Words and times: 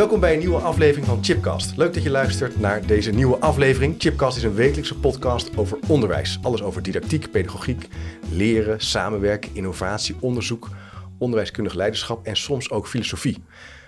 Welkom 0.00 0.20
bij 0.20 0.32
een 0.32 0.38
nieuwe 0.38 0.60
aflevering 0.60 1.06
van 1.06 1.24
Chipcast. 1.24 1.76
Leuk 1.76 1.94
dat 1.94 2.02
je 2.02 2.10
luistert 2.10 2.60
naar 2.60 2.86
deze 2.86 3.10
nieuwe 3.10 3.38
aflevering. 3.38 3.94
Chipcast 3.98 4.36
is 4.36 4.42
een 4.42 4.54
wekelijkse 4.54 4.98
podcast 4.98 5.56
over 5.56 5.78
onderwijs. 5.88 6.38
Alles 6.42 6.62
over 6.62 6.82
didactiek, 6.82 7.30
pedagogiek, 7.30 7.88
leren, 8.30 8.80
samenwerken, 8.80 9.54
innovatie, 9.54 10.16
onderzoek, 10.20 10.68
onderwijskundig 11.18 11.74
leiderschap 11.74 12.26
en 12.26 12.36
soms 12.36 12.70
ook 12.70 12.86
filosofie. 12.86 13.42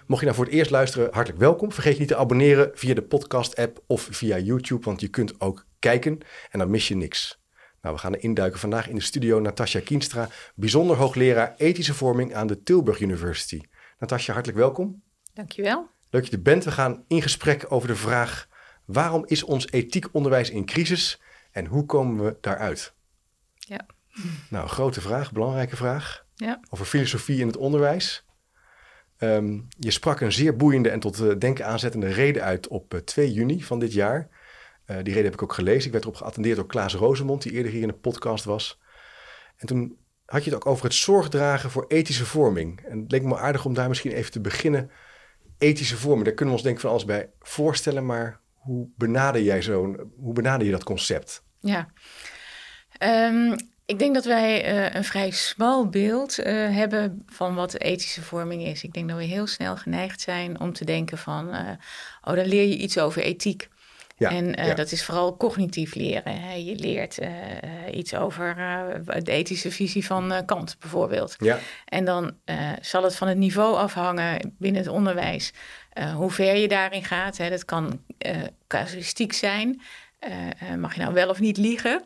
Mocht 0.07 0.21
je 0.21 0.27
nou 0.27 0.37
voor 0.37 0.45
het 0.45 0.55
eerst 0.55 0.71
luisteren, 0.71 1.09
hartelijk 1.13 1.41
welkom. 1.41 1.73
Vergeet 1.73 1.99
niet 1.99 2.09
te 2.09 2.17
abonneren 2.17 2.71
via 2.75 2.95
de 2.95 3.03
podcast-app 3.03 3.83
of 3.87 4.09
via 4.11 4.39
YouTube, 4.39 4.85
want 4.85 5.01
je 5.01 5.09
kunt 5.09 5.41
ook 5.41 5.67
kijken 5.79 6.19
en 6.51 6.59
dan 6.59 6.71
mis 6.71 6.89
je 6.89 6.97
niks. 6.97 7.41
Nou, 7.81 7.95
we 7.95 8.01
gaan 8.01 8.15
er 8.15 8.23
induiken 8.23 8.61
vandaag 8.61 8.89
in 8.89 8.95
de 8.95 9.03
studio 9.03 9.41
Natasja 9.41 9.81
Kienstra, 9.81 10.29
bijzonder 10.55 10.97
hoogleraar 10.97 11.55
ethische 11.57 11.95
vorming 11.95 12.35
aan 12.35 12.47
de 12.47 12.63
Tilburg 12.63 13.01
University. 13.01 13.61
Natasja, 13.99 14.33
hartelijk 14.33 14.59
welkom. 14.59 15.03
Dankjewel. 15.35 15.91
Leuk 16.13 16.23
dat 16.23 16.31
je 16.31 16.37
er 16.37 16.43
bent. 16.43 16.65
We 16.65 16.71
gaan 16.71 17.05
in 17.09 17.23
gesprek 17.23 17.65
over 17.69 17.89
de 17.89 17.97
vraag: 17.97 18.49
waarom 18.85 19.25
is 19.27 19.43
ons 19.43 19.71
ethiek 19.71 20.09
onderwijs 20.13 20.51
in 20.51 20.65
crisis 20.65 21.21
en 21.51 21.67
hoe 21.67 21.87
komen 21.87 22.25
we 22.25 22.37
daaruit? 22.41 22.95
Ja. 23.55 23.87
Nou, 24.49 24.69
grote 24.69 25.01
vraag, 25.01 25.33
belangrijke 25.33 25.77
vraag. 25.77 26.25
Ja. 26.35 26.61
Over 26.71 26.87
filosofie 26.87 27.41
in 27.41 27.47
het 27.47 27.57
onderwijs. 27.57 28.27
Ehm, 29.17 29.61
je 29.79 29.91
sprak 29.91 30.21
een 30.21 30.33
zeer 30.33 30.57
boeiende 30.57 30.91
en 30.91 31.01
tot 31.01 31.21
uh, 31.21 31.39
denken 31.39 31.67
aanzettende 31.67 32.09
reden 32.09 32.43
uit 32.43 32.69
op 32.69 32.95
uh, 32.95 33.01
2 33.01 33.33
juni 33.33 33.63
van 33.63 33.79
dit 33.79 33.93
jaar. 33.93 34.29
Uh, 34.87 34.97
die 34.97 35.05
reden 35.05 35.25
heb 35.25 35.33
ik 35.33 35.43
ook 35.43 35.53
gelezen. 35.53 35.87
Ik 35.87 35.93
werd 35.93 36.05
erop 36.05 36.17
geattendeerd 36.17 36.57
door 36.57 36.67
Klaas 36.67 36.95
Rosemond, 36.95 37.43
die 37.43 37.53
eerder 37.53 37.73
hier 37.73 37.83
in 37.83 37.89
de 37.89 37.95
podcast 37.95 38.45
was. 38.45 38.81
En 39.57 39.67
toen 39.67 39.97
had 40.27 40.45
je 40.45 40.51
het 40.51 40.59
ook 40.59 40.73
over 40.73 40.85
het 40.85 40.95
zorgdragen 40.95 41.71
voor 41.71 41.85
ethische 41.89 42.27
vorming. 42.27 42.81
En 42.81 43.01
het 43.01 43.11
leek 43.11 43.23
me 43.23 43.37
aardig 43.37 43.65
om 43.65 43.75
daar 43.75 43.89
misschien 43.89 44.13
even 44.13 44.33
te 44.33 44.41
beginnen 44.41 44.91
ethische 45.63 45.97
vormen, 45.97 46.25
daar 46.25 46.35
kunnen 46.35 46.55
we 46.55 46.61
ons 46.61 46.63
denk 46.63 46.77
ik 46.77 46.83
van 46.83 46.91
alles 46.91 47.05
bij 47.05 47.31
voorstellen, 47.41 48.07
maar 48.07 48.41
hoe 48.55 48.89
benader 48.97 49.43
jij 49.43 49.63
zo'n, 49.63 50.13
hoe 50.17 50.33
benader 50.33 50.67
je 50.67 50.73
dat 50.73 50.85
concept? 50.85 51.43
Ja, 51.61 51.89
um, 52.99 53.57
ik 53.87 53.99
denk 53.99 54.15
dat 54.15 54.25
wij 54.25 54.75
uh, 54.75 54.95
een 54.95 55.05
vrij 55.05 55.31
smal 55.31 55.89
beeld 55.89 56.39
uh, 56.39 56.45
hebben 56.77 57.23
van 57.27 57.55
wat 57.55 57.75
ethische 57.75 58.23
vorming 58.23 58.63
is. 58.63 58.83
Ik 58.83 58.93
denk 58.93 59.09
dat 59.09 59.19
we 59.19 59.25
heel 59.25 59.47
snel 59.47 59.77
geneigd 59.77 60.21
zijn 60.21 60.61
om 60.61 60.73
te 60.73 60.85
denken 60.85 61.19
van, 61.19 61.49
uh, 61.49 61.71
oh, 62.23 62.35
dan 62.35 62.47
leer 62.47 62.65
je 62.65 62.77
iets 62.77 62.99
over 62.99 63.23
ethiek. 63.23 63.69
Ja, 64.23 64.31
en 64.31 64.61
uh, 64.61 64.67
ja. 64.67 64.75
dat 64.75 64.93
is 64.93 65.05
vooral 65.05 65.37
cognitief 65.37 65.95
leren. 65.95 66.41
Hè. 66.41 66.55
Je 66.55 66.77
leert 66.77 67.21
uh, 67.21 67.29
iets 67.93 68.15
over 68.15 68.57
uh, 68.59 69.23
de 69.23 69.33
ethische 69.33 69.71
visie 69.71 70.07
van 70.07 70.43
Kant 70.47 70.77
bijvoorbeeld. 70.79 71.35
Ja. 71.39 71.59
En 71.85 72.05
dan 72.05 72.33
zal 72.81 73.03
het 73.03 73.17
van 73.17 73.29
het 73.29 73.39
niveau 73.39 73.77
afhangen 73.77 74.55
binnen 74.59 74.83
het 74.83 74.91
onderwijs 74.91 75.53
hoe 76.17 76.31
ver 76.31 76.57
je 76.57 76.69
daarin 76.69 77.05
gaat. 77.05 77.37
Hè. 77.37 77.51
Dat 77.51 77.65
kan 77.65 78.01
casuïstiek 78.67 79.33
zijn. 79.33 79.81
mag 80.79 80.95
je 80.95 81.01
nou 81.01 81.15
wel 81.15 81.29
of 81.29 81.41
niet 81.41 81.57
liegen? 81.57 82.03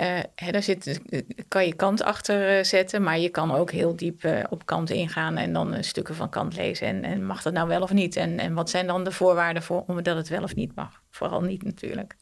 Uh, 0.00 0.18
hè, 0.34 0.50
daar 0.50 0.62
zit, 0.62 1.00
kan 1.48 1.66
je 1.66 1.74
kant 1.74 2.02
achter 2.02 2.58
uh, 2.58 2.64
zetten, 2.64 3.02
maar 3.02 3.18
je 3.18 3.28
kan 3.28 3.52
ook 3.52 3.70
heel 3.70 3.96
diep 3.96 4.24
uh, 4.24 4.44
op 4.50 4.66
kant 4.66 4.90
ingaan 4.90 5.36
en 5.36 5.52
dan 5.52 5.84
stukken 5.84 6.14
van 6.14 6.30
kant 6.30 6.56
lezen. 6.56 6.86
En, 6.86 7.04
en, 7.04 7.26
mag 7.26 7.42
dat 7.42 7.52
nou 7.52 7.68
wel 7.68 7.82
of 7.82 7.92
niet? 7.92 8.16
En, 8.16 8.38
en 8.38 8.54
wat 8.54 8.70
zijn 8.70 8.86
dan 8.86 9.04
de 9.04 9.12
voorwaarden 9.12 9.62
voor 9.62 9.84
omdat 9.86 10.16
het 10.16 10.28
wel 10.28 10.42
of 10.42 10.54
niet 10.54 10.74
mag? 10.74 11.02
Vooral 11.10 11.40
niet 11.40 11.62
natuurlijk. 11.62 12.14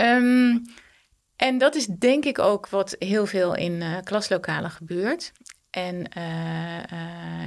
Um, 0.00 0.62
en 1.36 1.58
dat 1.58 1.74
is 1.74 1.86
denk 1.86 2.24
ik 2.24 2.38
ook 2.38 2.68
wat 2.68 2.96
heel 2.98 3.26
veel 3.26 3.54
in 3.54 3.82
klaslokalen 4.04 4.70
gebeurt. 4.70 5.32
En 5.70 6.02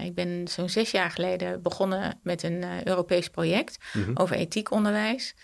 ik 0.03 0.15
ben 0.15 0.47
zo'n 0.47 0.69
zes 0.69 0.91
jaar 0.91 1.11
geleden 1.11 1.61
begonnen 1.61 2.19
met 2.23 2.43
een 2.43 2.87
Europees 2.87 3.29
project 3.29 3.77
mm 3.93 4.03
-hmm. 4.03 4.17
over 4.17 4.35
ethiekonderwijs. 4.35 5.35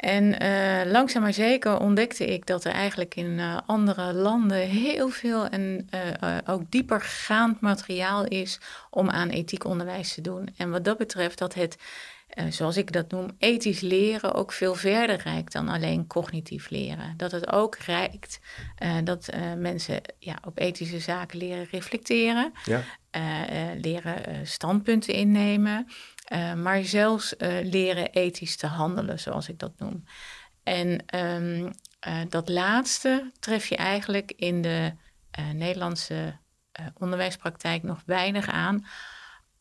En 0.00 0.42
uh, 0.42 0.92
langzaam 0.92 1.22
maar 1.22 1.32
zeker 1.32 1.78
ontdekte 1.78 2.24
ik 2.24 2.46
dat 2.46 2.64
er 2.64 2.72
eigenlijk 2.72 3.14
in 3.14 3.38
uh, 3.38 3.58
andere 3.66 4.12
landen 4.12 4.58
heel 4.58 5.08
veel 5.08 5.46
en 5.46 5.88
uh, 5.94 6.38
ook 6.46 6.62
diepergaand 6.68 7.60
materiaal 7.60 8.24
is 8.24 8.60
om 8.90 9.10
aan 9.10 9.28
ethiek 9.28 9.64
onderwijs 9.64 10.14
te 10.14 10.20
doen. 10.20 10.48
En 10.56 10.70
wat 10.70 10.84
dat 10.84 10.98
betreft 10.98 11.38
dat 11.38 11.54
het, 11.54 11.76
zoals 12.48 12.76
ik 12.76 12.92
dat 12.92 13.10
noem, 13.10 13.30
ethisch 13.38 13.80
leren 13.80 14.34
ook 14.34 14.52
veel 14.52 14.74
verder 14.74 15.16
reikt 15.24 15.52
dan 15.52 15.68
alleen 15.68 16.06
cognitief 16.06 16.70
leren. 16.70 17.14
Dat 17.16 17.32
het 17.32 17.52
ook 17.52 17.76
reikt 17.76 18.40
dat 19.04 19.28
mensen 19.58 20.00
ja, 20.18 20.38
op 20.44 20.58
ethische 20.58 20.98
zaken 20.98 21.38
leren 21.38 21.66
reflecteren, 21.70 22.52
ja. 22.64 22.82
leren 23.80 24.46
standpunten 24.46 25.14
innemen. 25.14 25.86
Uh, 26.32 26.54
maar 26.54 26.84
zelfs 26.84 27.34
uh, 27.38 27.58
leren 27.62 28.10
ethisch 28.10 28.56
te 28.56 28.66
handelen, 28.66 29.20
zoals 29.20 29.48
ik 29.48 29.58
dat 29.58 29.72
noem. 29.78 30.04
En 30.62 31.04
um, 31.14 31.70
uh, 32.08 32.20
dat 32.28 32.48
laatste 32.48 33.30
tref 33.38 33.66
je 33.66 33.76
eigenlijk 33.76 34.32
in 34.36 34.62
de 34.62 34.92
Nederlandse 35.54 36.38
onderwijspraktijk 36.98 37.82
nog 37.82 38.02
weinig 38.06 38.48
aan. 38.48 38.86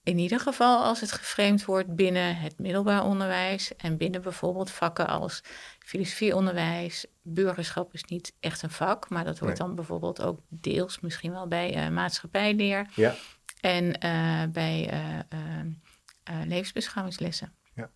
In 0.03 0.17
ieder 0.17 0.39
geval 0.39 0.83
als 0.83 1.01
het 1.01 1.11
geframed 1.11 1.65
wordt 1.65 1.95
binnen 1.95 2.37
het 2.37 2.59
middelbaar 2.59 3.03
onderwijs 3.03 3.75
en 3.75 3.97
binnen 3.97 4.21
bijvoorbeeld 4.21 4.71
vakken 4.71 5.07
als 5.07 5.43
filosofieonderwijs. 5.79 7.05
Burgerschap 7.21 7.93
is 7.93 8.03
niet 8.03 8.33
echt 8.39 8.61
een 8.61 8.71
vak, 8.71 9.09
maar 9.09 9.23
dat 9.23 9.39
hoort 9.39 9.57
nee. 9.57 9.67
dan 9.67 9.75
bijvoorbeeld 9.75 10.21
ook 10.21 10.39
deels 10.49 10.99
misschien 10.99 11.31
wel 11.31 11.47
bij 11.47 11.91
maatschappijleer. 11.91 12.87
Ja. 12.95 13.15
En 13.61 13.99
bij 14.51 14.93
uh, 14.93 15.39
levensbeschouwingslessen. 16.45 17.53
Ja. 17.75 17.91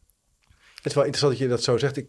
Het 0.76 0.86
is 0.86 0.94
wel 0.94 1.04
interessant 1.04 1.32
dat 1.32 1.42
je 1.42 1.48
dat 1.48 1.64
zo 1.64 1.78
zegt. 1.78 1.98
Ik, 1.98 2.08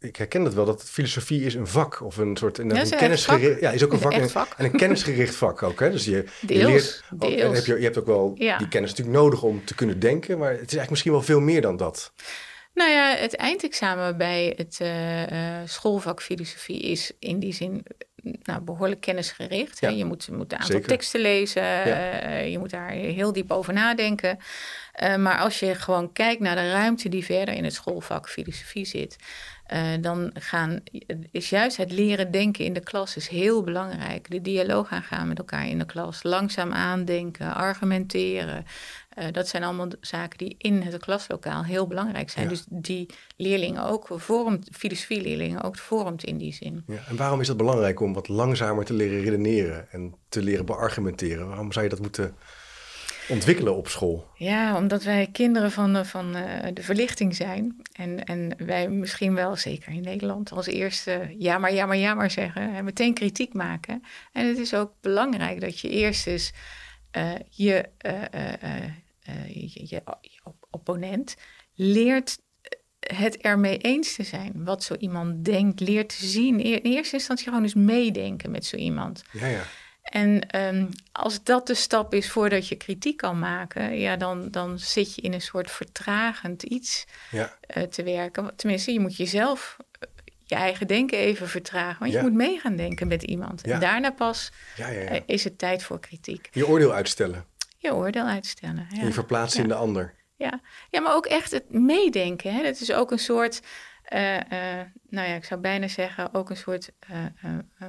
ik 0.00 0.16
herken 0.16 0.44
dat 0.44 0.54
wel, 0.54 0.64
dat 0.64 0.84
filosofie 0.84 1.44
is 1.44 1.54
een 1.54 1.66
vak 1.66 2.02
of 2.02 2.16
een 2.16 2.36
soort 2.36 2.58
een, 2.58 2.68
ja, 2.68 2.80
een 2.80 2.90
kennisgericht. 2.90 3.60
Ja, 3.60 3.70
is 3.70 3.84
ook 3.84 3.92
een 3.92 3.98
vak, 3.98 4.12
een 4.12 4.30
vak. 4.30 4.54
En, 4.56 4.64
een 4.64 4.76
kennisgericht 4.76 5.34
vak 5.44 5.62
ook. 5.62 5.80
Hè? 5.80 5.90
Dus 5.90 6.04
je, 6.04 6.24
deels, 6.40 6.60
je 6.60 6.66
leert. 6.66 7.02
Deels. 7.10 7.32
Ook, 7.32 7.38
en 7.38 7.52
heb 7.52 7.64
je, 7.64 7.74
je 7.74 7.84
hebt 7.84 7.98
ook 7.98 8.06
wel 8.06 8.34
ja. 8.34 8.58
die 8.58 8.68
kennis 8.68 8.90
natuurlijk 8.90 9.18
nodig 9.18 9.42
om 9.42 9.64
te 9.64 9.74
kunnen 9.74 10.00
denken, 10.00 10.38
maar 10.38 10.50
het 10.50 10.56
is 10.56 10.60
eigenlijk 10.60 10.90
misschien 10.90 11.12
wel 11.12 11.22
veel 11.22 11.40
meer 11.40 11.60
dan 11.60 11.76
dat. 11.76 12.12
Nou 12.74 12.90
ja, 12.90 13.16
het 13.16 13.36
eindexamen 13.36 14.16
bij 14.16 14.54
het 14.56 14.78
uh, 14.82 15.22
uh, 15.22 15.58
schoolvak 15.64 16.22
filosofie 16.22 16.80
is 16.80 17.12
in 17.18 17.38
die 17.38 17.52
zin 17.52 17.84
nou, 18.42 18.60
behoorlijk 18.60 19.00
kennisgericht. 19.00 19.80
Ja. 19.80 19.88
Je 19.88 20.04
moet, 20.04 20.28
moet 20.30 20.52
een 20.52 20.58
aantal 20.58 20.74
Zeker. 20.74 20.88
teksten 20.88 21.20
lezen, 21.20 21.62
Ja. 21.62 22.22
uh, 22.24 22.50
je 22.50 22.58
moet 22.58 22.70
daar 22.70 22.90
heel 22.90 23.32
diep 23.32 23.50
over 23.50 23.72
nadenken. 23.72 24.38
Uh, 25.02 25.16
maar 25.16 25.38
als 25.38 25.58
je 25.58 25.74
gewoon 25.74 26.12
kijkt 26.12 26.40
naar 26.40 26.56
de 26.56 26.70
ruimte 26.70 27.08
die 27.08 27.24
verder 27.24 27.54
in 27.54 27.64
het 27.64 27.74
schoolvak 27.74 28.28
filosofie 28.28 28.84
zit, 28.84 29.16
uh, 29.72 29.80
dan 30.00 30.30
gaan, 30.34 30.80
is 31.30 31.50
juist 31.50 31.76
het 31.76 31.92
leren 31.92 32.30
denken 32.30 32.64
in 32.64 32.72
de 32.72 32.80
klas 32.80 33.16
is 33.16 33.28
heel 33.28 33.62
belangrijk. 33.62 34.30
De 34.30 34.40
dialoog 34.42 34.90
aangaan 34.90 35.28
met 35.28 35.38
elkaar 35.38 35.68
in 35.68 35.78
de 35.78 35.86
klas, 35.86 36.22
langzaam 36.22 36.72
aandenken, 36.72 37.54
argumenteren. 37.54 38.66
Uh, 39.18 39.24
dat 39.32 39.48
zijn 39.48 39.62
allemaal 39.62 39.88
zaken 40.00 40.38
die 40.38 40.54
in 40.58 40.82
het 40.82 40.98
klaslokaal 40.98 41.64
heel 41.64 41.86
belangrijk 41.86 42.30
zijn. 42.30 42.44
Ja. 42.44 42.50
Dus 42.50 42.64
die 42.68 43.06
leerlingen 43.36 43.84
ook 43.84 44.08
vormt, 44.10 44.68
filosofieleerlingen 44.72 45.62
ook 45.62 45.76
vormt 45.76 46.24
in 46.24 46.38
die 46.38 46.52
zin. 46.52 46.84
Ja. 46.86 46.98
En 47.08 47.16
waarom 47.16 47.40
is 47.40 47.48
het 47.48 47.56
belangrijk 47.56 48.00
om 48.00 48.12
wat 48.18 48.28
langzamer 48.28 48.84
te 48.84 48.92
leren 48.92 49.20
redeneren 49.20 49.90
en 49.90 50.14
te 50.28 50.42
leren 50.42 50.66
beargumenteren? 50.66 51.48
Waarom 51.48 51.72
zou 51.72 51.84
je 51.84 51.90
dat 51.90 52.00
moeten 52.00 52.36
ontwikkelen 53.28 53.76
op 53.76 53.88
school? 53.88 54.26
Ja, 54.34 54.76
omdat 54.76 55.02
wij 55.02 55.28
kinderen 55.32 55.70
van, 55.70 56.06
van 56.06 56.36
uh, 56.36 56.42
de 56.74 56.82
verlichting 56.82 57.36
zijn. 57.36 57.82
En, 57.92 58.24
en 58.24 58.54
wij 58.66 58.88
misschien 58.88 59.34
wel, 59.34 59.56
zeker 59.56 59.92
in 59.92 60.02
Nederland, 60.02 60.52
als 60.52 60.66
eerste 60.66 61.34
ja 61.38 61.58
maar, 61.58 61.72
ja 61.72 61.86
maar, 61.86 61.96
ja 61.96 62.14
maar 62.14 62.30
zeggen. 62.30 62.74
En 62.74 62.84
meteen 62.84 63.14
kritiek 63.14 63.54
maken. 63.54 64.02
En 64.32 64.46
het 64.46 64.58
is 64.58 64.74
ook 64.74 64.92
belangrijk 65.00 65.60
dat 65.60 65.80
je 65.80 65.88
eerst 65.88 66.26
eens 66.26 66.52
je, 67.50 67.88
uh, 68.06 68.22
je, 69.46 69.86
je, 69.86 70.02
je 70.20 70.52
opponent 70.70 71.36
leert 71.74 72.38
het 73.00 73.36
ermee 73.36 73.78
eens 73.78 74.14
te 74.14 74.22
zijn. 74.22 74.52
Wat 74.54 74.82
zo 74.82 74.94
iemand 74.94 75.44
denkt, 75.44 75.80
leert 75.80 76.08
te 76.18 76.26
zien. 76.26 76.60
In 76.60 76.78
eerste 76.82 77.14
instantie 77.16 77.46
gewoon 77.46 77.62
eens 77.62 77.74
meedenken 77.74 78.50
met 78.50 78.64
zo 78.64 78.76
iemand. 78.76 79.22
Ja, 79.32 79.46
ja. 79.46 79.62
En 80.02 80.48
ehm, 80.50 80.86
als 81.12 81.42
dat 81.42 81.66
de 81.66 81.74
stap 81.74 82.14
is 82.14 82.30
voordat 82.30 82.68
je 82.68 82.74
kritiek 82.76 83.16
kan 83.16 83.38
maken, 83.38 83.98
ja, 83.98 84.16
dan, 84.16 84.50
dan 84.50 84.78
zit 84.78 85.14
je 85.14 85.22
in 85.22 85.32
een 85.32 85.40
soort 85.40 85.70
vertragend 85.70 86.62
iets 86.62 87.04
Ja. 87.30 87.56
eh, 87.60 87.82
te 87.82 88.02
werken. 88.02 88.56
Tenminste, 88.56 88.92
je 88.92 89.00
moet 89.00 89.16
jezelf 89.16 89.76
eh, 89.98 90.08
je 90.44 90.54
eigen 90.54 90.86
denken 90.86 91.18
even 91.18 91.48
vertragen. 91.48 91.98
Want 91.98 92.12
Ja. 92.12 92.18
je 92.18 92.24
moet 92.24 92.34
mee 92.36 92.58
gaan 92.58 92.76
denken 92.76 93.06
met 93.08 93.22
iemand. 93.22 93.60
Ja. 93.64 93.74
En 93.74 93.80
daarna 93.80 94.10
pas 94.10 94.50
Ja, 94.76 94.88
ja, 94.88 95.00
ja. 95.00 95.08
eh, 95.08 95.20
is 95.26 95.44
het 95.44 95.58
tijd 95.58 95.82
voor 95.82 96.00
kritiek. 96.00 96.48
Je 96.52 96.66
oordeel 96.66 96.92
uitstellen. 96.92 97.44
Je 97.78 97.94
oordeel 97.94 98.26
uitstellen. 98.26 98.86
Ja. 98.90 99.00
En 99.00 99.06
je 99.06 99.12
verplaatsen 99.12 99.62
in 99.62 99.68
de 99.68 99.74
ander. 99.74 100.14
Ja. 100.38 100.60
ja, 100.90 101.00
maar 101.00 101.14
ook 101.14 101.26
echt 101.26 101.50
het 101.50 101.70
meedenken. 101.72 102.54
Hè? 102.54 102.62
Dat 102.62 102.80
is 102.80 102.92
ook 102.92 103.10
een 103.10 103.18
soort, 103.18 103.60
eh, 104.02 104.36
eh, 104.36 104.86
nou 105.10 105.28
ja, 105.28 105.34
ik 105.34 105.44
zou 105.44 105.60
bijna 105.60 105.88
zeggen, 105.88 106.34
ook 106.34 106.50
een 106.50 106.56
soort 106.56 106.90
eh, 106.98 107.24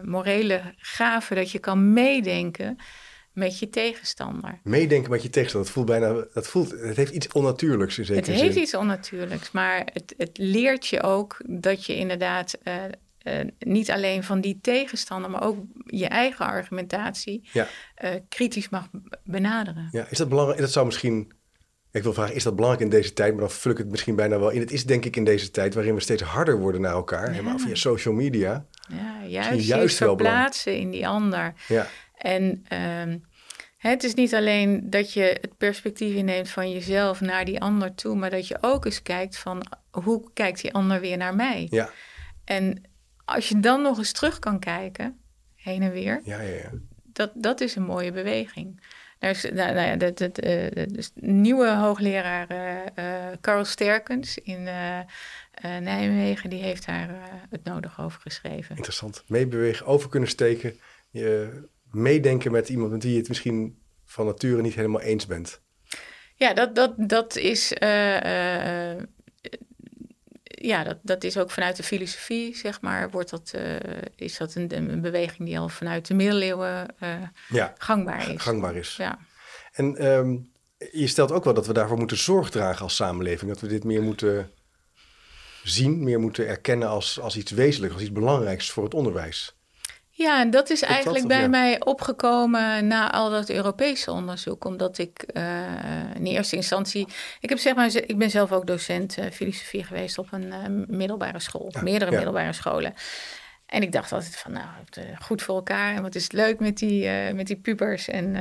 morele 0.04 0.62
gave 0.78 1.36
dat 1.36 1.52
je 1.52 1.60
kan 1.60 1.94
meedenken 1.94 2.78
met 3.34 3.60
je 3.60 3.70
tegenstander. 3.70 4.60
Meedenken 4.64 5.12
met 5.12 5.24
je 5.24 5.30
tegenstander. 5.30 5.74
Dat 5.74 5.84
voelt 5.84 6.00
bijna, 6.00 6.26
dat 6.34 6.48
voelt, 6.48 6.72
het 6.72 6.96
heeft 6.96 7.14
iets 7.14 7.28
onnatuurlijks 7.28 7.98
in 7.98 8.04
Het 8.06 8.14
zekere 8.26 8.38
heeft 8.38 8.54
zin. 8.54 8.64
iets 8.64 8.74
onnatuurlijks, 8.76 9.52
maar 9.52 9.90
het, 9.94 10.14
het 10.18 10.38
leert 10.38 10.88
je 10.88 11.02
ook 11.04 11.42
dat 11.48 11.86
je 11.86 11.96
inderdaad 11.96 12.58
niet 13.60 13.92
alleen 13.92 14.24
van 14.24 14.42
die 14.42 14.60
tegenstander, 14.62 15.32
maar 15.32 15.44
ook 15.44 15.58
je 15.86 16.08
eigen 16.08 16.46
argumentatie 16.46 17.50
Ja. 17.54 17.68
kritisch 18.30 18.70
mag 18.70 18.88
benaderen. 19.24 19.88
Ja, 19.92 20.06
is 20.10 20.18
dat 20.18 20.30
belangrijk? 20.30 20.60
Dat 20.60 20.72
zou 20.72 20.86
misschien. 20.86 21.32
Ik 21.92 22.04
wil 22.04 22.14
vragen, 22.14 22.36
is 22.36 22.44
dat 22.44 22.56
belangrijk 22.56 22.84
in 22.84 22.98
deze 22.98 23.14
tijd? 23.14 23.32
Maar 23.32 23.42
dan 23.42 23.52
vul 23.52 23.72
ik 23.72 23.78
het 23.78 23.90
misschien 23.90 24.16
bijna 24.16 24.40
wel 24.40 24.50
in. 24.50 24.60
Het 24.60 24.72
is 24.72 24.86
denk 24.86 25.06
ik 25.06 25.16
in 25.16 25.24
deze 25.24 25.52
tijd 25.52 25.74
waarin 25.74 25.94
we 25.94 26.00
steeds 26.00 26.22
harder 26.22 26.58
worden 26.60 26.82
naar 26.82 26.94
elkaar. 26.94 27.30
Helemaal 27.30 27.60
via 27.60 27.76
social 27.76 28.14
media. 28.14 28.66
Ja, 28.90 29.24
juist, 29.28 29.68
juist 29.68 29.98
verplaatsen 29.98 30.78
in 30.78 30.92
die 30.92 31.08
ander. 31.08 31.54
Ja, 31.68 31.88
En 32.16 32.66
ehm, 32.68 33.18
het 33.78 34.04
is 34.04 34.14
niet 34.14 34.36
alleen 34.36 34.90
dat 34.90 35.14
je 35.14 35.38
het 35.42 35.58
perspectief 35.58 36.16
inneemt 36.16 36.50
van 36.50 36.72
jezelf 36.72 37.22
naar 37.22 37.46
die 37.46 37.62
ander 37.62 37.96
toe, 37.96 38.16
maar 38.16 38.30
dat 38.30 38.48
je 38.48 38.58
ook 38.62 38.86
eens 38.86 39.02
kijkt 39.02 39.38
van 39.38 39.66
hoe 39.92 40.30
kijkt 40.34 40.62
die 40.62 40.74
ander 40.74 41.00
weer 41.00 41.18
naar 41.18 41.36
mij. 41.36 41.68
ja, 41.70 41.90
En 42.46 42.84
als 43.26 43.50
je 43.50 43.60
dan 43.60 43.82
nog 43.82 43.98
eens 43.98 44.12
terug 44.12 44.40
kan 44.40 44.60
kijken, 44.60 45.20
heen 45.56 45.82
en 45.82 45.92
weer, 45.92 46.22
ja, 46.24 46.42
ja. 46.42 46.56
ja. 46.56 46.72
dat, 47.04 47.32
dat 47.36 47.62
is 47.62 47.76
een 47.76 47.84
mooie 47.84 48.12
beweging. 48.12 48.82
Daar 49.20 49.30
is, 49.30 49.44
nou, 49.44 49.54
nou 49.74 49.76
ja, 49.88 49.92
eh, 49.92 50.16
de, 50.16 50.32
de 50.32 51.10
nieuwe 51.16 51.70
hoogleraar 51.76 52.48
eh, 52.50 53.28
eh, 53.30 53.38
Carl 53.42 53.66
Sterkens 53.66 54.38
in 54.38 54.68
eh, 54.68 55.00
eh, 55.00 55.06
Nijmegen, 55.62 56.50
die 56.50 56.64
heeft 56.64 56.86
daar 56.86 57.10
eh, 57.10 57.16
het 57.50 57.64
nodig 57.64 58.02
over 58.02 58.22
geschreven. 58.22 58.76
Interessant. 58.76 59.24
Meebewegen, 59.28 59.86
over 59.86 60.10
kunnen 60.10 60.30
steken. 60.30 60.80
Je 61.10 61.62
meedenken 61.92 62.52
met 62.52 62.70
iemand 62.70 62.92
met 62.92 63.04
wie 63.04 63.12
je 63.12 63.18
het 63.18 63.28
misschien 63.28 63.82
van 64.06 64.26
nature 64.26 64.62
niet 64.62 64.76
helemaal 64.76 65.02
eens 65.02 65.26
bent. 65.26 65.62
Ja, 66.36 66.54
dat, 66.54 66.76
dat, 66.76 66.94
dat 66.98 67.36
is. 67.36 67.74
eh, 67.74 68.18
eh, 68.18 68.92
eh, 68.92 69.04
ja, 70.62 70.84
dat, 70.84 70.98
dat 71.02 71.24
is 71.24 71.38
ook 71.38 71.52
vanuit 71.52 71.76
de 71.76 71.84
filosofie, 71.84 72.56
zeg 72.56 72.82
maar, 72.82 73.10
wordt 73.10 73.30
dat, 73.30 73.52
eh, 73.54 73.76
is 74.16 74.38
dat 74.38 74.56
een, 74.56 74.76
een 74.76 75.02
beweging 75.02 75.48
die 75.48 75.60
al 75.60 75.70
vanuit 75.70 76.08
de 76.08 76.14
middeleeuwen 76.14 76.96
eh, 77.00 77.12
Ja, 77.50 77.74
gangbaar 77.78 78.30
is. 78.30 78.42
gangbaar 78.42 78.76
is. 78.76 78.96
Ja. 78.96 79.20
En 79.72 79.96
ehm, 79.98 80.36
je 80.92 81.08
stelt 81.08 81.32
ook 81.32 81.44
wel 81.44 81.54
dat 81.54 81.68
we 81.68 81.74
daarvoor 81.74 81.98
moeten 81.98 82.18
zorg 82.18 82.50
dragen 82.50 82.82
als 82.82 82.96
samenleving. 82.96 83.52
Dat 83.52 83.62
we 83.62 83.68
dit 83.68 83.84
meer 83.84 84.02
moeten 84.02 84.52
zien, 85.64 86.04
meer 86.04 86.20
moeten 86.20 86.48
erkennen 86.48 86.88
als, 86.88 87.20
als 87.20 87.38
iets 87.38 87.52
wezenlijks, 87.52 87.96
als 87.96 88.04
iets 88.04 88.14
belangrijks 88.14 88.72
voor 88.72 88.84
het 88.84 88.94
onderwijs. 88.94 89.59
Ja, 90.20 90.40
en 90.40 90.50
dat 90.50 90.70
is 90.70 90.82
eigenlijk 90.82 91.28
bij 91.28 91.42
ja? 91.42 91.48
mij 91.48 91.80
opgekomen 91.80 92.88
na 92.88 93.12
al 93.12 93.30
dat 93.30 93.50
Europese 93.50 94.12
onderzoek. 94.12 94.66
Omdat 94.66 94.98
ik 94.98 95.22
eh, 95.22 96.16
in 96.16 96.26
eerste 96.26 96.56
instantie. 96.56 97.08
Ik, 97.40 97.50
heb 97.50 97.58
zeg 97.58 97.76
maar, 97.76 97.96
ik 97.96 98.18
ben 98.18 98.30
zelf 98.30 98.52
ook 98.52 98.68
docent 98.68 99.18
eh, 99.18 99.26
filosofie 99.32 99.84
geweest 99.84 100.18
op 100.18 100.28
een 100.32 100.52
eh, 100.52 100.60
middelbare 100.88 101.40
school, 101.40 101.68
Ja, 101.70 101.82
meerdere 101.82 102.12
ja. 102.12 102.18
middelbare 102.18 102.54
scholen. 102.54 102.94
En 103.66 103.82
ik 103.82 103.92
dacht 103.92 104.12
altijd 104.12 104.36
van, 104.36 104.52
nou, 104.52 104.68
goed 105.20 105.42
voor 105.42 105.56
elkaar. 105.56 105.96
En 105.96 106.02
wat 106.02 106.16
is 106.16 106.24
het 106.24 106.34
leuk 106.34 106.60
met 106.60 106.78
die, 106.78 107.10
met 107.34 107.48
die 107.48 107.60
pubers. 107.60 108.08
En 108.08 108.38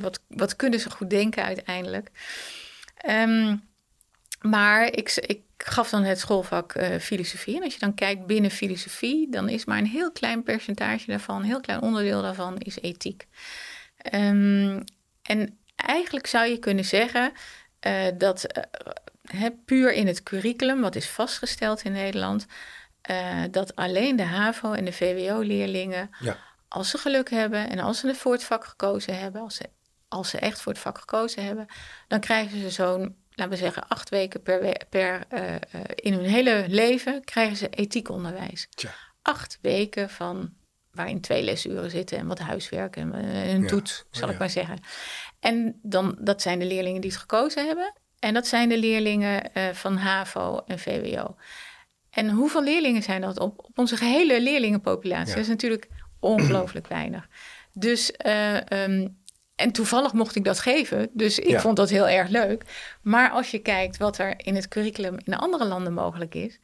wat, 0.00 0.20
wat 0.28 0.56
kunnen 0.56 0.80
ze 0.80 0.90
goed 0.90 1.10
denken 1.10 1.44
uiteindelijk. 1.44 2.10
Ehm, 2.96 3.56
maar 4.40 4.84
ik, 4.86 5.14
ik 5.26 5.43
gaf 5.56 5.90
dan 5.90 6.02
het 6.02 6.18
schoolvak 6.18 6.72
eh, 6.72 6.98
filosofie. 6.98 7.56
En 7.56 7.62
als 7.62 7.72
je 7.72 7.78
dan 7.78 7.94
kijkt 7.94 8.26
binnen 8.26 8.50
filosofie, 8.50 9.30
dan 9.30 9.48
is 9.48 9.64
maar 9.64 9.78
een 9.78 9.86
heel 9.86 10.12
klein 10.12 10.42
percentage 10.42 11.06
daarvan, 11.06 11.36
een 11.36 11.46
heel 11.46 11.60
klein 11.60 11.82
onderdeel 11.82 12.22
daarvan 12.22 12.58
is 12.58 12.78
ethiek. 12.80 13.26
Ehm, 13.96 14.80
en 15.22 15.58
eigenlijk 15.76 16.26
zou 16.26 16.46
je 16.46 16.58
kunnen 16.58 16.84
zeggen 16.84 17.32
eh, 17.80 18.06
dat 18.18 18.44
eh, 18.44 19.46
puur 19.64 19.92
in 19.92 20.06
het 20.06 20.22
curriculum, 20.22 20.80
wat 20.80 20.94
is 20.96 21.08
vastgesteld 21.08 21.82
in 21.82 21.92
Nederland, 21.92 22.46
dat 23.50 23.76
alleen 23.76 24.16
de 24.16 24.22
HAVO 24.22 24.72
en 24.72 24.84
de 24.84 24.92
VWO-leerlingen, 24.92 26.10
Ja. 26.20 26.36
als 26.68 26.90
ze 26.90 26.98
geluk 26.98 27.30
hebben 27.30 27.70
en 27.70 27.78
als 27.78 27.98
ze 28.00 28.14
voor 28.14 28.32
het 28.32 28.44
vak 28.44 28.64
gekozen 28.64 29.18
hebben, 29.18 29.40
als 29.42 29.54
ze, 29.54 29.70
als 30.08 30.30
ze 30.30 30.38
echt 30.38 30.60
voor 30.60 30.72
het 30.72 30.80
vak 30.80 30.98
gekozen 30.98 31.44
hebben, 31.44 31.66
dan 32.08 32.20
krijgen 32.20 32.60
ze 32.60 32.70
zo'n, 32.70 33.16
laten 33.34 33.52
we 33.52 33.58
zeggen, 33.58 33.88
acht 33.88 34.08
weken 34.08 34.42
per, 34.42 34.76
per 34.88 35.24
eh, 35.28 35.54
eh, 35.54 35.60
in 35.94 36.12
hun 36.12 36.24
hele 36.24 36.64
leven 36.68 37.24
krijgen 37.24 37.56
ze 37.56 37.68
ethiekonderwijs. 37.68 38.66
Tja. 38.74 38.90
Acht 39.22 39.58
weken 39.62 40.10
van 40.10 40.52
waarin 40.92 41.20
twee 41.20 41.42
lesuren 41.42 41.90
zitten 41.90 42.18
en 42.18 42.26
wat 42.26 42.38
huiswerk 42.38 42.96
en 42.96 43.14
eh, 43.14 43.52
een 43.52 43.62
Ja. 43.62 43.68
toets, 43.68 44.04
zal 44.10 44.22
Oh, 44.22 44.28
ik 44.28 44.32
ja. 44.32 44.38
maar 44.38 44.50
zeggen. 44.50 44.78
En 45.40 45.78
dan, 45.82 46.16
dat 46.20 46.42
zijn 46.42 46.58
de 46.58 46.64
leerlingen 46.66 47.00
die 47.00 47.10
het 47.10 47.20
gekozen 47.20 47.66
hebben. 47.66 47.92
En 48.18 48.34
dat 48.34 48.46
zijn 48.46 48.68
de 48.68 48.78
leerlingen 48.78 49.50
van 49.72 49.96
HAVO 49.96 50.62
en 50.66 50.78
VWO. 50.78 51.36
En 52.10 52.30
hoeveel 52.30 52.62
leerlingen 52.62 53.02
zijn 53.02 53.20
dat 53.20 53.38
op, 53.38 53.64
op 53.64 53.78
onze 53.78 53.96
gehele 53.96 54.40
leerlingenpopulatie? 54.42 55.28
Ja. 55.28 55.32
Dat 55.34 55.42
is 55.42 55.48
natuurlijk 55.48 55.88
ongelooflijk 56.20 56.86
weinig. 56.86 57.28
Dus, 57.72 58.12
ehm, 58.12 59.08
en 59.54 59.72
toevallig 59.72 60.12
mocht 60.12 60.36
ik 60.36 60.44
dat 60.44 60.60
geven, 60.60 61.08
dus 61.12 61.38
ik 61.38 61.48
Ja. 61.48 61.60
vond 61.60 61.76
dat 61.76 61.90
heel 61.90 62.08
erg 62.08 62.28
leuk. 62.28 62.64
Maar 63.02 63.30
als 63.30 63.50
je 63.50 63.58
kijkt 63.58 63.96
wat 63.96 64.18
er 64.18 64.34
in 64.36 64.54
het 64.54 64.68
curriculum 64.68 65.16
in 65.24 65.34
andere 65.34 65.64
landen 65.64 65.92
mogelijk 65.92 66.34
is, 66.34 66.60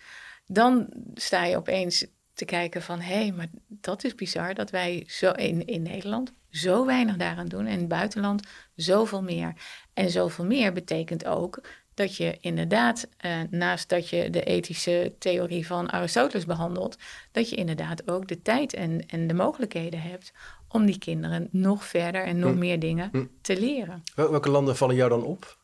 dan 0.46 0.86
sta 1.14 1.44
je 1.44 1.56
opeens 1.56 2.06
te 2.34 2.44
kijken 2.44 2.82
van, 2.82 3.00
hé, 3.00 3.14
hey, 3.14 3.32
maar 3.32 3.48
dat 3.68 4.04
is 4.04 4.14
bizar 4.14 4.54
dat 4.54 4.70
wij 4.70 5.04
zo 5.06 5.30
in, 5.30 5.66
in 5.66 5.82
Nederland 5.82 6.32
zo 6.50 6.86
weinig 6.86 7.16
daaraan 7.16 7.48
doen 7.48 7.66
en 7.66 7.72
in 7.72 7.78
het 7.78 7.88
buitenland 7.88 8.46
zoveel 8.74 9.22
meer. 9.22 9.52
En 9.94 10.10
zoveel 10.10 10.44
meer 10.44 10.72
betekent 10.72 11.24
ook 11.26 11.60
dat 11.94 12.16
je 12.16 12.38
inderdaad, 12.40 13.08
eh, 13.16 13.32
naast 13.50 13.88
dat 13.88 14.08
je 14.08 14.30
de 14.30 14.42
ethische 14.42 15.14
theorie 15.18 15.66
van 15.66 15.90
Aristoteles 15.90 16.44
behandelt, 16.46 16.96
dat 17.32 17.50
je 17.50 17.56
inderdaad 17.56 18.08
ook 18.10 18.28
de 18.28 18.42
tijd 18.42 18.74
en, 18.74 19.06
en 19.06 19.26
de 19.26 19.34
mogelijkheden 19.34 20.02
hebt 20.02 20.32
om 20.72 20.86
die 20.86 20.98
kinderen 20.98 21.48
nog 21.50 21.84
verder 21.84 22.22
en 22.24 22.38
nog 22.38 22.50
Hm. 22.52 22.58
meer 22.58 22.78
dingen 22.78 23.08
Hm. 23.12 23.24
te 23.42 23.60
leren. 23.60 24.02
Wel- 24.14 24.30
Welke 24.30 24.50
landen 24.50 24.76
vallen 24.76 24.96
jou 24.96 25.08
dan 25.10 25.24
op? 25.24 25.58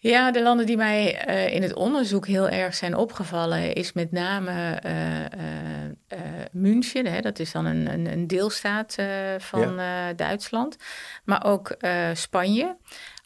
Ja, 0.00 0.30
de 0.30 0.42
landen 0.42 0.66
die 0.66 0.76
mij 0.76 1.16
eh, 1.16 1.54
in 1.54 1.62
het 1.62 1.74
onderzoek 1.74 2.26
heel 2.26 2.48
erg 2.48 2.74
zijn 2.74 2.94
opgevallen, 2.96 3.72
is 3.74 3.92
met 3.92 4.12
name 4.12 4.70
eh, 4.70 6.18
München. 6.52 7.06
Hè, 7.06 7.20
dat 7.20 7.38
is 7.38 7.52
dan 7.52 7.64
een, 7.66 7.92
een, 7.92 8.12
een 8.12 8.26
deelstaat 8.26 8.96
van 9.38 9.76
Duitsland. 10.16 10.76
Maar 11.24 11.44
ook 11.44 11.76
Spanje, 12.12 12.76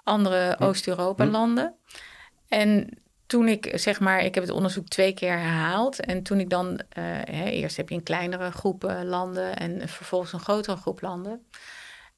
andere 0.02 0.54
Hm. 0.58 0.64
Oost-Europa-landen. 0.64 1.74
En 2.48 2.88
toen 3.32 3.48
ik, 3.48 3.70
zeg 3.74 4.00
maar, 4.00 4.24
ik 4.24 4.34
heb 4.34 4.44
het 4.44 4.52
onderzoek 4.52 4.88
twee 4.88 5.14
keer 5.14 5.38
herhaald. 5.38 6.00
En 6.00 6.22
toen 6.22 6.40
ik 6.40 6.50
dan, 6.50 6.78
eh, 6.88 7.04
hè, 7.04 7.44
eerst 7.44 7.76
heb 7.76 7.88
je 7.88 7.94
een 7.94 8.02
kleinere 8.02 8.50
groep 8.50 8.82
landen 9.04 9.56
en 9.56 9.88
vervolgens 9.88 10.32
een 10.32 10.40
grotere 10.40 10.76
groep 10.76 11.00
landen. 11.00 11.46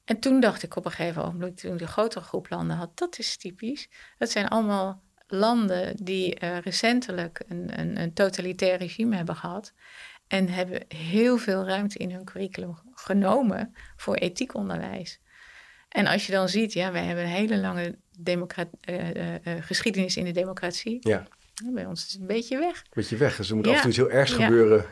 En 0.05 0.19
toen 0.19 0.39
dacht 0.39 0.63
ik 0.63 0.75
op 0.75 0.85
een 0.85 0.91
gegeven 0.91 1.21
moment, 1.21 1.57
toen 1.57 1.73
ik 1.73 1.79
de 1.79 1.87
grotere 1.87 2.23
groep 2.23 2.49
landen 2.49 2.77
had, 2.77 2.97
dat 2.97 3.19
is 3.19 3.37
typisch. 3.37 3.89
Dat 4.17 4.29
zijn 4.29 4.47
allemaal 4.47 5.01
landen 5.27 5.95
die 6.03 6.35
eh, 6.35 6.57
recentelijk 6.57 7.43
een, 7.47 7.79
een, 7.79 8.01
een 8.01 8.13
totalitair 8.13 8.77
regime 8.77 9.15
hebben 9.15 9.35
gehad. 9.35 9.73
En 10.27 10.49
hebben 10.49 10.85
heel 10.87 11.37
veel 11.37 11.65
ruimte 11.65 11.97
in 11.97 12.11
hun 12.11 12.25
curriculum 12.25 12.75
genomen 12.93 13.75
voor 13.95 14.15
etiekonderwijs. 14.15 15.19
En 15.89 16.07
als 16.07 16.25
je 16.25 16.31
dan 16.31 16.49
ziet, 16.49 16.73
ja, 16.73 16.91
wij 16.91 17.03
hebben 17.03 17.23
een 17.23 17.29
hele 17.29 17.57
lange 17.57 17.97
eh, 18.23 19.09
eh, 19.09 19.35
eh, 19.43 19.63
geschiedenis 19.63 20.17
in 20.17 20.23
de 20.25 20.31
democratie. 20.31 20.97
Ja, 21.01 21.27
Bij 21.73 21.85
ons 21.85 22.05
is 22.05 22.11
het 22.11 22.21
een 22.21 22.27
beetje 22.27 22.57
weg. 22.57 22.83
beetje 22.93 23.17
weg. 23.17 23.35
Dus 23.37 23.49
er 23.49 23.55
moet 23.55 23.65
Ja. 23.65 23.71
af 23.71 23.75
en 23.77 23.81
toe 23.81 23.89
iets 23.89 23.99
heel 23.99 24.09
ergs 24.19 24.31
Ja. 24.35 24.45
gebeuren 24.45 24.85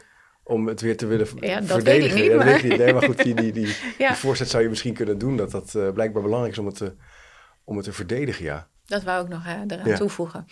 om 0.44 0.68
het 0.68 0.82
weer 0.82 0.98
te 0.98 1.06
willen 1.06 1.28
Ja, 1.40 1.60
dat 1.60 1.68
verdedigen. 1.70 2.00
weet 2.02 2.06
ik 2.16 2.22
niet, 2.22 2.32
Ja, 2.32 2.38
dat 2.38 2.46
weet 2.46 2.64
ik 2.64 2.70
niet. 2.70 2.78
Nee, 2.78 2.94
maar 2.94 3.04
goed, 3.04 3.24
die, 3.24 3.34
die, 3.34 3.52
die, 3.52 3.66
Ja. 3.98 4.08
die 4.08 4.18
voorzet 4.18 4.50
zou 4.50 4.64
je 4.64 4.70
misschien 4.70 4.94
kunnen 4.94 5.18
doen. 5.18 5.38
Dat 5.38 5.52
dat 5.52 5.94
blijkbaar 5.94 6.22
belangrijk 6.24 6.54
is 6.54 6.60
om 6.60 6.66
het 6.66 6.76
te, 6.76 6.96
om 7.64 7.76
het 7.76 7.86
te 7.86 7.94
verdedigen, 7.94 8.44
ja. 8.46 8.68
Dat 8.86 9.04
wou 9.04 9.24
ik 9.24 9.30
nog 9.30 9.46
eraan 9.46 9.68
Ja. 9.86 9.98
toevoegen. 9.98 10.48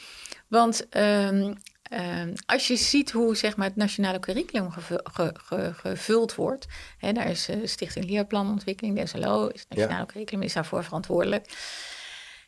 Want 0.48 0.88
ehm, 0.90 1.54
Ehm, 1.92 2.34
als 2.46 2.68
je 2.68 2.75
ziet 2.75 3.12
hoe 3.12 3.36
zeg 3.36 3.56
maar, 3.56 3.68
het 3.68 3.75
nationale 3.75 4.20
curriculum 4.20 4.68
gevuld 5.74 6.36
wordt, 6.36 6.68
hè, 6.98 7.12
daar 7.13 7.30
is 7.30 7.50
uh, 7.50 7.56
Stichting 7.63 8.06
Leerplanontwikkeling, 8.10 8.96
de 9.00 9.06
SLO, 9.06 9.48
is 9.48 9.60
het 9.60 9.70
nationale 9.78 10.06
curriculum, 10.06 10.44
is 10.44 10.54
daarvoor 10.54 10.84
verantwoordelijk. 10.84 11.46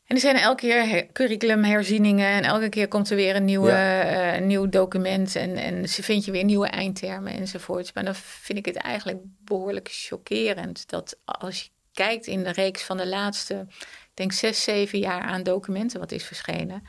En 0.08 0.16
er 0.16 0.22
zijn 0.22 0.36
elke 0.36 0.62
keer 0.62 1.12
curriculumherzieningen 1.12 2.28
en 2.28 2.44
elke 2.44 2.70
keer 2.70 2.88
komt 2.88 3.10
er 3.10 3.16
weer 3.16 3.36
een, 3.36 3.46
nieuwe, 3.46 3.72
ja. 3.72 4.36
uh, 4.36 4.46
nieuw 4.46 4.70
document 4.70 5.36
en, 5.36 5.56
en 5.56 5.90
vind 5.90 6.26
je 6.26 6.32
weer 6.32 6.44
nieuwe 6.44 6.68
eindtermen 6.68 7.34
enzovoorts. 7.34 7.94
Maar 7.94 8.04
dan 8.04 8.16
vind 8.16 8.58
ik 8.58 8.66
het 8.66 8.76
eigenlijk 8.76 9.20
behoorlijk 9.24 9.90
chockerend 9.92 10.90
dat 10.90 11.20
als 11.26 11.62
je 11.62 11.70
kijkt 11.94 12.28
in 12.28 12.44
de 12.44 12.52
reeks 12.52 12.84
van 12.84 12.98
de 12.98 13.08
laatste, 13.08 13.66
ik 13.80 14.12
denk 14.14 14.32
zes, 14.32 14.64
zeven 14.64 15.00
jaar 15.00 15.22
aan 15.22 15.44
documenten 15.44 16.00
wat 16.00 16.12
is 16.12 16.24
verschenen, 16.24 16.84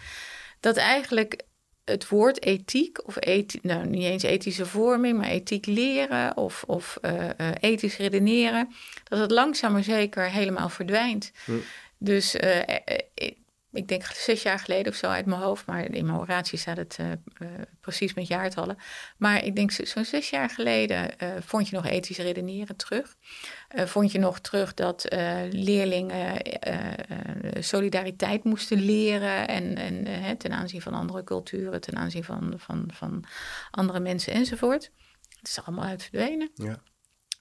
dat 0.61 0.77
eigenlijk 0.77 1.43
het 1.85 2.09
woord 2.09 2.43
ethiek, 2.43 3.07
of 3.07 3.17
ethiek, 3.19 3.63
nou 3.63 3.87
niet 3.87 4.03
eens 4.03 4.23
ethische 4.23 4.67
vorming, 4.67 5.19
maar 5.19 5.29
ethiek 5.29 5.67
leren 5.67 6.37
of, 6.37 6.65
of 6.67 6.99
uh, 7.03 7.13
uh, 7.13 7.29
ethisch 7.61 7.97
redeneren, 7.97 8.75
dat 9.05 9.19
het 9.19 9.31
langzaam 9.31 9.73
maar 9.73 9.83
zeker 9.83 10.31
helemaal 10.31 10.69
verdwijnt. 10.69 11.33
Hm. 11.45 11.53
Dus 11.99 12.35
uh, 12.35 12.59
ik 13.73 13.89
denk 13.89 14.05
zes 14.05 14.43
jaar 14.43 14.59
geleden 14.59 14.93
of 14.93 14.99
zo 14.99 15.07
uit 15.07 15.27
mijn 15.27 15.41
hoofd, 15.41 15.67
maar 15.67 15.91
in 15.91 16.07
mijn 16.07 16.19
oratie 16.19 16.59
staat 16.59 16.77
het 16.77 16.97
uh, 17.01 17.07
uh, 17.11 17.49
precies 17.81 18.15
met 18.15 18.27
jaartallen. 18.27 18.77
Maar 19.17 19.45
ik 19.45 19.57
denk 19.57 19.71
zo'n 19.71 20.05
zes 20.05 20.31
jaar 20.31 20.51
geleden 20.51 21.11
vond 21.41 21.69
je 21.69 21.77
nog 21.77 21.87
ethisch 21.87 22.19
redeneren 22.19 22.77
terug. 22.77 23.17
vond 23.75 24.13
je 24.13 24.19
nog 24.19 24.41
terug 24.41 24.75
dat 24.75 25.07
leerlingen 25.51 26.43
solidariteit 27.61 28.45
moesten 28.45 28.79
leren 28.79 29.49
en, 29.49 29.77
en 29.77 30.37
ten 30.39 30.53
aanzien 30.53 30.83
van 30.83 30.95
andere 30.95 31.25
culturen, 31.25 31.81
ten 31.81 31.97
aanzien 31.97 32.25
van, 32.25 32.55
van, 32.57 32.89
van 32.93 33.25
andere 33.71 34.01
mensen 34.01 34.33
enzovoort. 34.33 34.91
Het 35.39 35.49
is 35.49 35.63
allemaal 35.65 35.85
uit 35.85 36.03
verdwenen. 36.03 36.51
Ja. 36.55 36.83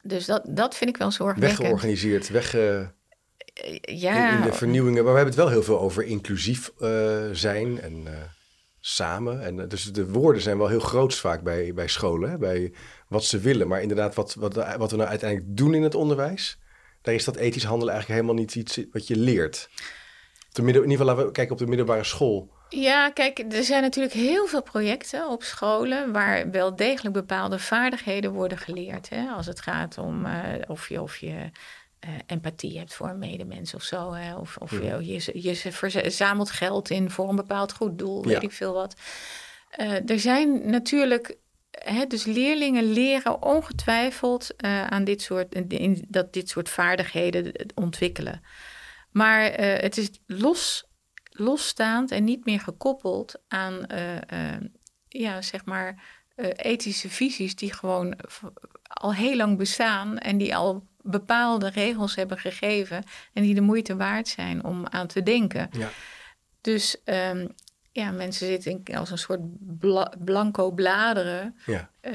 Dus 0.02 0.26
dat, 0.26 0.44
dat 0.50 0.76
vind 0.76 0.90
ik 0.90 0.98
wel 0.98 1.12
zorgwekkend. 1.12 1.58
Weggeorganiseerd, 1.58 2.30
wegge 2.30 2.94
ja. 3.82 4.38
in, 4.38 4.42
de 4.42 4.54
vernieuwingen. 4.54 5.04
Maar 5.04 5.14
we 5.14 5.20
hebben 5.20 5.36
het 5.36 5.44
wel 5.44 5.54
heel 5.54 5.64
veel 5.64 5.80
over 5.80 6.04
inclusief 6.04 6.72
uh, 6.80 7.24
zijn 7.32 7.82
en 7.82 8.02
uh, 8.06 8.12
samen. 8.80 9.44
En, 9.44 9.58
uh, 9.58 9.68
dus 9.68 9.84
de 9.84 10.10
woorden 10.10 10.42
zijn 10.42 10.58
wel 10.58 10.68
heel 10.68 10.80
groot 10.80 11.16
vaak 11.16 11.42
bij, 11.42 11.74
bij 11.74 11.88
scholen, 11.88 12.30
hè? 12.30 12.38
bij 12.38 12.74
wat 13.08 13.26
ze 13.26 13.40
willen. 13.40 13.68
Maar 13.68 13.82
inderdaad, 13.82 14.16
wat, 14.16 14.34
wat, 14.34 14.54
wat 14.78 14.92
we 14.92 14.98
nou 14.98 15.10
uiteindelijk 15.10 15.58
doen 15.58 15.74
in 15.74 15.84
het 15.84 15.96
onderwijs, 15.96 16.60
daar 17.02 17.14
is 17.14 17.26
dat 17.26 17.36
ethisch 17.36 17.64
handelen 17.64 17.94
eigenlijk 17.94 18.22
helemaal 18.22 18.44
niet 18.44 18.56
iets 18.56 18.80
wat 18.92 19.08
je 19.08 19.18
leert. 19.18 19.70
Op 20.48 20.56
de 20.56 20.62
midden, 20.62 20.84
in 20.84 20.90
ieder 20.90 21.06
geval 21.06 21.16
laten 21.16 21.26
we 21.26 21.38
kijken 21.38 21.54
op 21.54 21.60
de 21.60 21.68
middelbare 21.68 22.04
school. 22.04 22.52
Ja, 22.70 23.10
kijk, 23.10 23.40
er 23.40 23.64
zijn 23.64 23.82
natuurlijk 23.82 24.14
heel 24.14 24.48
veel 24.48 24.64
projecten 24.64 25.30
op 25.30 25.44
scholen 25.44 26.12
waar 26.12 26.52
wel 26.52 26.76
degelijk 26.76 27.14
bepaalde 27.14 27.60
vaardigheden 27.60 28.32
worden 28.32 28.58
geleerd. 28.58 29.10
Hè? 29.10 29.28
Als 29.28 29.46
het 29.46 29.62
gaat 29.62 29.98
om 29.98 30.28
of 30.68 30.90
je, 30.90 31.02
of 31.02 31.18
je 31.18 31.52
uh, 32.06 32.10
empathie 32.26 32.78
hebt 32.78 32.94
voor 32.94 33.10
een 33.10 33.20
medemens 33.20 33.74
of 33.74 33.84
zo. 33.84 34.14
Hè? 34.14 34.36
Of, 34.36 34.58
of 34.58 34.72
je, 34.72 34.98
je, 35.06 35.42
je 35.42 35.56
verzamelt 35.56 36.52
geld 36.52 36.90
in 36.90 37.10
voor 37.10 37.30
een 37.30 37.36
bepaald 37.36 37.74
goed 37.74 37.98
doel, 37.98 38.26
weet 38.26 38.44
ik 38.44 38.52
veel 38.52 38.74
wat. 38.74 38.96
Uh, 39.78 40.10
er 40.10 40.20
zijn 40.20 40.70
natuurlijk, 40.70 41.38
hè, 41.72 42.06
dus 42.06 42.26
leerlingen 42.26 42.92
leren 42.92 43.42
ongetwijfeld 43.42 44.54
uh, 44.66 44.88
aan 44.88 45.04
dit 45.04 45.22
soort, 45.22 45.56
in, 45.56 46.06
dat 46.08 46.34
dit 46.34 46.50
soort 46.50 46.70
vaardigheden 46.70 47.52
ontwikkelen. 47.76 48.42
Maar 49.12 49.54
het 49.60 49.98
is 49.98 50.10
los, 50.26 50.90
losstaand 51.24 52.12
en 52.12 52.24
niet 52.24 52.46
meer 52.46 52.60
gekoppeld 52.60 53.42
aan, 53.48 53.86
ja, 55.08 55.42
zeg 55.42 55.66
maar, 55.66 56.04
ethische 56.56 57.10
visies 57.10 57.56
die 57.56 57.74
gewoon 57.74 58.16
al 58.84 59.14
heel 59.14 59.36
lang 59.36 59.58
bestaan 59.58 60.18
en 60.18 60.38
die 60.38 60.56
al 60.56 60.88
bepaalde 61.04 61.70
regels 61.70 62.16
hebben 62.16 62.38
gegeven 62.38 63.04
en 63.34 63.44
die 63.44 63.56
de 63.56 63.62
moeite 63.62 63.96
waard 63.96 64.28
zijn 64.28 64.64
om 64.64 64.88
aan 64.88 65.08
te 65.08 65.24
denken. 65.24 65.70
Ja. 65.72 65.90
Dus 66.62 66.98
um, 67.06 67.54
ja, 67.92 68.12
mensen 68.12 68.48
zitten 68.48 68.96
als 68.98 69.12
een 69.12 69.18
soort 69.18 69.42
blanco 70.26 70.72
bladeren. 70.72 71.56
Ja. 71.66 71.90
Uh, 72.02 72.14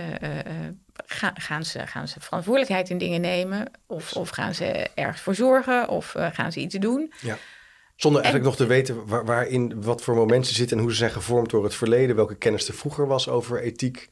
gaan, 1.35 1.64
ze, 1.64 1.87
gaan 1.87 2.09
ze 2.09 2.21
verantwoordelijkheid 2.21 2.90
in 2.90 2.99
dingen 2.99 3.21
nemen? 3.21 3.71
Of, 3.87 4.12
of 4.12 4.28
gaan 4.28 4.54
ze 4.54 4.90
ergens 4.95 5.21
voor 5.21 5.35
zorgen? 5.35 5.88
Of 5.88 6.14
uh, 6.14 6.26
gaan 6.33 6.52
ze 6.52 6.61
iets 6.61 6.75
doen? 6.75 7.12
Ja. 7.21 7.38
Zonder 7.97 8.23
eigenlijk 8.23 8.50
nog 8.50 8.61
te 8.61 8.75
weten 8.75 9.07
waar, 9.07 9.25
waarin, 9.25 9.83
wat 9.83 10.02
voor 10.02 10.14
momenten 10.14 10.54
zitten 10.54 10.76
en 10.76 10.83
hoe 10.83 10.92
ze 10.92 10.99
zijn 10.99 11.11
gevormd 11.11 11.50
door 11.50 11.64
het 11.64 11.75
verleden, 11.75 12.16
welke 12.16 12.37
kennis 12.37 12.68
er 12.68 12.75
vroeger 12.75 13.07
was 13.07 13.28
over 13.28 13.62
ethiek 13.62 14.09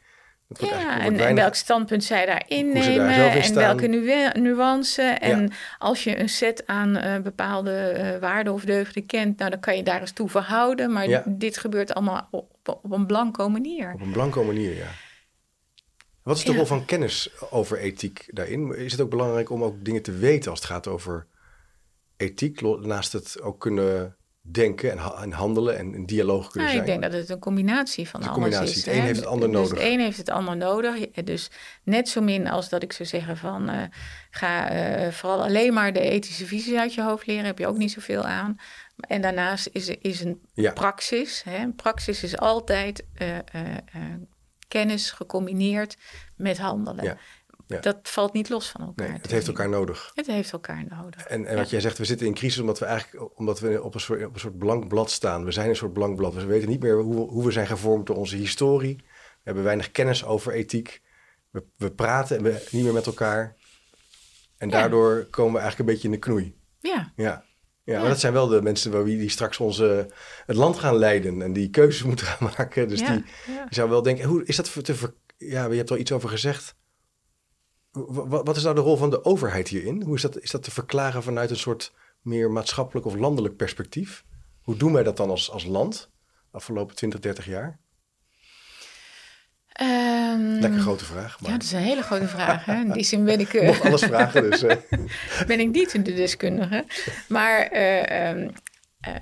ja, 0.48 1.00
en, 1.00 1.34
welk 1.34 1.54
standpunt 1.54 2.04
zij 2.04 2.26
daarin 2.26 2.72
nemen 2.72 3.32
en 3.32 3.54
welke 3.54 3.86
nu 3.86 4.30
nuance. 4.32 5.02
En 5.02 5.52
als 5.78 6.04
je 6.04 6.18
een 6.18 6.28
set 6.28 6.66
aan 6.66 6.96
uh, 6.96 7.18
bepaalde 7.18 7.94
uh, 7.96 8.20
waarden 8.20 8.52
of 8.52 8.64
deugden 8.64 9.06
kent, 9.06 9.38
nou, 9.38 9.50
dan 9.50 9.60
kan 9.60 9.76
je 9.76 9.82
daar 9.82 10.00
eens 10.00 10.12
toe 10.12 10.28
verhouden. 10.28 10.92
Maar 10.92 11.22
dit 11.26 11.58
gebeurt 11.58 11.94
allemaal 11.94 12.28
op, 12.30 12.78
op, 12.82 12.92
een 12.92 13.06
blanco 13.06 13.48
manier. 13.48 13.92
Op 13.92 14.00
een 14.00 14.12
blanco 14.12 14.44
manier, 14.44 14.76
ja. 14.76 14.88
Wat 16.22 16.36
is 16.36 16.44
de 16.44 16.54
rol 16.54 16.66
van 16.66 16.84
kennis 16.84 17.30
over 17.50 17.78
ethiek 17.78 18.28
daarin? 18.30 18.76
Is 18.76 18.92
het 18.92 19.00
ook 19.00 19.10
belangrijk 19.10 19.50
om 19.50 19.62
ook 19.64 19.84
dingen 19.84 20.02
te 20.02 20.12
weten 20.12 20.50
als 20.50 20.60
het 20.60 20.68
gaat 20.68 20.86
over 20.86 21.26
ethiek, 22.16 22.60
naast 22.60 23.12
het 23.12 23.40
ook 23.40 23.60
kunnen 23.60 24.15
denken 24.50 24.90
en, 24.90 24.98
en 24.98 25.32
handelen 25.32 25.78
en 25.78 25.94
een 25.94 26.06
dialoog 26.06 26.50
kunnen 26.50 26.70
zijn? 26.70 26.80
Ik 26.80 26.86
denk 26.86 27.02
dat 27.02 27.12
het 27.12 27.28
een 27.28 27.38
combinatie 27.38 28.08
van 28.08 28.22
een 28.22 28.28
alles 28.28 28.40
combinatie. 28.42 28.76
is. 28.76 28.84
Het 28.84 28.94
een 28.94 29.02
heeft 29.02 29.18
het 29.18 29.28
ander 29.28 29.48
dus 29.50 29.56
nodig. 29.56 29.78
Het 29.78 29.92
een 29.92 30.00
heeft 30.00 30.16
het 30.16 30.30
ander 30.30 30.56
nodig. 30.56 31.10
Dus 31.10 31.50
net 31.82 32.08
zo 32.08 32.20
min 32.20 32.48
als 32.48 32.68
dat 32.68 32.82
ik 32.82 32.92
zou 32.92 33.08
zeggen 33.08 33.36
van... 33.36 33.70
Uh, 33.70 33.82
ga 34.30 34.72
uh, 34.72 35.12
vooral 35.12 35.42
alleen 35.42 35.72
maar 35.72 35.92
de 35.92 36.00
ethische 36.00 36.46
visies 36.46 36.78
uit 36.78 36.94
je 36.94 37.02
hoofd 37.02 37.26
leren... 37.26 37.44
heb 37.44 37.58
je 37.58 37.66
ook 37.66 37.78
niet 37.78 37.92
zoveel 37.92 38.24
aan. 38.24 38.56
En 38.96 39.20
daarnaast 39.20 39.68
is, 39.72 39.88
is 39.88 40.20
een 40.20 40.40
ja. 40.54 40.72
praxis. 40.72 41.42
Hè? 41.44 41.56
Een 41.56 41.74
praxis 41.74 42.22
is 42.22 42.38
altijd 42.38 43.04
uh, 43.22 43.28
kennis 44.68 45.10
gecombineerd 45.10 45.96
met 46.36 46.58
handelen. 46.58 47.04
Ja. 47.04 47.16
Ja. 47.66 47.80
Dat 47.80 47.98
valt 48.02 48.32
niet 48.32 48.48
los 48.48 48.68
van 48.68 48.80
elkaar. 48.80 49.08
Nee, 49.08 49.18
het 49.20 49.30
heeft 49.30 49.46
elkaar 49.46 49.68
nodig. 49.68 50.10
Het 50.14 50.26
heeft 50.26 50.52
elkaar 50.52 50.84
nodig. 50.88 51.24
En, 51.24 51.46
en 51.46 51.56
wat 51.56 51.70
jij 51.70 51.80
zegt, 51.80 51.98
we 51.98 52.04
zitten 52.04 52.26
in 52.26 52.34
crisis 52.34 52.60
omdat 52.60 52.78
we 52.78 52.84
eigenlijk 52.84 53.38
omdat 53.38 53.60
we 53.60 53.82
op 53.82 53.94
een 53.94 54.00
soort, 54.00 54.24
op 54.24 54.34
een 54.34 54.40
soort 54.40 54.58
blank 54.58 54.88
blad 54.88 55.10
staan. 55.10 55.44
We 55.44 55.52
zijn 55.52 55.68
een 55.68 55.76
soort 55.76 55.92
blank 55.92 56.16
blad. 56.16 56.34
We 56.34 56.44
weten 56.44 56.68
niet 56.68 56.82
meer 56.82 57.00
hoe, 57.00 57.30
hoe 57.30 57.44
we 57.44 57.50
zijn 57.50 57.66
gevormd 57.66 58.06
door 58.06 58.16
onze 58.16 58.36
historie. 58.36 58.96
We 58.96 59.42
hebben 59.42 59.64
weinig 59.64 59.90
kennis 59.90 60.24
over 60.24 60.52
ethiek. 60.52 61.02
We, 61.50 61.64
we 61.76 61.90
praten 61.90 62.42
niet 62.42 62.84
meer 62.84 62.92
met 62.92 63.06
elkaar. 63.06 63.56
En 64.58 64.68
daardoor 64.68 65.26
komen 65.30 65.52
we 65.52 65.58
eigenlijk 65.58 65.88
een 65.88 65.94
beetje 65.94 66.08
in 66.08 66.14
de 66.14 66.26
knoei. 66.26 66.56
Ja. 66.80 67.12
Ja. 67.16 67.44
Ja, 67.84 68.00
maar 68.00 68.08
dat 68.08 68.20
zijn 68.20 68.32
wel 68.32 68.46
de 68.46 68.62
mensen 68.62 68.90
waar 68.90 69.04
wie 69.04 69.18
die 69.18 69.28
straks 69.28 69.58
onze, 69.58 70.10
het 70.46 70.56
land 70.56 70.78
gaan 70.78 70.96
leiden 70.96 71.42
en 71.42 71.52
die 71.52 71.70
keuzes 71.70 72.02
moeten 72.02 72.26
gaan 72.26 72.50
maken. 72.56 72.88
Dus 72.88 73.04
die, 73.04 73.24
zou 73.68 73.90
wel 73.90 74.02
denken, 74.02 74.24
hoe 74.24 74.44
is 74.44 74.56
dat 74.56 74.84
te 74.84 74.94
ver, 74.94 75.14
Ja, 75.36 75.66
je 75.66 75.76
hebt 75.76 75.90
al 75.90 75.96
iets 75.96 76.12
over 76.12 76.28
gezegd. 76.28 76.76
Wat 78.26 78.56
is 78.56 78.62
nou 78.62 78.74
de 78.74 78.80
rol 78.80 78.96
van 78.96 79.10
de 79.10 79.24
overheid 79.24 79.68
hierin? 79.68 80.02
Hoe 80.02 80.14
is 80.14 80.22
dat, 80.22 80.40
is 80.40 80.50
dat 80.50 80.62
te 80.62 80.70
verklaren 80.70 81.22
vanuit 81.22 81.50
een 81.50 81.56
soort 81.56 81.92
meer 82.20 82.50
maatschappelijk 82.50 83.06
of 83.06 83.14
landelijk 83.14 83.56
perspectief? 83.56 84.24
Hoe 84.62 84.76
doen 84.76 84.92
wij 84.92 85.02
dat 85.02 85.16
dan 85.16 85.30
als, 85.30 85.50
als 85.50 85.64
land 85.64 86.10
afgelopen 86.50 86.96
20, 86.96 87.20
30 87.20 87.46
jaar? 87.46 87.78
Um, 89.80 90.58
Lekker 90.58 90.80
grote 90.80 91.04
vraag. 91.04 91.40
Maar... 91.40 91.50
Ja, 91.50 91.56
dat 91.56 91.66
is 91.66 91.72
een 91.72 91.78
hele 91.78 92.02
grote 92.02 92.28
vraag. 92.28 92.64
Hè? 92.64 92.80
In 92.80 92.92
die 92.92 93.04
zin 93.04 93.24
ben 93.24 93.40
ik... 93.40 93.52
Uh, 93.62 93.80
alles 93.80 94.02
vragen 94.02 94.50
dus. 94.50 94.60
ben 95.46 95.60
ik 95.60 95.70
niet 95.70 96.04
de 96.04 96.14
deskundige. 96.14 96.84
Maar 97.28 97.72
uh, 97.72 98.28
um, 98.28 98.50
uh, 99.08 99.14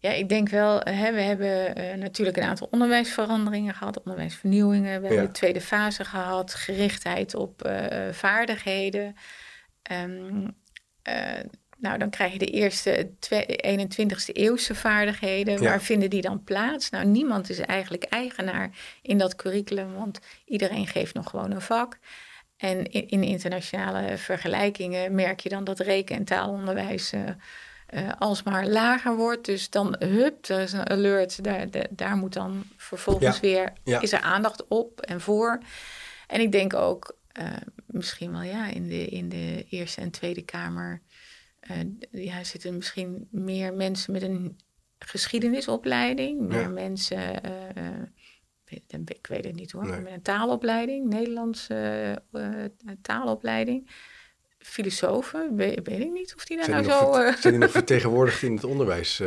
ja, 0.00 0.10
ik 0.10 0.28
denk 0.28 0.48
wel, 0.48 0.80
hè, 0.80 1.12
we 1.12 1.20
hebben 1.20 1.78
uh, 1.78 1.94
natuurlijk 1.94 2.36
een 2.36 2.42
aantal 2.42 2.68
onderwijsveranderingen 2.70 3.74
gehad, 3.74 4.02
onderwijsvernieuwingen. 4.02 5.00
We 5.00 5.06
hebben 5.06 5.26
de 5.26 5.32
tweede 5.32 5.60
fase 5.60 6.04
gehad, 6.04 6.54
gerichtheid 6.54 7.34
op 7.34 7.66
uh, 7.66 8.08
vaardigheden. 8.12 9.16
Um, 9.92 10.56
uh, 11.08 11.14
nou, 11.78 11.98
dan 11.98 12.10
krijg 12.10 12.32
je 12.32 12.38
de 12.38 12.46
eerste 12.46 13.10
21ste 13.66 14.32
eeuwse 14.32 14.74
vaardigheden. 14.74 15.54
Ja. 15.54 15.68
Waar 15.68 15.82
vinden 15.82 16.10
die 16.10 16.22
dan 16.22 16.44
plaats? 16.44 16.90
Nou, 16.90 17.06
niemand 17.06 17.50
is 17.50 17.58
eigenlijk 17.58 18.04
eigenaar 18.04 18.70
in 19.02 19.18
dat 19.18 19.36
curriculum, 19.36 19.94
want 19.94 20.20
iedereen 20.44 20.86
geeft 20.86 21.14
nog 21.14 21.30
gewoon 21.30 21.50
een 21.50 21.60
vak. 21.60 21.98
En 22.56 22.84
in, 22.84 23.08
in 23.08 23.22
internationale 23.22 24.16
vergelijkingen 24.16 25.14
merk 25.14 25.40
je 25.40 25.48
dan 25.48 25.64
dat 25.64 25.78
reken- 25.78 26.16
en 26.16 26.24
taalonderwijs 26.24 27.12
uh, 27.94 28.12
alsmaar 28.18 28.66
lager 28.66 29.16
wordt. 29.16 29.44
Dus 29.44 29.70
dan, 29.70 29.96
hup, 29.98 30.48
er 30.48 30.60
is 30.60 30.72
een 30.72 30.88
alert. 30.88 31.44
Daar, 31.44 31.70
de, 31.70 31.86
daar 31.90 32.16
moet 32.16 32.32
dan 32.32 32.64
vervolgens 32.76 33.34
ja. 33.34 33.40
weer, 33.40 33.72
ja. 33.84 34.00
is 34.00 34.12
er 34.12 34.20
aandacht 34.20 34.66
op 34.68 35.00
en 35.00 35.20
voor. 35.20 35.58
En 36.26 36.40
ik 36.40 36.52
denk 36.52 36.74
ook, 36.74 37.16
uh, 37.40 37.52
misschien 37.86 38.32
wel 38.32 38.42
ja, 38.42 38.66
in 38.66 38.88
de, 38.88 39.06
in 39.06 39.28
de 39.28 39.66
Eerste 39.68 40.00
en 40.00 40.10
Tweede 40.10 40.42
Kamer... 40.42 41.02
Uh, 41.70 42.24
ja, 42.24 42.44
zitten 42.44 42.76
misschien 42.76 43.28
meer 43.30 43.74
mensen 43.74 44.12
met 44.12 44.22
een 44.22 44.58
geschiedenisopleiding. 44.98 46.40
Meer 46.40 46.60
ja. 46.60 46.68
mensen 46.68 47.40
ik 49.04 49.26
weet 49.26 49.44
het 49.44 49.54
niet 49.54 49.72
hoor, 49.72 49.86
met 49.86 50.12
een 50.12 50.22
taalopleiding, 50.22 51.08
Nederlandse 51.08 52.22
taalopleiding 53.02 53.90
filosofen, 54.58 55.56
weet, 55.56 55.80
weet, 55.84 56.00
ik 56.00 56.12
niet 56.12 56.34
of 56.36 56.44
die 56.44 56.56
daar 56.56 56.68
nou 56.68 56.84
zo... 56.84 57.12
Ver, 57.12 57.36
zijn 57.40 57.52
die 57.52 57.62
nog 57.62 57.70
vertegenwoordigd 57.82 58.42
in 58.42 58.54
het 58.54 58.64
onderwijs? 58.64 59.22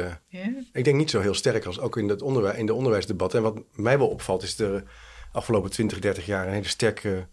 Ik 0.72 0.84
denk 0.84 0.98
niet 0.98 1.10
zo 1.10 1.20
heel 1.20 1.34
sterk 1.34 1.66
als 1.66 1.80
ook 1.80 1.98
in, 1.98 2.10
het 2.10 2.22
onderwijs, 2.22 2.58
in 2.58 2.66
de 2.66 2.74
onderwijsdebat. 2.74 3.34
En 3.34 3.42
wat 3.42 3.62
mij 3.72 3.98
wel 3.98 4.08
opvalt 4.08 4.44
is 4.44 4.56
de 4.56 4.84
afgelopen 5.32 5.70
20, 5.70 6.00
30 6.00 6.26
jaar 6.26 6.48
een 6.48 6.54
hele 6.54 6.68
sterke 6.68 7.28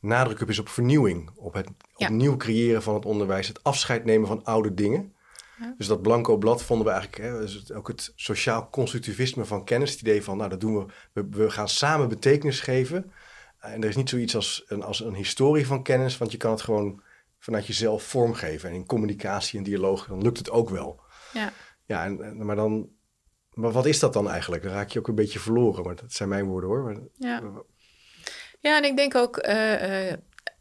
nadruk 0.00 0.40
op 0.40 0.48
is 0.48 0.58
op 0.58 0.68
vernieuwing. 0.68 1.30
Op 1.34 1.54
het 1.54 1.68
opnieuw 1.94 2.36
creëren 2.36 2.82
van 2.82 2.94
het 2.94 3.04
onderwijs. 3.04 3.48
Het 3.48 3.62
afscheid 3.62 4.04
nemen 4.04 4.28
van 4.28 4.44
oude 4.44 4.74
dingen. 4.74 5.12
Ja. 5.60 5.74
Dus 5.78 5.86
dat 5.86 6.02
blanco 6.02 6.36
blad 6.36 6.62
vonden 6.62 6.86
we 6.86 6.92
eigenlijk, 6.92 7.22
hè, 7.22 7.40
dus 7.40 7.72
ook 7.72 7.88
het 7.88 8.12
sociaal 8.16 8.68
constructivisme 8.70 9.44
van 9.44 9.64
kennis. 9.64 9.90
Het 9.90 10.00
idee 10.00 10.22
van, 10.22 10.36
nou 10.36 10.50
dat 10.50 10.60
doen 10.60 10.90
we, 11.12 11.26
we, 11.30 11.50
gaan 11.50 11.68
samen 11.68 12.08
betekenis 12.08 12.60
geven. 12.60 13.12
En 13.58 13.82
er 13.82 13.88
is 13.88 13.96
niet 13.96 14.08
zoiets 14.08 14.34
als 14.34 14.64
een, 14.66 14.82
als 14.82 15.00
een 15.00 15.14
historie 15.14 15.66
van 15.66 15.82
kennis, 15.82 16.18
want 16.18 16.32
je 16.32 16.36
kan 16.36 16.50
het 16.50 16.62
gewoon 16.62 17.02
vanuit 17.44 17.66
jezelf 17.66 18.02
vormgeven. 18.02 18.68
En 18.68 18.74
in 18.74 18.86
communicatie 18.86 19.58
en 19.58 19.64
dialoog, 19.64 20.06
dan 20.06 20.22
lukt 20.22 20.38
het 20.38 20.50
ook 20.50 20.70
wel. 20.70 21.00
Ja, 21.32 21.52
ja 21.84 22.04
en, 22.04 22.44
maar 22.46 22.56
dan, 22.56 22.88
maar 23.50 23.72
wat 23.72 23.86
is 23.86 23.98
dat 23.98 24.12
dan 24.12 24.30
eigenlijk? 24.30 24.62
Dan 24.62 24.72
raak 24.72 24.90
je 24.90 24.98
ook 24.98 25.08
een 25.08 25.14
beetje 25.14 25.38
verloren. 25.38 25.84
Maar 25.84 25.94
dat 25.94 26.12
zijn 26.12 26.28
mijn 26.28 26.44
woorden 26.44 26.70
hoor. 26.70 26.82
Maar, 26.82 26.96
ja. 27.14 27.42
Ja, 28.60 28.76
en 28.76 28.84
ik 28.84 28.96
denk 28.96 29.14
ook 29.14 29.46
uh, 29.46 30.12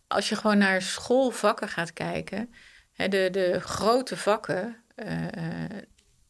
als 0.07 0.29
je 0.29 0.35
gewoon 0.35 0.57
naar 0.57 0.81
schoolvakken 0.81 1.67
gaat 1.67 1.93
kijken, 1.93 2.53
hè, 2.93 3.07
de, 3.07 3.27
de 3.31 3.59
grote 3.59 4.17
vakken, 4.17 4.83
uh, 4.95 5.25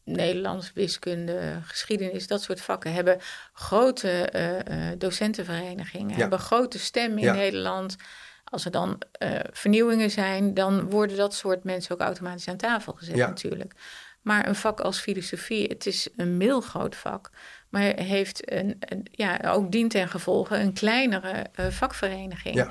Nederlands, 0.04 0.72
wiskunde, 0.72 1.60
geschiedenis, 1.62 2.26
dat 2.26 2.42
soort 2.42 2.60
vakken, 2.60 2.92
hebben 2.92 3.18
grote 3.52 4.30
docentenverenigingen, 4.98 6.16
hebben 6.16 6.38
grote 6.38 6.78
stem 6.78 7.18
in 7.18 7.32
Nederland. 7.32 7.96
Als 8.54 8.64
er 8.64 8.70
dan 8.70 8.98
vernieuwingen 9.52 10.10
zijn, 10.10 10.54
dan 10.54 10.90
worden 10.90 11.16
dat 11.16 11.34
soort 11.34 11.64
mensen 11.64 11.94
ook 11.94 12.00
automatisch 12.00 12.48
aan 12.48 12.56
tafel 12.56 12.92
gezet 12.92 13.16
natuurlijk. 13.16 13.72
Maar 14.22 14.48
een 14.48 14.54
vak 14.54 14.80
als 14.80 14.98
filosofie, 14.98 15.66
het 15.66 15.86
is 15.86 16.08
een 16.16 16.36
middelgroot 16.36 16.96
vak 16.96 17.30
maar 17.74 17.92
heeft 17.96 18.52
een, 18.52 18.80
ja, 19.10 19.40
ook 19.44 19.72
dient 19.72 19.90
ten 19.90 20.08
gevolge 20.08 20.56
een 20.56 20.72
kleinere 20.72 21.46
uh, 21.60 21.66
vakvereniging. 21.66 22.54
Ja. 22.54 22.70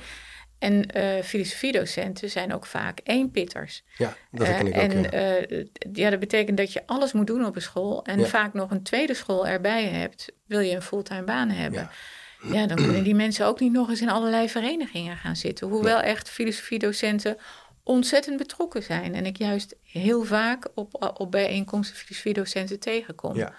En 0.59 0.97
uh, 0.97 1.23
filosofiedocenten 1.23 2.29
zijn 2.29 2.53
ook 2.53 2.65
vaak 2.65 2.99
eenpitters. 3.03 3.83
Ja, 3.97 4.15
dat 4.31 4.47
ken 4.47 4.67
ik 4.67 4.75
uh, 4.75 4.83
ook. 4.83 4.91
En 4.91 5.01
ja. 5.01 5.65
ja. 5.93 6.09
dat 6.09 6.19
betekent 6.19 6.57
dat 6.57 6.73
je 6.73 6.83
alles 6.85 7.13
moet 7.13 7.27
doen 7.27 7.45
op 7.45 7.55
een 7.55 7.61
school 7.61 8.03
en 8.05 8.27
vaak 8.27 8.53
nog 8.53 8.71
een 8.71 8.83
tweede 8.83 9.13
school 9.13 9.47
erbij 9.47 9.83
hebt, 9.83 10.31
wil 10.45 10.59
je 10.59 10.75
een 10.75 10.81
fulltime 10.81 11.23
baan 11.23 11.49
hebben. 11.49 11.79
Ja. 11.79 11.91
Ja. 12.43 12.67
dan 12.67 12.77
kunnen 12.77 13.03
die 13.03 13.15
mensen 13.15 13.45
ook 13.45 13.59
niet 13.59 13.71
nog 13.71 13.89
eens 13.89 14.01
in 14.01 14.09
allerlei 14.09 14.49
verenigingen 14.49 15.17
gaan 15.17 15.35
zitten. 15.35 15.67
Hoewel 15.67 15.99
echt 15.99 16.29
filosofiedocenten 16.29 17.37
ontzettend 17.83 18.37
betrokken 18.37 18.83
zijn. 18.83 19.15
En 19.15 19.25
ik 19.25 19.37
juist 19.37 19.75
heel 19.83 20.23
vaak 20.23 20.67
op, 20.75 21.13
op 21.17 21.31
bijeenkomsten 21.31 21.97
filosofiedocenten 21.97 22.79
tegenkom. 22.79 23.35
Ja. 23.35 23.53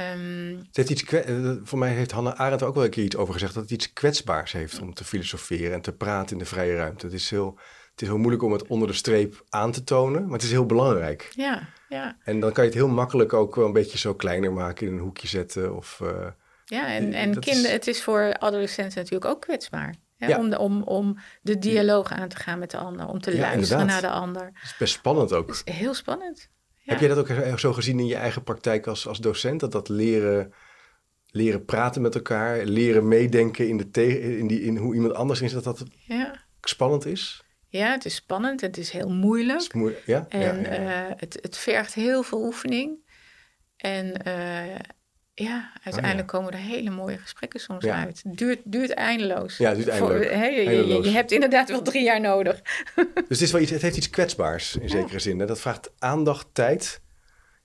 Um, 0.00 0.56
het 0.56 0.76
heeft 0.76 0.90
iets, 0.90 1.04
eh, 1.04 1.52
voor 1.62 1.78
mij 1.78 1.92
heeft 1.92 2.10
Hannah 2.10 2.40
Arendt 2.40 2.62
ook 2.62 2.74
wel 2.74 2.84
een 2.84 2.90
keer 2.90 3.04
iets 3.04 3.16
over 3.16 3.32
gezegd... 3.32 3.54
dat 3.54 3.62
het 3.62 3.72
iets 3.72 3.92
kwetsbaars 3.92 4.52
heeft 4.52 4.80
om 4.80 4.94
te 4.94 5.04
filosoferen 5.04 5.72
en 5.72 5.80
te 5.80 5.92
praten 5.92 6.32
in 6.32 6.38
de 6.38 6.48
vrije 6.48 6.76
ruimte. 6.76 7.06
Het 7.06 7.14
is 7.14 7.30
heel, 7.30 7.58
het 7.90 8.02
is 8.02 8.08
heel 8.08 8.18
moeilijk 8.18 8.42
om 8.42 8.52
het 8.52 8.66
onder 8.66 8.88
de 8.88 8.94
streep 8.94 9.44
aan 9.48 9.72
te 9.72 9.84
tonen, 9.84 10.22
maar 10.22 10.32
het 10.32 10.42
is 10.42 10.50
heel 10.50 10.66
belangrijk. 10.66 11.32
Ja, 11.34 11.68
ja. 11.88 12.16
En 12.24 12.40
dan 12.40 12.52
kan 12.52 12.64
je 12.64 12.70
het 12.70 12.78
heel 12.78 12.88
makkelijk 12.88 13.32
ook 13.32 13.54
wel 13.54 13.66
een 13.66 13.72
beetje 13.72 13.98
zo 13.98 14.14
kleiner 14.14 14.52
maken, 14.52 14.86
in 14.86 14.92
een 14.92 14.98
hoekje 14.98 15.28
zetten 15.28 15.76
of... 15.76 16.00
Uh, 16.02 16.26
ja, 16.70 16.86
en, 16.86 17.12
en 17.12 17.40
kinderen, 17.40 17.72
het 17.72 17.86
is 17.86 18.02
voor 18.02 18.36
adolescenten 18.38 18.98
natuurlijk 18.98 19.30
ook 19.30 19.40
kwetsbaar. 19.40 19.94
Ja. 20.16 20.38
Om, 20.38 20.50
de, 20.50 20.58
om, 20.58 20.82
om 20.82 21.18
de 21.42 21.58
dialoog 21.58 22.12
aan 22.12 22.28
te 22.28 22.36
gaan 22.36 22.58
met 22.58 22.70
de 22.70 22.76
ander, 22.76 23.06
om 23.06 23.20
te 23.20 23.38
luisteren 23.38 23.86
naar 23.86 24.00
de 24.00 24.10
ander. 24.10 24.44
Het 24.44 24.62
is 24.62 24.76
best 24.78 24.94
spannend 24.94 25.32
ook. 25.32 25.46
Het 25.46 25.62
is 25.66 25.74
heel 25.74 25.94
spannend. 25.94 26.48
Heb 26.84 27.00
je 27.00 27.08
dat 27.08 27.18
ook 27.18 27.58
zo 27.58 27.72
gezien 27.72 27.98
in 27.98 28.06
je 28.06 28.14
eigen 28.14 28.42
praktijk 28.42 28.86
als, 28.86 29.06
als 29.06 29.18
docent? 29.18 29.60
Dat 29.60 29.72
dat 29.72 29.88
leren, 29.88 30.52
leren 31.26 31.64
praten 31.64 32.02
met 32.02 32.14
elkaar, 32.14 32.64
leren 32.64 33.08
meedenken 33.08 33.68
in, 33.68 33.76
de 33.76 34.38
in, 34.38 34.46
die, 34.46 34.62
in 34.62 34.76
hoe 34.76 34.94
iemand 34.94 35.14
anders 35.14 35.40
is, 35.40 35.52
dat 35.52 35.64
dat 35.64 35.84
ja. 36.06 36.44
spannend 36.60 37.06
is? 37.06 37.44
Ja, 37.68 37.90
het 37.90 38.04
is 38.04 38.14
spannend. 38.14 38.60
Het 38.60 38.78
is 38.78 38.90
heel 38.90 39.10
moeilijk. 39.10 39.60
Is 39.60 39.72
moe 39.72 39.96
ja? 40.06 40.26
En 40.28 40.82
uh, 40.82 41.16
het, 41.16 41.38
het 41.42 41.56
vergt 41.56 41.94
heel 41.94 42.22
veel 42.22 42.44
oefening. 42.44 42.98
En 43.76 44.20
uh, 44.26 44.74
ja, 45.42 45.72
uiteindelijk 45.82 46.32
oh, 46.32 46.38
komen 46.38 46.52
er 46.52 46.58
hele 46.58 46.90
mooie 46.90 47.18
gesprekken 47.18 47.60
soms 47.60 47.86
uit. 47.86 48.22
Duurt, 48.24 48.60
duurt 48.64 48.90
eindeloos. 48.90 49.56
Ja, 49.56 49.68
het 49.68 49.76
duurt 49.76 49.88
eindeloos. 49.88 50.26
Voor, 50.26 50.34
je, 50.34 51.02
je, 51.02 51.10
hebt 51.10 51.32
inderdaad 51.32 51.68
wel 51.68 51.82
drie 51.82 52.02
jaar 52.02 52.20
nodig. 52.20 52.60
dus 52.94 53.04
het, 53.28 53.40
is 53.40 53.52
wel 53.52 53.60
iets, 53.60 53.70
het 53.70 53.82
heeft 53.82 53.96
iets 53.96 54.10
kwetsbaars 54.10 54.76
in 54.76 54.88
zekere 54.88 55.18
zin. 55.18 55.38
Hè? 55.38 55.46
Dat 55.46 55.60
vraagt 55.60 55.90
aandacht, 55.98 56.46
tijd. 56.52 57.00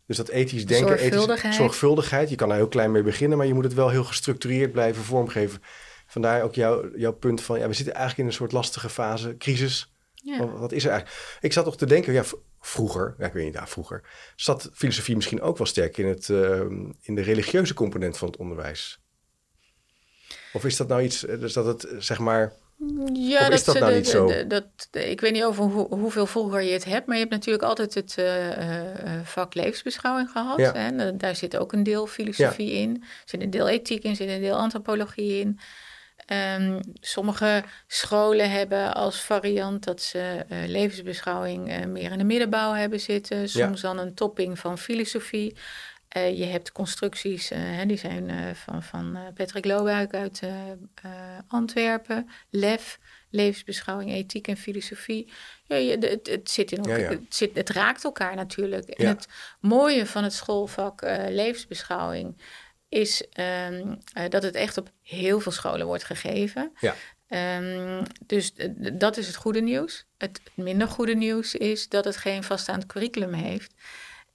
Dus 0.08 0.18
dat 0.18 0.30
ethisch 0.30 0.66
denken, 0.66 0.88
zorgvuldigheid. 0.88 1.44
Ethisch, 1.44 1.56
zorgvuldigheid. 1.56 2.30
Je 2.30 2.36
kan 2.36 2.50
er 2.50 2.56
heel 2.56 2.68
klein 2.68 2.92
mee 2.92 3.04
beginnen, 3.04 3.38
maar 3.38 3.48
je 3.48 3.54
moet 3.54 3.64
het 3.64 3.74
wel 3.74 3.90
heel 3.90 4.04
gestructureerd 4.04 4.72
blijven 4.72 5.04
vormgeven. 5.04 5.62
Vandaar 6.08 6.42
ook 6.42 6.56
jouw, 6.56 6.90
jouw 6.96 7.14
punt 7.14 7.42
van, 7.42 7.60
ja, 7.60 7.68
we 7.68 7.74
zitten 7.74 7.94
eigenlijk 7.94 8.22
in 8.22 8.28
een 8.28 8.38
soort 8.38 8.52
lastige 8.52 8.90
fase, 8.90 9.38
crisis. 9.38 9.94
Ja. 10.14 10.48
Wat, 10.48 10.72
is 10.72 10.84
er 10.84 10.92
eigenlijk? 10.92 11.38
Ik 11.40 11.54
zat 11.54 11.66
toch 11.66 11.78
te 11.78 11.86
denken, 11.86 12.14
ja, 12.14 12.24
vroeger, 12.66 13.16
ja, 13.18 13.26
ik 13.26 13.34
weet 13.34 13.46
niet, 13.46 13.54
ja, 13.54 13.68
vroeger, 13.68 14.02
zat 14.36 14.70
filosofie 14.74 15.16
misschien 15.16 15.42
ook 15.42 15.58
wel 15.58 15.68
sterk 15.68 15.98
in, 15.98 16.08
het, 16.08 16.30
ehm, 16.30 16.92
in 17.02 17.16
de 17.16 17.22
religieuze 17.22 17.74
component 17.74 18.18
van 18.18 18.28
het 18.28 18.38
onderwijs? 18.38 19.00
Of 20.54 20.66
is 20.66 20.78
dat 20.78 20.88
nou 20.88 21.02
iets, 21.02 21.20
dus 21.20 21.54
dat 21.54 21.66
het 21.66 21.88
zeg 21.98 22.20
maar. 22.20 22.54
Ja, 23.14 23.40
dat, 23.40 23.54
is 23.54 23.64
dat 23.64 23.80
nou 23.80 23.94
niet 23.94 24.08
zo? 24.08 24.48
dat, 24.48 24.66
ik 24.92 25.22
weet 25.22 25.32
niet 25.32 25.44
over 25.44 25.64
hoeveel 25.64 26.26
vroeger 26.26 26.62
je 26.62 26.72
het 26.72 26.86
hebt, 26.86 27.06
maar 27.06 27.16
je 27.16 27.22
hebt 27.22 27.34
natuurlijk 27.34 27.64
altijd 27.64 27.94
het 27.94 28.16
uh, 28.20 29.22
vak 29.24 29.54
levensbeschouwing 29.54 30.30
gehad. 30.30 30.60
Ja. 30.60 31.12
Daar 31.12 31.36
zit 31.36 31.58
ook 31.58 31.74
een 31.74 31.84
deel 31.84 32.08
filosofie 32.08 32.72
in, 32.72 33.02
er 33.02 33.08
zit 33.26 33.42
een 33.42 33.50
deel 33.50 33.68
ethiek 33.68 34.04
in, 34.04 34.16
zit 34.16 34.30
een 34.30 34.42
deel 34.42 34.58
antropologie 34.58 35.40
in. 35.40 35.60
Um, 36.32 36.80
sommige 37.00 37.64
scholen 37.88 38.52
hebben 38.52 38.94
als 38.94 39.22
variant 39.22 39.84
dat 39.84 40.02
ze 40.02 40.46
uh, 40.50 40.58
levensbeschouwing 40.68 41.70
uh, 41.70 41.86
meer 41.86 42.12
in 42.12 42.18
de 42.18 42.24
middenbouw 42.24 42.74
hebben 42.74 43.00
zitten. 43.00 43.50
Soms 43.50 43.82
dan 43.82 43.98
een 43.98 44.14
topping 44.14 44.60
van 44.60 44.78
filosofie. 44.78 45.56
Uh, 46.18 46.38
je 46.38 46.46
hebt 46.46 46.72
constructies, 46.72 47.50
hè, 47.50 47.86
die 47.86 47.98
zijn 47.98 48.56
van, 48.56 48.84
van 48.84 49.18
Patrick 49.34 49.66
Loobuik 49.66 50.14
uit 50.14 50.42
Antwerpen. 51.48 52.30
LEF, 52.50 53.00
levensbeschouwing, 53.30 54.12
ethiek 54.12 54.48
en 54.48 54.58
filosofie. 54.58 55.32
Ja, 55.66 55.76
je, 55.76 55.98
het, 55.98 56.28
het, 56.28 56.52
zit 56.52 56.72
in 56.72 56.78
elkaar, 56.78 57.10
Het, 57.10 57.36
zit, 57.36 57.56
het 57.56 57.70
raakt 57.70 58.04
elkaar 58.04 58.36
natuurlijk. 58.36 58.90
En 58.90 59.08
het 59.08 59.28
mooie 59.60 60.06
van 60.06 60.24
het 60.24 60.34
schoolvak 60.34 61.02
levensbeschouwing 61.30 62.36
is 62.96 63.24
um, 63.70 64.00
dat 64.30 64.44
het 64.44 64.56
echt 64.56 64.78
op 64.78 64.90
heel 65.02 65.40
veel 65.40 65.52
scholen 65.52 65.86
wordt 65.86 66.04
gegeven. 66.04 66.72
Ja. 66.80 66.96
Um, 67.58 68.04
dus 68.26 68.54
dat 68.94 69.18
is 69.18 69.28
het 69.28 69.36
goede 69.36 69.62
nieuws. 69.62 70.06
Het 70.18 70.42
minder 70.54 70.88
goede 70.88 71.16
nieuws 71.16 71.56
is 71.56 71.90
dat 71.90 72.06
het 72.06 72.18
geen 72.18 72.44
vaststaand 72.44 72.86
curriculum 72.86 73.34
heeft. 73.34 73.74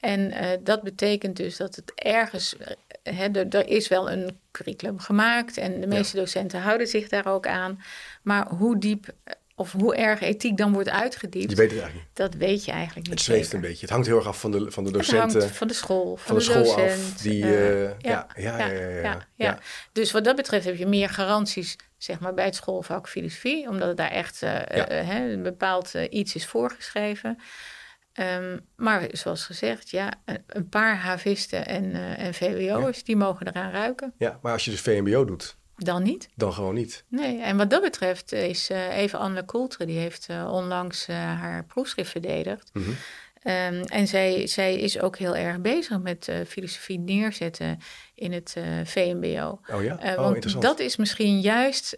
En 0.01 0.21
uh, 0.21 0.47
dat 0.61 0.83
betekent 0.83 1.37
dus 1.37 1.57
dat 1.57 1.77
het 1.77 1.93
ergens, 1.95 2.57
er, 3.03 3.49
er, 3.49 3.69
is 3.69 3.89
wel 3.89 4.11
een 4.11 4.39
curriculum 4.51 4.99
gemaakt 4.99 5.57
en 5.57 5.81
de 5.81 5.87
meeste 5.87 6.17
docenten 6.17 6.61
houden 6.61 6.87
zich 6.87 7.09
daar 7.09 7.27
ook 7.27 7.47
aan. 7.47 7.83
Maar 8.23 8.49
hoe 8.49 8.79
diep 8.79 9.15
of 9.61 9.73
hoe 9.73 9.97
erg 9.97 10.21
ethiek 10.21 10.57
dan 10.57 10.73
wordt 10.73 10.89
uitgediept. 10.89 11.51
Je 11.51 11.57
weet 11.57 11.71
het 11.71 11.81
eigenlijk 11.81 12.09
Dat 12.13 12.35
weet 12.35 12.65
je 12.65 12.73
eigenlijk 12.73 13.09
niet. 13.09 13.19
Het 13.19 13.25
zweeft 13.25 13.53
een 13.53 13.61
beetje. 13.61 13.81
Het 13.81 13.91
hangt 13.91 14.07
heel 14.07 14.17
erg 14.17 14.27
af 14.27 14.41
van 14.41 14.51
de, 14.51 14.71
van 14.71 14.85
de 14.85 14.93
docenten. 14.93 15.51
van 15.51 15.69
de 15.69 15.75
school. 15.75 16.17
Van, 16.17 16.35
de, 16.35 16.41
school 16.41 16.75
af. 16.75 17.17
Die, 17.23 17.45
uh, 17.45 17.83
ja, 17.83 18.27
ja, 18.37 18.59
ja, 18.59 18.69
ja, 18.69 19.27
ja, 19.35 19.59
Dus 19.93 20.13
wat 20.13 20.25
dat 20.25 20.37
betreft 20.37 20.65
heb 20.65 20.77
je 20.77 20.87
meer 20.87 21.09
garanties 21.09 21.77
zeg 21.97 22.21
maar, 22.21 22.35
bij 22.35 22.45
het 22.45 22.55
schoolvak 22.55 23.09
filosofie. 23.09 23.69
Omdat 23.69 23.89
het 23.89 23.97
daar 23.97 24.11
echt 24.11 24.43
uh, 24.43 24.51
hè, 24.87 25.33
een 25.33 25.43
bepaald 25.43 25.95
iets 25.95 26.35
is 26.35 26.47
voorgeschreven. 26.47 27.39
Um, 28.15 28.61
maar 28.77 29.09
zoals 29.13 29.45
gezegd, 29.45 29.91
ja, 29.91 30.13
een 30.47 30.69
paar 30.69 30.97
havisten 30.97 31.67
en, 31.67 32.17
en 32.17 32.35
VWO'ers, 32.35 33.05
die 33.05 33.17
mogen 33.17 33.49
eraan 33.49 33.71
ruiken. 33.71 34.15
Ja, 34.19 34.39
maar 34.43 34.53
als 34.53 34.65
je 34.65 34.71
dus 34.71 34.81
VMBO 34.81 35.25
doet, 35.25 35.57
dan 35.85 36.03
niet. 36.03 36.29
Dan 36.35 36.53
gewoon 36.53 36.75
niet. 36.75 37.05
Nee, 37.09 37.41
en 37.41 37.57
wat 37.57 37.71
dat 37.71 37.83
betreft 37.83 38.33
is 38.33 38.71
uh, 38.71 38.97
even 38.97 39.19
Anne 39.19 39.45
Coultre, 39.45 39.87
die 39.87 39.99
heeft 39.99 40.27
uh, 40.31 40.53
onlangs 40.53 41.09
uh, 41.09 41.17
haar 41.17 41.65
proefschrift 41.65 42.11
verdedigd. 42.11 42.71
Mm 42.73 42.83
-hmm. 42.83 42.95
um, 43.53 43.83
en 43.83 44.07
zij, 44.07 44.47
zij 44.47 44.75
is 44.75 45.01
ook 45.01 45.17
heel 45.19 45.37
erg 45.37 45.61
bezig 45.61 46.01
met 46.01 46.33
filosofie 46.47 46.99
neerzetten 46.99 47.79
in 48.15 48.33
het 48.33 48.57
VMBO. 48.85 49.61
Oh 49.73 49.83
ja, 49.83 49.99
oh, 50.03 50.15
want 50.15 50.35
interessant. 50.35 50.63
dat 50.63 50.79
is 50.79 50.97
misschien 50.97 51.41
juist 51.41 51.97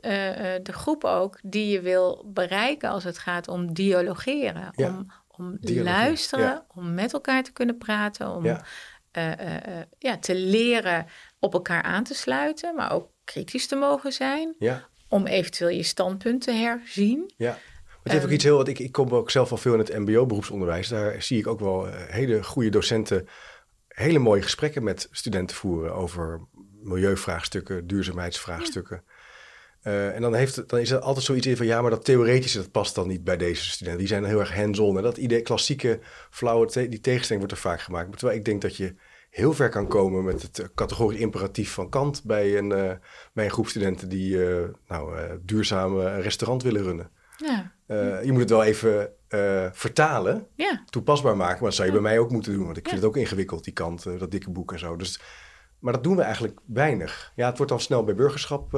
de 0.63 0.73
groep 0.73 1.05
ook 1.05 1.39
die 1.43 1.69
je 1.69 1.81
wil 1.81 2.25
bereiken 2.27 2.89
als 2.89 3.05
het 3.05 3.19
gaat 3.19 3.49
om 3.49 3.75
dialogeren. 3.75 4.69
Ja. 4.73 4.89
Om, 4.89 5.07
om 5.29 5.59
luisteren, 5.63 6.45
ja. 6.45 6.67
om 6.75 6.95
met 6.95 7.13
elkaar 7.13 7.43
te 7.43 7.53
kunnen 7.53 7.79
praten, 7.79 8.31
om 8.31 8.45
ja, 9.99 10.19
te 10.21 10.35
leren 10.35 11.07
op 11.39 11.55
elkaar 11.55 11.83
aan 11.83 12.05
te 12.05 12.15
sluiten, 12.15 12.75
maar 12.75 12.93
ook 12.93 13.12
kritisch 13.25 13.67
te 13.67 13.77
mogen 13.77 14.13
zijn. 14.13 14.55
Ja. 14.59 14.89
Om 15.09 15.27
eventueel 15.27 15.71
je 15.71 15.83
standpunt 15.83 16.43
te 16.43 16.53
herzien. 16.53 17.33
Ja. 17.37 17.59
Het 18.03 18.13
heeft 18.13 18.25
ook 18.25 18.31
iets 18.31 18.45
heel, 18.45 18.57
wat 18.57 18.69
ik, 18.69 18.79
ik 18.79 18.93
kom 18.93 19.11
ook 19.11 19.31
zelf 19.31 19.51
al 19.51 19.57
veel 19.57 19.73
in 19.73 19.79
het 19.79 19.99
mbo-beroepsonderwijs. 19.99 20.89
Daar 20.89 21.23
zie 21.23 21.39
ik 21.39 21.47
ook 21.47 21.61
wel 21.61 21.89
eh, 21.89 21.95
hele 22.09 22.43
goede 22.43 22.69
docenten 22.69 23.29
hele 23.95 24.19
mooie 24.19 24.43
gesprekken 24.43 24.83
met 24.83 25.09
studenten 25.11 25.57
voeren 25.57 25.95
over 25.95 26.41
milieuvraagstukken, 26.83 27.87
duurzaamheidsvraagstukken. 27.87 29.05
Uh, 29.85 30.15
en 30.15 30.23
dan, 30.23 30.35
heeft, 30.35 30.69
dan 30.69 30.79
is 30.79 30.91
er 30.91 30.99
altijd 30.99 31.25
zoiets 31.25 31.47
in 31.47 31.57
van 31.57 31.67
ja, 31.67 31.81
maar 31.81 31.91
dat 31.91 32.05
theoretische 32.05 32.59
dat 32.59 32.71
past 32.71 32.95
dan 32.95 33.09
niet 33.09 33.25
bij 33.25 33.37
deze 33.37 33.65
studenten. 33.65 33.99
Die 33.99 34.09
zijn 34.09 34.25
heel 34.25 34.41
erg 34.41 34.55
hands-on. 34.55 34.97
En 34.97 35.03
dat 35.03 35.17
idee, 35.17 35.43
klassieke, 35.43 36.01
flauwe, 36.31 36.67
te 36.67 36.89
die 36.89 37.01
tegenstelling 37.01 37.47
wordt 37.47 37.53
er 37.53 37.71
vaak 37.71 37.81
gemaakt. 37.81 38.09
Maar 38.09 38.17
terwijl 38.17 38.39
ik 38.39 38.45
denk 38.45 38.63
dat 38.63 38.77
je 38.77 38.95
heel 39.33 39.53
ver 39.53 39.69
kan 39.69 39.89
komen 39.89 40.25
met 40.25 40.43
het 40.43 40.71
categorisch 40.75 41.21
imperatief 41.21 41.73
van 41.73 41.89
Kant 41.89 42.25
bij 42.25 42.59
een, 42.59 42.71
uh, 42.71 42.93
bij 43.33 43.45
een 43.45 43.51
groep 43.51 43.69
studenten 43.69 44.09
die 44.09 44.37
uh, 44.37 44.65
nou, 44.89 45.19
duurzaam 45.43 45.99
een 45.99 46.23
restaurant 46.23 46.63
willen 46.63 46.83
runnen. 46.83 47.11
Ja. 47.37 47.73
je 48.23 48.33
moet 48.33 48.41
het 48.41 48.51
wel 48.51 48.65
even 48.65 49.11
vertalen, 49.73 50.47
ja. 50.57 50.85
toepasbaar 50.91 51.37
maken. 51.37 51.55
Maar 51.55 51.69
dat 51.69 51.75
zou 51.75 51.87
je 51.87 51.93
bij 51.93 52.03
mij 52.03 52.19
ook 52.19 52.31
moeten 52.31 52.53
doen, 52.53 52.65
want 52.65 52.77
ik 52.77 52.89
vind 52.89 53.01
het 53.01 53.09
ook 53.09 53.17
ingewikkeld, 53.17 53.65
die 53.65 53.73
kant, 53.73 54.03
dat 54.19 54.31
dikke 54.31 54.51
boek 54.51 54.73
en 54.73 54.79
zo. 54.79 54.97
Dus, 54.97 55.21
maar 55.79 55.93
dat 55.93 56.05
doen 56.05 56.17
we 56.17 56.23
eigenlijk 56.23 56.61
weinig. 56.67 57.33
Ja, 57.37 57.47
het 57.47 57.57
wordt 57.57 57.73
dan 57.73 57.81
snel 57.81 58.05
bij 58.05 58.15
burgerschap 58.15 58.75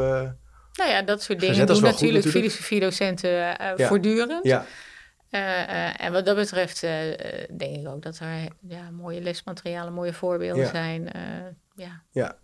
nou 0.75 0.91
ja, 0.91 1.03
dat 1.03 1.23
soort 1.23 1.41
dingen 1.41 1.67
doen 1.67 1.83
natuurlijk, 1.83 2.27
filosofiedocenten 2.27 3.31
uh, 3.79 3.87
voortdurend. 3.87 4.47
Ja. 4.47 4.67
Uh, 5.35 6.01
en 6.01 6.13
wat 6.13 6.25
dat 6.25 6.37
betreft 6.37 6.81
denk 7.57 7.77
ik 7.77 7.89
ook 7.89 8.03
dat 8.03 8.19
er 8.19 8.49
ja, 8.61 8.91
mooie 8.91 9.21
lesmaterialen, 9.21 9.93
mooie 9.93 10.13
voorbeelden 10.13 10.67
zijn. 10.67 11.11
ja. 11.77 12.03
ja. 12.11 12.39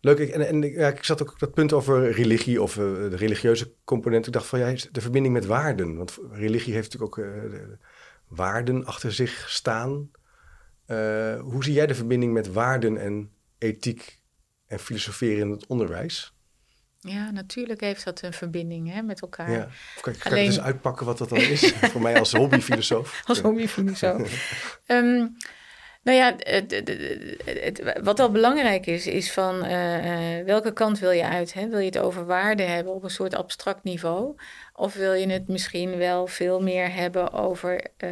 Leuk. 0.00 0.18
En, 0.18 0.46
en 0.46 0.62
ja, 0.62 0.88
ik 0.88 1.04
zat 1.04 1.22
ook 1.22 1.32
op 1.32 1.38
dat 1.38 1.54
punt 1.54 1.72
over 1.72 2.12
religie 2.12 2.62
of 2.62 2.74
de 2.74 3.16
religieuze 3.16 3.72
component. 3.84 4.26
Ik 4.26 4.32
dacht 4.32 4.46
van 4.46 4.58
ja, 4.58 4.74
de 4.92 5.00
verbinding 5.00 5.34
met 5.34 5.46
waarden. 5.46 5.96
Want 5.96 6.18
religie 6.32 6.74
heeft 6.74 6.92
natuurlijk 6.92 7.18
ook 7.18 7.26
waarden 8.28 8.84
achter 8.84 9.12
zich 9.12 9.50
staan. 9.50 10.10
hoe 11.40 11.64
zie 11.64 11.72
jij 11.72 11.86
de 11.86 11.94
verbinding 11.94 12.32
met 12.32 12.52
waarden 12.52 12.96
en 12.96 13.30
ethiek 13.58 14.20
en 14.66 14.78
filosoferen 14.78 15.46
in 15.46 15.50
het 15.50 15.66
onderwijs? 15.66 16.35
Ja, 17.08 17.30
natuurlijk 17.30 17.80
heeft 17.80 18.04
dat 18.04 18.22
een 18.22 18.32
verbinding 18.32 18.92
hè, 18.92 19.02
met 19.02 19.20
elkaar. 19.20 19.50
Ja. 19.50 19.68
kan, 20.00 20.12
kan 20.16 20.32
Alleen... 20.32 20.44
ik 20.44 20.50
eens 20.50 20.60
uitpakken 20.60 21.06
wat 21.06 21.18
dat 21.18 21.28
dan 21.28 21.38
is 21.38 21.72
voor 21.92 22.00
mij 22.00 22.18
als 22.18 22.32
hobbyfilosoof? 22.32 23.22
als 23.26 23.40
hobbyfilosoof. 23.40 24.80
um, 24.86 25.36
nou 26.06 26.18
ja, 26.18 26.34
het, 26.38 26.70
het, 27.44 27.98
wat 28.02 28.20
al 28.20 28.30
belangrijk 28.30 28.86
is, 28.86 29.06
is 29.06 29.32
van 29.32 29.64
uh, 29.64 30.44
welke 30.44 30.72
kant 30.72 30.98
wil 30.98 31.10
je 31.10 31.24
uit? 31.24 31.52
Hè? 31.52 31.68
Wil 31.68 31.78
je 31.78 31.86
het 31.86 31.98
over 31.98 32.26
waarde 32.26 32.62
hebben 32.62 32.94
op 32.94 33.02
een 33.02 33.10
soort 33.10 33.34
abstract 33.34 33.84
niveau? 33.84 34.34
Of 34.72 34.94
wil 34.94 35.12
je 35.12 35.28
het 35.28 35.48
misschien 35.48 35.96
wel 35.96 36.26
veel 36.26 36.62
meer 36.62 36.94
hebben 36.94 37.32
over, 37.32 37.86
uh, 37.98 38.10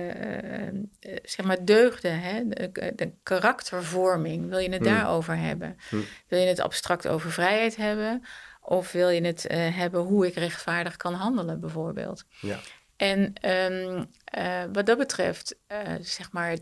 zeg 1.23 1.47
maar, 1.47 1.65
deugden, 1.65 2.21
hè? 2.21 2.49
De, 2.49 2.93
de, 2.97 3.11
karaktervorming? 3.23 4.49
Wil 4.49 4.59
je 4.59 4.71
het 4.71 4.87
hmm. 4.87 4.95
daarover 4.95 5.37
hebben? 5.37 5.79
Hmm. 5.89 6.05
Wil 6.29 6.41
je 6.41 6.47
het 6.47 6.61
abstract 6.61 7.09
over 7.09 7.31
vrijheid 7.31 7.77
hebben? 7.77 8.23
Of 8.67 8.93
wil 8.93 9.09
je 9.09 9.21
het 9.21 9.47
uh, 9.51 9.77
hebben 9.77 10.01
hoe 10.01 10.27
ik 10.27 10.35
rechtvaardig 10.35 10.97
kan 10.97 11.15
handelen, 11.15 11.61
bijvoorbeeld? 11.61 12.25
Ja. 12.41 12.59
En 12.97 13.33
um, 13.51 14.07
uh, 14.39 14.63
wat 14.73 14.87
dat 14.87 14.99
betreft, 14.99 15.57
uh, 15.69 15.79
zeg 16.01 16.33
maar, 16.33 16.57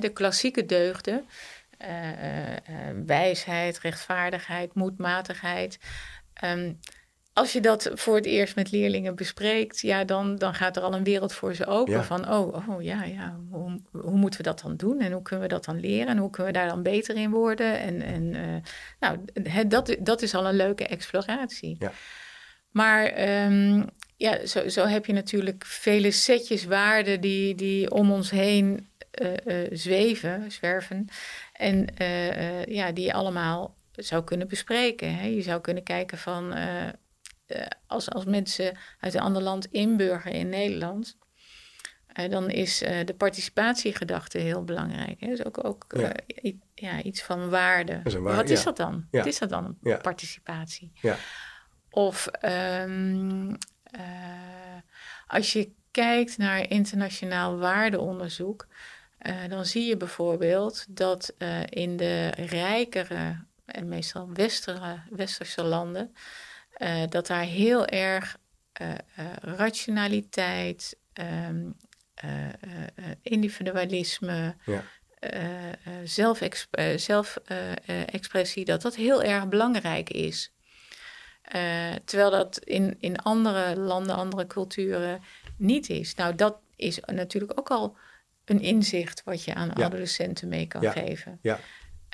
de 0.00 0.08
klassieke 0.12 0.66
deugden, 0.66 1.24
wijsheid, 3.06 3.78
rechtvaardigheid, 3.78 4.74
moedmatigheid. 4.74 5.78
Um, 6.44 6.78
als 7.32 7.52
je 7.52 7.60
dat 7.60 7.90
voor 7.94 8.14
het 8.14 8.26
eerst 8.26 8.56
met 8.56 8.70
leerlingen 8.70 9.14
bespreekt, 9.14 9.80
ja, 9.80 10.04
dan, 10.04 10.36
dan 10.36 10.54
gaat 10.54 10.76
er 10.76 10.82
al 10.82 10.94
een 10.94 11.04
wereld 11.04 11.32
voor 11.32 11.54
ze 11.54 11.66
open. 11.66 12.04
Van, 12.04 12.30
oh, 12.30 12.68
oh 12.68 12.82
ja, 12.82 13.04
ja 13.04 13.40
hoe, 13.50 13.80
hoe, 13.92 14.16
moeten 14.16 14.40
we 14.40 14.46
dat 14.46 14.60
dan 14.60 14.76
doen? 14.76 15.00
En 15.00 15.12
hoe 15.12 15.22
kunnen 15.22 15.48
we 15.48 15.54
dat 15.54 15.64
dan 15.64 15.80
leren? 15.80 16.06
En 16.06 16.18
hoe 16.18 16.30
kunnen 16.30 16.52
we 16.52 16.58
daar 16.58 16.68
dan 16.68 16.82
beter 16.82 17.16
in 17.16 17.30
worden? 17.30 17.78
En, 17.78 18.02
en 18.02 18.34
uh, 18.34 18.56
nou, 19.00 19.18
dat, 19.68 19.96
dat 20.00 20.22
is 20.22 20.34
al 20.34 20.46
een 20.46 20.56
leuke 20.56 20.86
exploratie. 20.86 21.76
Ja. 21.78 21.92
Maar 22.70 23.28
um, 23.46 23.86
ja, 24.16 24.46
zo, 24.46 24.68
zo 24.68 24.86
heb 24.86 25.06
je 25.06 25.12
natuurlijk 25.12 25.64
vele 25.64 26.10
setjes 26.10 26.64
waarden 26.64 27.20
die, 27.20 27.54
die 27.54 27.90
om 27.90 28.12
ons 28.12 28.30
heen 28.30 28.88
uh, 29.22 29.32
uh, 29.46 29.68
zweven, 29.70 30.52
zwerven. 30.52 31.08
En 31.52 31.86
ja, 32.64 32.92
die 32.92 33.04
je 33.04 33.12
allemaal 33.12 33.76
zou 33.92 34.24
kunnen 34.24 34.48
bespreken. 34.48 35.14
Hè? 35.16 35.26
Je 35.26 35.42
zou 35.42 35.60
kunnen 35.60 35.82
kijken 35.82 36.18
van 36.18 36.54
eh, 37.50 37.66
als, 37.86 38.10
als 38.10 38.24
mensen 38.24 38.76
uit 39.00 39.14
een 39.14 39.20
ander 39.20 39.42
land 39.42 39.66
inburgeren 39.66 40.38
in 40.38 40.48
Nederland, 40.48 41.18
uh, 42.18 42.30
dan 42.30 42.50
is 42.50 42.82
uh, 42.82 43.04
de 43.04 43.14
participatiegedachte 43.14 44.38
heel 44.38 44.64
belangrijk. 44.64 45.20
Hè? 45.20 45.26
Dus 45.26 45.44
ook, 45.44 45.64
ook 45.64 45.84
ja. 45.88 46.12
ja. 46.74 47.02
iets 47.02 47.22
van 47.22 47.48
waarde. 47.48 48.00
Is 48.04 48.14
waar, 48.14 48.36
Wat 48.36 48.48
is 48.48 48.62
dat 48.62 48.76
dan? 48.76 49.06
Wat 49.10 49.26
is 49.26 49.38
dat 49.38 49.48
dan, 49.48 49.78
participatie? 50.02 50.92
Of 51.90 52.28
um, 52.84 53.56
als 55.26 55.52
je 55.52 55.72
kijkt 55.90 56.38
naar 56.38 56.70
internationaal 56.70 57.58
waardeonderzoek, 57.58 58.66
dan 59.48 59.66
zie 59.66 59.88
je 59.88 59.96
bijvoorbeeld 59.96 60.86
dat 60.88 61.34
in 61.68 61.96
de 61.96 62.28
rijkere 62.28 63.44
en 63.64 63.88
meestal 63.88 64.30
westerse 65.10 65.62
landen 65.62 66.14
uh, 66.80 67.02
dat 67.08 67.26
daar 67.26 67.44
heel 67.44 67.86
erg 67.86 68.38
uh, 68.80 68.88
rationaliteit, 69.40 70.96
um, 71.14 71.76
individualisme, 73.22 74.56
ja. 74.64 74.82
zelfexpressie, 76.04 76.98
zelf, 76.98 77.38
dat 78.64 78.82
dat 78.82 78.96
heel 78.96 79.22
erg 79.22 79.48
belangrijk 79.48 80.10
is. 80.10 80.52
terwijl 82.04 82.30
dat 82.30 82.58
in, 82.58 82.96
in 82.98 83.18
andere 83.18 83.76
landen, 83.76 84.16
andere 84.16 84.46
culturen 84.46 85.20
niet 85.56 85.88
is. 85.88 86.14
Nou, 86.14 86.34
dat 86.34 86.58
is 86.76 87.00
natuurlijk 87.06 87.58
ook 87.58 87.70
al 87.70 87.96
een 88.44 88.60
inzicht 88.60 89.22
wat 89.24 89.44
je 89.44 89.54
aan 89.54 89.76
adolescenten 89.76 90.48
mee 90.48 90.66
kan 90.66 90.82
ja. 90.82 90.90
geven. 90.90 91.38
Ja. 91.42 91.60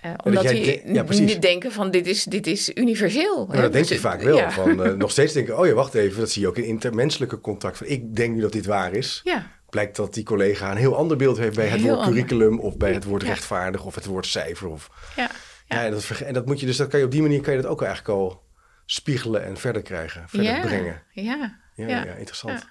Uh, 0.04 0.12
omdat 0.24 0.48
die 0.48 0.92
ja, 0.92 1.04
niet 1.08 1.42
denken 1.42 1.72
van 1.72 1.90
dit 1.90 2.06
is, 2.06 2.24
dit 2.24 2.46
is 2.46 2.70
universeel. 2.74 3.46
dat 3.46 3.72
denk 3.72 3.84
je 3.84 3.98
vaak 3.98 4.22
wel. 4.22 4.50
Van, 4.50 4.86
uh, 4.86 4.92
nog 5.04 5.10
steeds 5.10 5.32
denken, 5.32 5.58
oh 5.58 5.66
ja, 5.66 5.72
wacht 5.72 5.94
even. 5.94 6.20
Dat 6.20 6.30
zie 6.30 6.42
je 6.42 6.48
ook 6.48 6.56
in 6.56 6.64
intermenselijke 6.64 7.40
contact. 7.40 7.76
Van, 7.76 7.86
ik 7.86 8.16
denk 8.16 8.34
nu 8.34 8.40
dat 8.40 8.52
dit 8.52 8.66
waar 8.66 8.92
is. 8.92 9.20
Ja. 9.24 9.50
Blijkt 9.70 9.96
dat 9.96 10.14
die 10.14 10.24
collega 10.24 10.70
een 10.70 10.76
heel 10.76 10.96
ander 10.96 11.16
beeld 11.16 11.38
heeft 11.38 11.56
bij 11.56 11.68
het 11.68 11.80
woord 11.80 12.02
curriculum... 12.02 12.58
of 12.58 12.76
bij 12.76 12.92
het 12.92 13.04
woord 13.04 13.22
rechtvaardig 13.22 13.84
of 13.84 13.94
het 13.94 14.06
woord 14.06 14.26
cijfer. 14.26 14.68
Of, 14.68 14.90
ja. 15.16 15.30
Ja. 15.66 15.84
en, 15.84 15.90
dat, 15.90 16.10
en 16.10 16.34
dat 16.34 16.46
moet 16.46 16.60
je 16.60 16.66
dus, 16.66 16.76
dat 16.76 16.88
kan 16.88 16.98
je 16.98 17.04
op 17.04 17.10
die 17.10 17.22
manier 17.22 17.40
kan 17.40 17.54
je 17.54 17.60
dat 17.60 17.70
ook 17.70 17.82
eigenlijk 17.82 18.18
al 18.18 18.44
spiegelen 18.84 19.44
en 19.44 19.56
verder 19.56 19.82
krijgen, 19.82 20.28
verder 20.28 20.60
brengen. 20.60 21.02
Ja. 21.12 21.60
Ja, 21.74 21.88
ja. 21.88 22.04
interessant. 22.04 22.66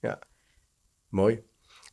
Ja, 0.00 0.18
mooi. 1.08 1.42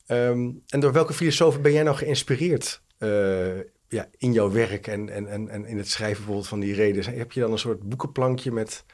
Um, 0.08 0.64
en 0.68 0.80
door 0.80 0.94
welke 0.94 1.14
filosofen 1.14 1.62
ben 1.62 1.74
jij 1.74 1.84
nou 1.84 1.96
geïnspireerd 1.96 2.82
uh, 3.00 3.60
ja, 3.94 4.08
in 4.18 4.34
jouw 4.34 4.52
werk 4.52 4.88
en, 4.88 5.10
en, 5.10 5.28
en, 5.28 5.50
en 5.50 5.66
in 5.66 5.78
het 5.78 5.90
schrijven 5.90 6.18
bijvoorbeeld 6.18 6.48
van 6.48 6.60
die 6.60 6.74
reden, 6.74 7.18
heb 7.18 7.32
je 7.32 7.40
dan 7.40 7.52
een 7.52 7.58
soort 7.58 7.90
boekenplankje 7.90 8.52
met. 8.52 8.86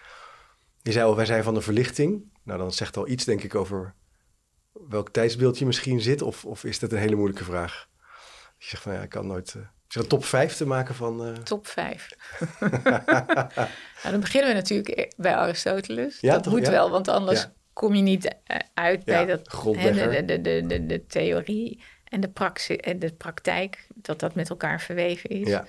Je 0.81 0.91
zei 0.91 1.05
al, 1.05 1.15
wij 1.15 1.25
zijn 1.25 1.43
van 1.43 1.53
de 1.53 1.61
verlichting. 1.61 2.23
Nou, 2.43 2.59
dan 2.59 2.71
zegt 2.71 2.97
al 2.97 3.07
iets, 3.07 3.25
denk 3.25 3.43
ik, 3.43 3.55
over 3.55 3.93
welk 4.89 5.09
tijdsbeeld 5.09 5.57
je 5.57 5.65
misschien 5.65 6.01
zit. 6.01 6.21
Of, 6.21 6.45
of 6.45 6.63
is 6.63 6.79
dat 6.79 6.91
een 6.91 6.97
hele 6.97 7.15
moeilijke 7.15 7.43
vraag? 7.43 7.87
Je 8.57 8.65
zegt 8.65 8.83
van 8.83 8.93
ja, 8.93 9.01
ik 9.01 9.09
kan 9.09 9.27
nooit. 9.27 9.53
Uh, 9.57 9.63
is 9.89 9.95
er 9.95 10.01
een 10.01 10.07
top 10.07 10.25
5 10.25 10.55
te 10.55 10.65
maken 10.65 10.95
van. 10.95 11.27
Uh... 11.27 11.33
Top 11.33 11.67
5. 11.67 12.09
nou, 14.03 14.11
dan 14.11 14.19
beginnen 14.19 14.49
we 14.49 14.55
natuurlijk 14.55 15.13
bij 15.17 15.35
Aristoteles. 15.35 16.19
Ja, 16.19 16.33
dat 16.33 16.45
moet 16.45 16.67
wel, 16.67 16.89
want 16.89 17.07
anders 17.07 17.47
kom 17.73 17.95
je 17.95 18.01
niet 18.01 18.35
eh, 18.43 18.57
uit 18.73 19.05
bij 19.05 19.25
dat, 19.25 19.51
hè, 19.75 20.25
de, 20.25 20.41
de, 20.41 20.65
de, 20.67 20.85
de, 20.85 21.05
theorie 21.05 21.83
en 22.09 22.21
de, 22.21 22.77
en 22.77 22.99
de 22.99 23.13
praktijk, 23.13 23.87
dat 23.95 24.19
dat 24.19 24.35
met 24.35 24.49
elkaar 24.49 24.81
verweven 24.81 25.29
is. 25.29 25.47
Ja. 25.47 25.65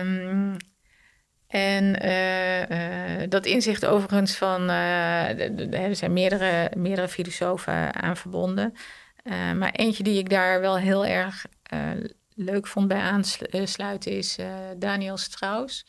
Um, 0.00 0.56
en 1.46 2.04
uh, 2.04 2.68
uh, 3.22 3.28
dat 3.28 3.46
inzicht 3.46 3.86
overigens 3.86 4.36
van, 4.36 4.70
uh, 4.70 5.78
er 5.88 5.96
zijn 5.96 6.12
meerdere, 6.12 6.70
meerdere 6.76 7.08
filosofen 7.08 7.94
aan 7.94 8.16
verbonden. 8.16 8.74
maar 9.56 9.70
eentje 9.70 10.02
die 10.02 10.18
ik 10.18 10.30
daar 10.30 10.60
wel 10.60 10.78
heel 10.78 11.06
erg 11.06 11.44
leuk 12.34 12.66
vond 12.66 12.88
bij 12.88 13.00
aansluiten 13.00 14.12
is 14.12 14.38
Daniel 14.76 15.16
Strauss. 15.16 15.86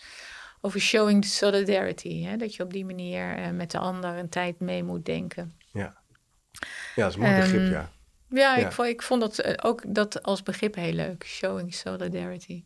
Over 0.61 0.79
showing 0.79 1.21
the 1.21 1.29
solidarity. 1.29 2.23
Hè? 2.23 2.37
Dat 2.37 2.55
je 2.55 2.63
op 2.63 2.73
die 2.73 2.85
manier 2.85 3.53
met 3.53 3.71
de 3.71 3.77
ander 3.77 4.17
een 4.17 4.29
tijd 4.29 4.59
mee 4.59 4.83
moet 4.83 5.05
denken. 5.05 5.53
Ja, 5.71 5.97
ja 6.95 7.03
dat 7.03 7.09
is 7.09 7.15
een 7.15 7.21
mooi 7.21 7.35
begrip, 7.35 7.61
um, 7.61 7.71
ja. 7.71 7.91
Ja, 8.35 8.55
Ik, 8.55 8.71
vond, 8.71 8.87
ik 8.87 9.01
vond 9.01 9.21
dat 9.21 9.39
eh, 9.39 9.53
ook 9.69 9.83
dat 9.87 10.23
als 10.23 10.43
begrip 10.43 10.75
heel 10.75 10.93
leuk. 10.93 11.25
Showing 11.25 11.73
solidarity. 11.73 12.65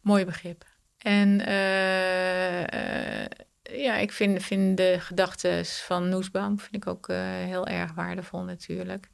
Mooi 0.00 0.24
begrip. 0.24 0.64
En 0.98 1.38
ja, 3.62 3.96
ik 3.96 4.12
vind, 4.12 4.42
vind 4.42 4.76
de 4.76 4.96
gedachten 5.00 5.66
van 5.66 6.08
Noesbaum 6.08 6.58
vind 6.58 6.74
ik 6.74 6.86
ook 6.86 7.06
heel 7.44 7.66
erg 7.66 7.92
waardevol 7.92 8.42
natuurlijk. 8.42 9.08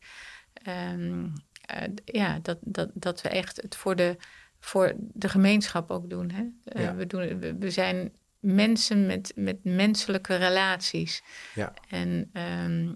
Ehm, 0.53 1.27
ja, 2.05 2.39
dat, 2.43 2.59
dat, 2.61 2.91
dat 2.95 3.23
we 3.23 3.29
echt 3.29 3.63
het 3.63 3.77
voor 3.77 3.97
de, 3.97 4.17
voor 4.61 4.95
de 4.97 5.29
gemeenschap 5.29 5.91
ook 5.91 6.11
doen. 6.11 6.31
Hè? 6.31 6.45
we, 6.95 7.07
doen 7.07 7.41
we, 7.59 7.71
zijn 7.71 8.13
mensen 8.41 9.07
met, 9.07 9.33
met 9.35 9.65
menselijke 9.65 10.37
relaties. 10.37 11.23
Ja. 11.55 11.73
En 11.89 12.31
ehm, 12.33 12.93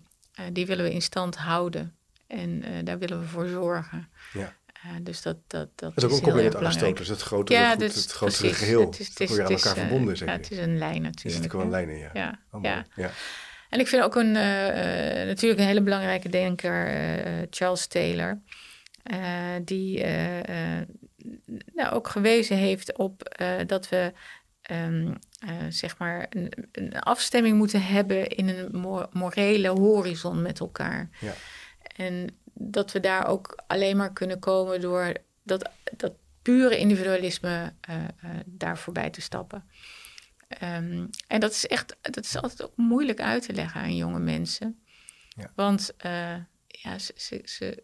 die 0.52 0.66
willen 0.66 0.84
we 0.84 0.92
in 0.92 1.02
stand 1.02 1.36
houden. 1.36 1.96
En 2.34 2.84
daar 2.84 2.98
willen 2.98 3.20
we 3.20 3.26
voor 3.26 3.46
zorgen. 3.46 4.08
Ja. 4.32 4.56
Uh, 4.84 4.90
dus 5.02 5.22
dat, 5.22 5.36
dat, 5.46 5.68
dat, 5.74 5.94
dat 5.94 5.96
is 5.96 6.04
ook 6.04 6.10
een 6.10 6.20
koppeling 6.20 6.52
met 6.52 6.62
Aristoteles, 6.62 7.08
het 7.08 7.22
grotere, 7.22 7.58
ja, 7.58 7.70
goed, 7.70 7.78
dus, 7.78 7.94
het 7.94 8.12
grotere 8.12 8.54
geheel. 8.54 8.80
Het 8.80 9.00
is, 9.00 9.08
het 9.08 9.20
is, 9.20 9.30
het 9.30 9.38
is, 9.38 9.66
aan 9.66 9.70
elkaar 9.70 9.74
verbonden, 9.74 10.16
zeg 10.16 10.28
ja, 10.28 10.34
Het 10.34 10.50
is 10.50 10.58
een 10.58 10.78
lijn 10.78 11.02
natuurlijk. 11.02 11.34
Het 11.34 11.44
is 11.44 11.50
gewoon 11.50 11.70
lijnen, 11.70 11.98
ja. 11.98 12.10
Ja, 12.12 12.40
oh, 12.50 12.62
ja. 12.62 12.84
ja. 12.94 13.10
En 13.70 13.80
ik 13.80 13.86
vind 13.86 14.02
ook 14.02 14.14
een, 14.14 14.26
uh, 14.26 14.34
natuurlijk 15.26 15.60
een 15.60 15.66
hele 15.66 15.82
belangrijke 15.82 16.28
denker, 16.28 16.92
Charles 17.50 17.86
Taylor, 17.86 18.40
die 19.64 20.04
nou, 21.74 21.92
ook 21.92 22.08
gewezen 22.08 22.56
heeft 22.56 22.96
op 22.96 23.36
dat 23.66 23.88
we 23.88 24.12
um, 24.70 25.18
zeg 25.68 25.98
maar 25.98 26.26
een, 26.30 26.52
een, 26.72 26.98
afstemming 27.00 27.56
moeten 27.56 27.82
hebben 27.82 28.28
in 28.28 28.48
een 28.48 29.06
morele 29.12 29.68
horizon 29.68 30.42
met 30.42 30.60
elkaar. 30.60 31.08
Ja. 31.20 31.32
En 31.94 32.28
dat 32.52 32.92
we 32.92 33.00
daar 33.00 33.26
ook 33.26 33.62
alleen 33.66 33.96
maar 33.96 34.12
kunnen 34.12 34.38
komen 34.38 34.80
door 34.80 35.12
dat, 35.42 35.70
dat 35.96 36.12
pure 36.42 36.78
individualisme 36.78 37.72
uh, 37.90 37.96
uh, 37.96 38.30
daar 38.44 38.78
voorbij 38.78 39.10
te 39.10 39.20
stappen. 39.20 39.64
Um, 40.62 41.10
en 41.26 41.40
dat 41.40 41.50
is 41.50 41.66
echt, 41.66 41.96
dat 42.00 42.24
is 42.24 42.36
altijd 42.36 42.62
ook 42.62 42.76
moeilijk 42.76 43.20
uit 43.20 43.42
te 43.46 43.52
leggen 43.52 43.80
aan 43.80 43.96
jonge 43.96 44.18
mensen. 44.18 44.82
Ja. 45.28 45.52
Want 45.54 45.94
uh, 46.06 46.36
ja, 46.66 46.98
ze, 46.98 47.12
ze, 47.16 47.40
ze, 47.44 47.82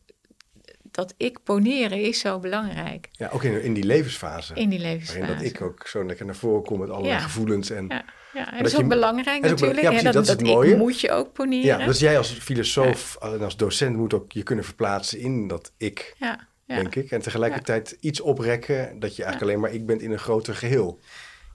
dat 1.00 1.14
ik 1.16 1.42
poneren 1.42 2.02
is 2.02 2.20
zo 2.20 2.38
belangrijk. 2.38 3.08
Ja, 3.12 3.28
ook 3.32 3.42
in, 3.42 3.62
in 3.62 3.74
die 3.74 3.84
levensfase. 3.84 4.54
In 4.54 4.68
die 4.68 4.78
levensfase. 4.78 5.18
Waarin 5.18 5.36
dat 5.36 5.46
ik 5.46 5.60
ook 5.60 5.86
zo 5.86 6.04
lekker 6.04 6.26
naar 6.26 6.34
voren 6.34 6.62
kom 6.64 6.78
met 6.78 6.90
allerlei 6.90 7.20
gevoelens. 7.20 7.70
En, 7.70 7.86
ja. 7.88 8.04
Ja, 8.32 8.50
dat 8.50 8.66
is 8.66 8.76
ook 8.76 8.88
belangrijk 8.88 9.42
natuurlijk. 9.42 9.80
ja, 9.80 10.02
dat, 10.02 10.12
dat, 10.12 10.22
is 10.22 10.28
het 10.28 10.42
mooie. 10.42 10.76
moet 10.76 11.00
je 11.00 11.10
ook 11.10 11.32
poneren. 11.32 11.64
Ja, 11.64 11.86
dus 11.86 11.98
jij 11.98 12.18
als 12.18 12.32
filosoof 12.32 13.16
en 13.20 13.42
als 13.42 13.56
docent 13.56 13.96
moet 13.96 14.14
ook 14.14 14.32
je 14.32 14.42
kunnen 14.42 14.64
verplaatsen 14.64 15.18
in 15.18 15.48
dat 15.48 15.72
ik, 15.76 16.14
ja, 16.18 16.48
denk 16.66 16.94
ik. 16.94 17.10
En 17.10 17.22
tegelijkertijd 17.22 17.96
iets 18.00 18.20
oprekken 18.20 18.98
dat 18.98 19.16
je 19.16 19.22
eigenlijk 19.24 19.52
alleen 19.52 19.62
maar 19.62 19.72
ik 19.72 19.86
bent 19.86 20.02
in 20.02 20.10
een 20.10 20.18
groter 20.18 20.54
geheel. 20.54 21.00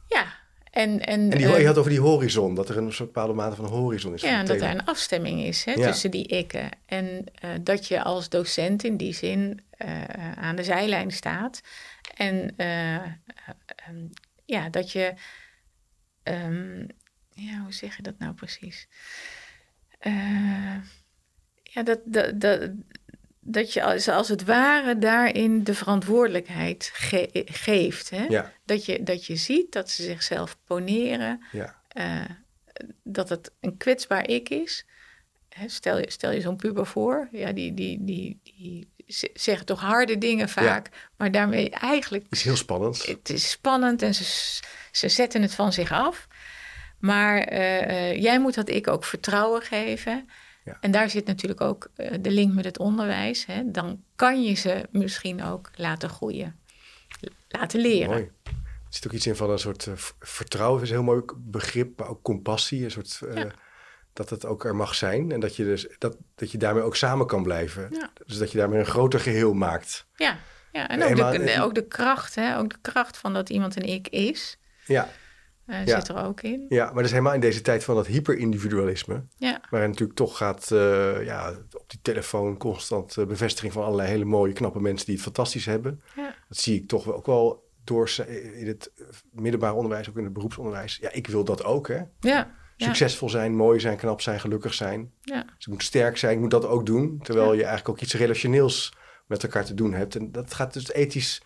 Ja, 0.08 0.26
en, 0.76 1.00
en, 1.06 1.32
en 1.32 1.38
die, 1.38 1.48
uh, 1.48 1.60
je 1.60 1.66
had 1.66 1.78
over 1.78 1.92
die 1.92 2.00
horizon, 2.00 2.56
dat 2.56 2.70
er 2.70 2.78
een 2.78 2.94
soort 2.94 3.12
bepaalde 3.14 3.34
mate 3.34 3.56
van 3.56 3.66
horizon 3.66 4.14
is. 4.14 4.22
Ja, 4.22 4.40
en 4.40 4.46
dat 4.46 4.62
er 4.62 4.70
een 4.70 4.86
afstemming 4.86 5.42
is 5.42 5.64
hè, 5.64 5.74
tussen 5.74 6.12
die 6.12 6.28
ikken. 6.28 6.70
En 6.86 7.24
uh, 7.44 7.50
dat 7.62 7.88
je 7.88 8.04
als 8.04 8.30
docent 8.30 8.84
in 8.84 8.98
die 8.98 9.14
zin 9.14 9.62
uh, 9.78 10.04
aan 10.36 10.56
de 10.56 10.64
zijlijn 10.64 11.12
staat. 11.12 11.62
En 12.16 12.36
um, 13.90 14.10
ja, 14.46 14.70
dat 14.70 14.92
je 14.92 15.14
Um, 16.28 16.88
ja, 17.30 17.62
hoe 17.64 17.74
zeg 17.74 17.96
je 17.96 18.02
dat 18.02 18.20
nou 18.20 18.34
precies? 18.34 18.88
Ja, 21.64 21.84
dat, 21.84 22.00
dat, 22.06 22.40
dat, 22.40 22.72
dat 23.48 23.74
je 23.74 23.84
als, 23.84 24.08
als 24.08 24.28
het 24.28 24.44
ware 24.44 24.98
daarin 24.98 25.64
de 25.64 25.74
verantwoordelijkheid 25.74 26.90
geeft. 27.46 28.10
Hè? 28.10 28.26
Ja. 28.26 28.52
Dat, 28.66 28.86
je, 28.86 29.04
dat 29.04 29.26
je 29.26 29.36
ziet 29.36 29.72
dat 29.72 29.90
ze 29.90 30.04
zichzelf 30.04 30.58
poneren. 30.66 31.44
Ja. 31.52 31.76
Uh, 31.94 32.22
dat 33.04 33.30
het 33.30 33.52
een 33.62 33.78
kwetsbaar 33.78 34.28
ik 34.28 34.50
is. 34.50 34.86
Hè, 35.50 35.70
stel 35.70 35.98
je, 35.98 36.12
stel 36.12 36.32
je 36.32 36.42
zo'n 36.42 36.56
puber 36.56 36.86
voor. 36.86 37.28
Ja, 37.32 37.52
die, 37.52 37.74
die, 37.74 37.98
die, 38.02 38.40
die 38.44 38.88
zeggen 39.34 39.66
toch 39.66 39.82
harde 39.82 40.18
dingen 40.18 40.50
vaak. 40.50 40.90
Maar 41.18 41.32
daarmee 41.32 41.70
eigenlijk... 41.70 42.24
Het 42.24 42.34
is 42.34 42.44
heel 42.44 42.56
spannend. 42.56 43.06
Het 43.06 43.30
is 43.30 43.50
spannend 43.50 44.02
en 44.02 44.14
ze 44.14 44.24
ze 44.92 45.10
zetten 45.10 45.42
het 45.42 45.56
van 45.56 45.74
zich 45.74 45.92
af. 45.92 46.28
Maar 47.00 47.38
eh, 47.38 47.82
eh, 47.82 48.22
jij 48.22 48.40
moet 48.40 48.54
dat 48.54 48.70
ik 48.70 48.88
ook 48.88 49.04
vertrouwen 49.04 49.62
geven. 49.62 50.30
Ja. 50.66 50.78
En 50.80 50.92
daar 50.92 51.10
zit 51.10 51.26
natuurlijk 51.26 51.62
ook 51.62 51.88
uh, 51.96 52.12
de 52.22 52.32
link 52.32 52.54
met 52.54 52.66
het 52.66 52.80
onderwijs. 52.80 53.46
Hè. 53.46 53.72
Dan 53.72 54.04
kan 54.16 54.44
je 54.44 54.54
ze 54.54 54.88
misschien 54.92 55.44
ook 55.44 55.72
laten 55.76 56.10
groeien, 56.10 56.60
laten 57.48 57.80
leren. 57.80 58.10
Mooi. 58.10 58.32
Er 58.44 59.02
zit 59.02 59.08
ook 59.08 59.14
iets 59.14 59.28
in 59.28 59.36
van 59.36 59.50
een 59.50 59.60
soort 59.60 59.90
vertrouwen, 60.20 60.82
is 60.82 60.90
een 60.90 60.96
heel 60.96 61.06
mooi 61.06 61.22
begrip, 61.38 62.00
maar 62.00 62.08
ook 62.08 62.22
compassie. 62.22 62.84
Een 62.84 62.92
soort, 62.92 63.22
Dat 64.14 64.30
het 64.30 64.46
ook 64.46 64.66
er 64.66 64.76
mag 64.76 64.96
zijn 64.96 65.32
en 65.32 65.40
dat 65.40 65.56
je, 65.56 65.64
dus, 65.64 65.88
dat, 65.98 66.18
dat 66.36 66.52
je 66.52 66.58
daarmee 66.58 66.84
ook 66.84 66.96
samen 66.96 67.28
kan 67.28 67.44
blijven. 67.44 67.88
Ja. 67.92 68.10
Dus 68.26 68.38
dat 68.38 68.52
je 68.52 68.58
daarmee 68.58 68.80
een 68.80 68.86
groter 68.86 69.20
geheel 69.20 69.54
maakt. 69.54 70.06
Ja, 70.16 70.38
ja. 70.72 70.90
en 70.90 71.04
ook, 71.04 71.32
de, 71.32 71.62
ook 71.62 71.76
de 71.76 71.88
kracht, 71.88 72.36
hè? 72.36 72.58
ook 72.58 72.70
de 72.70 72.80
kracht 72.82 73.18
van 73.18 73.34
dat 73.34 73.50
iemand 73.50 73.76
een 73.76 73.88
ik 73.88 74.08
is. 74.08 74.58
Ja. 74.86 75.10
Uh, 75.68 75.78
Zit 75.86 76.08
er 76.08 76.24
ook 76.24 76.42
in. 76.42 76.66
Ja, 76.70 76.86
maar 76.86 76.94
dat 76.94 77.04
is 77.04 77.12
helemaal 77.12 77.34
in 77.34 77.40
deze 77.40 77.62
tijd 77.62 77.84
van 77.84 77.96
dat 77.96 78.08
hyperindividualisme. 78.08 79.24
Ja. 79.38 79.62
Waarin 79.70 79.90
natuurlijk 79.90 80.18
toch 80.18 80.38
gaat 80.38 80.70
uh, 80.74 81.26
ja, 81.26 81.54
op 81.72 81.90
die 81.90 82.00
telefoon 82.02 82.58
constant 82.58 83.18
uh, 83.18 83.26
bevestiging 83.26 83.74
van 83.74 83.84
allerlei 83.84 84.10
hele 84.10 84.26
mooie, 84.26 84.54
knappe 84.54 84.82
mensen 84.82 85.06
die 85.06 85.16
het 85.16 85.24
fantastisch 85.24 85.66
hebben. 85.66 86.02
Ja. 86.16 86.36
Dat 86.50 86.58
zie 86.58 86.82
ik 86.82 86.88
toch 86.88 87.14
ook 87.14 87.26
wel 87.26 87.70
door 87.84 88.12
in 88.54 88.68
het 88.68 88.92
middelbaar 89.32 89.74
onderwijs, 89.74 90.10
ook 90.10 90.18
in 90.18 90.24
het 90.24 90.34
beroepsonderwijs. 90.34 90.98
Ja, 91.02 91.12
ik 91.12 91.28
wil 91.28 91.44
dat 91.44 91.64
ook, 91.64 91.88
hè? 91.88 92.02
Ja. 92.20 92.56
Succesvol 92.78 93.30
zijn, 93.30 93.56
mooi 93.56 93.80
zijn, 93.80 93.98
knap 93.98 94.22
zijn, 94.22 94.40
gelukkig 94.40 94.74
zijn. 94.74 95.12
Ja. 95.22 95.44
Dus 95.44 95.66
ik 95.66 95.68
moet 95.68 95.84
sterk 95.84 96.18
zijn, 96.18 96.34
ik 96.34 96.40
moet 96.40 96.52
dat 96.52 96.66
ook 96.66 96.86
doen. 96.86 97.20
Terwijl 97.24 97.54
je 97.54 97.64
eigenlijk 97.64 97.90
ook 97.90 98.02
iets 98.02 98.14
relationeels 98.14 98.94
met 99.26 99.44
elkaar 99.44 99.66
te 99.66 99.74
doen 99.74 99.94
hebt. 99.94 100.16
En 100.16 100.32
dat 100.32 100.54
gaat 100.54 100.74
dus 100.74 100.92
ethisch 100.92 101.42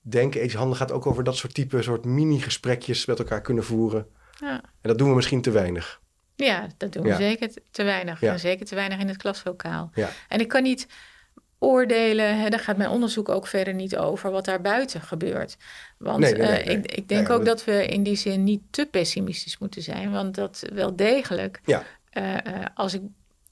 denken, 0.00 0.40
ethisch 0.40 0.54
handelen 0.54 0.78
gaat 0.78 0.92
ook 0.92 1.06
over 1.06 1.24
dat 1.24 1.36
soort 1.36 1.54
type 1.54 1.82
soort 1.82 2.04
mini-gesprekjes 2.04 3.06
met 3.06 3.18
elkaar 3.18 3.40
kunnen 3.40 3.64
voeren. 3.64 4.06
Ja. 4.40 4.52
En 4.52 4.88
dat 4.88 4.98
doen 4.98 5.08
we 5.08 5.14
misschien 5.14 5.42
te 5.42 5.50
weinig. 5.50 6.00
Ja, 6.34 6.66
dat 6.76 6.92
doen 6.92 7.02
we 7.02 7.14
zeker 7.14 7.50
te 7.70 7.82
weinig. 7.82 8.20
Ja. 8.20 8.36
Zeker 8.36 8.66
te 8.66 8.74
weinig 8.74 8.98
in 8.98 9.08
het 9.08 9.16
klaslokaal. 9.16 9.90
Ja. 9.94 10.10
En 10.28 10.40
ik 10.40 10.48
kan 10.48 10.62
niet 10.62 10.86
oordelen, 11.58 12.38
hè, 12.38 12.48
daar 12.48 12.60
gaat 12.60 12.76
mijn 12.76 12.90
onderzoek 12.90 13.28
ook 13.28 13.46
verder 13.46 13.74
niet 13.74 13.96
over, 13.96 14.30
wat 14.30 14.44
daar 14.44 14.60
buiten 14.60 15.00
gebeurt. 15.00 15.56
Want 15.98 16.32
eh, 16.32 16.66
ik, 16.66 16.92
ik, 16.92 17.08
denk 17.08 17.30
ook 17.30 17.44
dat 17.44 17.64
we 17.64 17.86
in 17.86 18.02
die 18.02 18.16
zin 18.16 18.44
niet 18.44 18.62
te 18.70 18.86
pessimistisch 18.90 19.58
moeten 19.58 19.82
zijn. 19.82 20.10
Want 20.10 20.34
dat 20.34 20.64
wel 20.72 20.96
degelijk, 20.96 21.60
ja. 21.64 21.84
Uh, 22.12 22.64
als 22.74 22.94
ik 22.94 23.02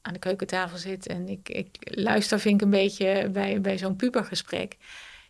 aan 0.02 0.12
de 0.12 0.18
keukentafel 0.18 0.78
zit 0.78 1.06
en 1.06 1.28
ik, 1.28 1.48
ik 1.48 1.76
luister, 1.80 2.40
vind 2.40 2.54
ik 2.54 2.62
een 2.62 2.70
beetje 2.70 3.28
bij, 3.32 3.60
bij 3.60 3.78
zo'n 3.78 3.96
pubergesprek 3.96 4.76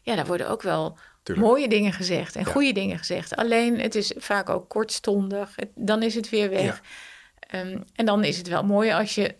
ja, 0.08 0.16
daar 0.16 0.26
worden 0.26 0.48
ook 0.48 0.62
wel 0.62 0.98
mooie 1.34 1.68
dingen 1.68 1.92
gezegd 1.92 2.36
en 2.36 2.44
goede 2.44 2.72
dingen 2.72 2.98
gezegd. 2.98 3.36
Alleen 3.36 3.80
het 3.80 3.94
is 3.94 4.12
vaak 4.16 4.48
ook 4.48 4.68
kortstondig. 4.68 5.54
dan 5.74 6.02
is 6.02 6.14
het 6.14 6.28
weer 6.28 6.50
weg. 6.50 6.82
Ehm, 7.38 7.78
en 7.94 8.06
dan 8.06 8.24
is 8.24 8.38
het 8.38 8.48
wel 8.48 8.64
mooi 8.64 8.90
als 8.92 9.14
je 9.14 9.34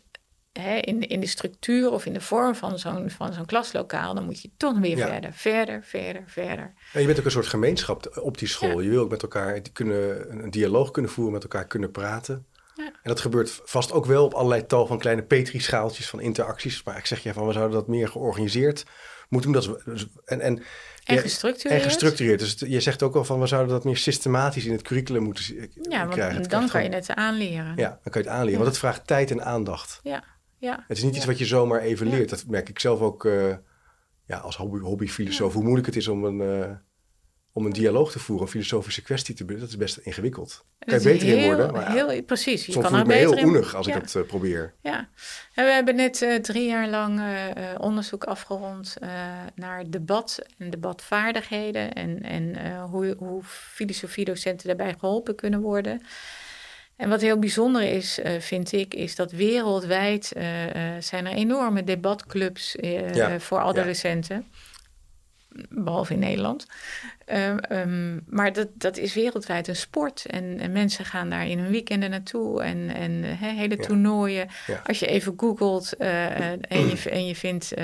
hè, 0.53 0.77
in, 0.77 1.09
in 1.09 1.21
de 1.21 1.27
structuur 1.27 1.91
of 1.91 2.07
in 2.07 2.13
de 2.13 2.21
vorm 2.21 2.55
van 2.55 2.79
zo'n, 2.79 3.11
van 3.11 3.33
zo'n 3.33 3.47
klaslokaal, 3.47 4.15
dan 4.15 4.25
moet 4.25 4.43
je 4.43 4.51
toch 4.57 4.79
weer 4.79 4.97
verder, 4.97 5.33
verder, 5.33 5.83
verder, 5.85 6.23
verder. 6.27 6.75
Ja, 6.93 7.01
je 7.01 7.07
bent 7.07 7.19
ook 7.19 7.25
een 7.25 7.31
soort 7.31 7.47
gemeenschap 7.47 8.21
op 8.23 8.39
die 8.39 8.49
school. 8.49 8.81
Je 8.81 8.91
wil 8.91 9.03
ook 9.03 9.11
met 9.11 9.23
elkaar 9.23 9.61
kunnen, 9.73 10.31
een 10.45 10.51
dialoog 10.51 10.91
kunnen 10.91 11.11
voeren, 11.11 11.33
met 11.33 11.43
elkaar 11.43 11.67
kunnen 11.67 11.91
praten. 11.91 12.47
Ja. 12.79 12.85
En 12.85 12.95
dat 13.03 13.21
gebeurt 13.21 13.61
vast 13.65 13.93
ook 13.93 14.07
wel 14.07 14.25
op 14.25 14.35
allerlei 14.35 14.67
tal 14.67 14.87
van 14.87 14.99
kleine 14.99 15.23
petrischaaltjes 15.23 16.09
van 16.09 16.21
interacties. 16.21 16.83
Maar 16.83 16.97
ik 16.97 17.07
zeg 17.07 17.23
je 17.23 17.33
van, 17.33 17.47
we 17.47 17.53
zouden 17.53 17.77
dat 17.77 17.89
meer 17.89 18.09
georganiseerd 18.09 18.85
moet 19.29 19.43
doen. 19.43 19.53
Dat 19.53 19.81
dus, 19.85 20.07
en, 20.25 20.41
en, 20.41 20.63
en 21.05 21.19
gestructureerd. 21.19 21.81
En 21.81 21.89
gestructureerd. 21.89 22.41
Dus 22.41 22.57
je 22.67 22.81
zegt 22.81 23.03
ook 23.03 23.15
al 23.15 23.25
van 23.25 23.41
we 23.41 23.47
zouden 23.47 23.73
dat 23.73 23.85
meer 23.85 23.97
systematisch 23.97 24.65
in 24.65 24.73
het 24.73 24.83
curriculum 24.83 25.23
moeten 25.23 25.71
ja, 25.83 26.07
want 26.07 26.51
Dan 26.51 26.69
kan 26.69 26.83
je 26.83 26.91
het 26.91 27.15
aanleren. 27.15 27.73
Ja, 27.77 27.89
dan 27.89 28.13
kan 28.13 28.23
je 28.23 28.29
het 28.29 28.37
aanleren. 28.37 28.59
Want 28.59 28.71
het 28.71 28.79
vraagt 28.79 29.07
tijd 29.07 29.31
en 29.31 29.45
aandacht. 29.45 30.01
Ja, 30.03 30.25
ja. 30.59 30.85
Het 30.89 30.97
is 30.97 31.03
niet 31.03 31.17
iets 31.17 31.25
wat 31.25 31.39
je 31.39 31.47
zomaar 31.47 31.81
even 31.81 32.07
leert. 32.07 32.31
Dat 32.31 32.45
merk 32.47 32.69
ik 32.69 32.79
zelf 32.79 33.01
ook 33.01 33.25
uh, 33.25 33.55
ja, 34.25 34.39
als 34.39 34.57
hobby, 34.57 34.79
hobbyfilosoof. 34.79 35.53
Hoe 35.53 35.63
moeilijk 35.63 35.87
het 35.87 35.97
is 35.97 36.09
om 36.09 36.25
een, 36.25 36.41
uh, 36.41 36.71
om 37.59 37.67
een 37.67 37.73
dialoog 37.73 38.13
te 38.13 38.19
voeren, 38.19 38.45
een 38.45 38.53
filosofische 38.53 39.03
kwestie 39.03 39.35
te 39.35 39.45
dat 39.45 39.69
is 39.69 39.77
best 39.77 39.97
ingewikkeld. 39.97 40.65
Kan 40.79 40.99
je 40.99 41.05
beter 41.05 41.29
in 41.29 41.45
worden. 41.45 41.73
Maar 41.73 41.93
heel, 41.93 42.23
precies. 42.23 42.67
Je 42.67 42.73
kan 42.73 42.91
voel 42.91 42.99
ik 42.99 43.07
me 43.07 43.15
heel 43.15 43.45
oenig 43.45 43.75
als 43.75 43.87
ik 43.87 43.95
dat 43.95 44.15
uh, 44.15 44.23
probeer. 44.23 44.75
Ja, 44.83 45.09
en 45.55 45.65
we 45.65 45.71
hebben 45.71 45.97
net 45.97 46.23
uh, 46.23 46.35
drie 46.35 46.69
jaar 46.69 46.89
lang 46.89 47.21
uh, 47.21 47.25
onderzoek 47.79 48.25
afgerond 48.25 48.97
naar 49.55 49.91
debat 49.91 50.39
en 50.59 50.71
debatvaardigheden 50.71 51.93
en, 51.93 52.23
en 52.23 52.77
hoe, 52.81 53.15
hoe 53.19 53.43
filosofiedocenten 53.45 54.67
daarbij 54.67 54.95
geholpen 54.99 55.35
kunnen 55.35 55.61
worden. 55.61 56.03
En 56.97 57.09
wat 57.09 57.21
heel 57.21 57.39
bijzonder 57.39 57.83
is, 57.83 58.19
vind 58.39 58.73
ik, 58.73 58.95
is 58.95 59.15
dat 59.15 59.33
wereldwijd 59.33 60.33
zijn 60.99 61.27
er 61.27 61.33
enorme 61.33 61.85
debatclubs 61.85 62.77
ja, 62.81 63.41
voor 63.41 63.59
adolescenten. 63.59 64.37
Ja 64.37 64.58
behalve 65.69 66.13
in 66.13 66.19
Nederland. 66.19 66.67
Ehm, 67.25 67.59
ehm, 67.59 68.19
maar 68.27 68.53
dat, 68.53 68.69
dat 68.75 68.97
is 68.97 69.15
wereldwijd 69.15 69.69
een 69.69 69.77
sport. 69.77 70.27
En, 70.27 70.59
en, 70.59 70.73
mensen 70.73 71.05
gaan 71.05 71.31
daar 71.31 71.49
in 71.49 71.59
hun 71.59 71.71
weekenden 71.71 72.11
naartoe. 72.11 72.63
En, 72.63 72.95
en 72.95 73.23
hele 73.39 73.77
toernooien. 73.77 74.49
Als 74.85 74.99
je 74.99 75.07
even 75.07 75.35
googelt 75.37 75.97
en, 75.97 76.61
je, 76.69 77.09
en 77.11 77.27
je 77.27 77.37
vindt 77.37 77.75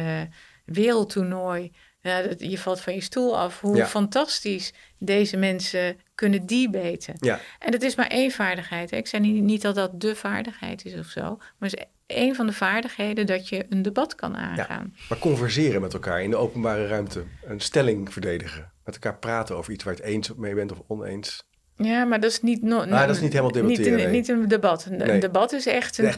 wereldtoernooi 0.65 1.73
ja, 2.05 2.23
je 2.39 2.59
valt 2.59 2.81
van 2.81 2.95
je 2.95 3.01
stoel 3.01 3.39
af. 3.39 3.61
Hoe 3.61 3.85
fantastisch 3.85 4.73
deze 4.99 5.37
mensen 5.37 6.01
kunnen 6.15 6.47
debaten. 6.47 7.15
Ja. 7.19 7.41
En 7.59 7.73
het 7.73 7.83
is 7.83 7.95
maar 7.95 8.07
één 8.07 8.31
vaardigheid. 8.31 8.91
Hè. 8.91 8.97
Ik 8.97 9.07
zeg 9.07 9.21
niet, 9.21 9.43
niet 9.43 9.63
dat 9.63 9.75
dat 9.75 10.01
de 10.01 10.15
vaardigheid 10.15 10.85
is 10.85 10.95
of 10.95 11.07
zo. 11.07 11.21
Maar 11.37 11.71
het 11.71 11.79
is 11.79 11.85
één 12.07 12.35
van 12.35 12.47
de 12.47 12.53
vaardigheden 12.53 13.27
dat 13.27 13.49
je 13.49 13.67
een 13.69 13.83
debat 13.83 14.15
kan 14.15 14.37
aangaan. 14.37 14.93
Ja, 14.95 15.07
maar 15.09 15.19
converseren 15.19 15.81
met 15.81 15.93
elkaar 15.93 16.23
in 16.23 16.31
de 16.31 16.37
openbare 16.37 16.87
ruimte. 16.87 17.25
Een 17.45 17.61
stelling 17.61 18.13
verdedigen. 18.13 18.73
Met 18.85 18.95
elkaar 18.95 19.19
praten 19.19 19.57
over 19.57 19.73
iets 19.73 19.85
waar 19.85 19.95
je 19.95 20.01
het 20.01 20.11
eens 20.11 20.35
mee 20.35 20.55
bent 20.55 20.73
of 20.73 20.83
oneens. 20.87 21.43
Ja, 21.77 22.05
maar 22.05 22.21
dat 22.21 22.31
is 22.31 22.43
niet... 22.43 22.63
No, 22.63 22.87
dat 22.87 23.11
is 23.11 23.21
niet 23.21 23.33
helemaal 23.33 23.53
debatteren. 23.53 23.97
Niet, 23.97 24.11
niet 24.11 24.29
een 24.29 24.49
debat. 24.49 24.87
Een, 24.91 25.21
debat 25.21 25.53
is 25.53 25.67
echt 25.67 25.99
een 25.99 26.13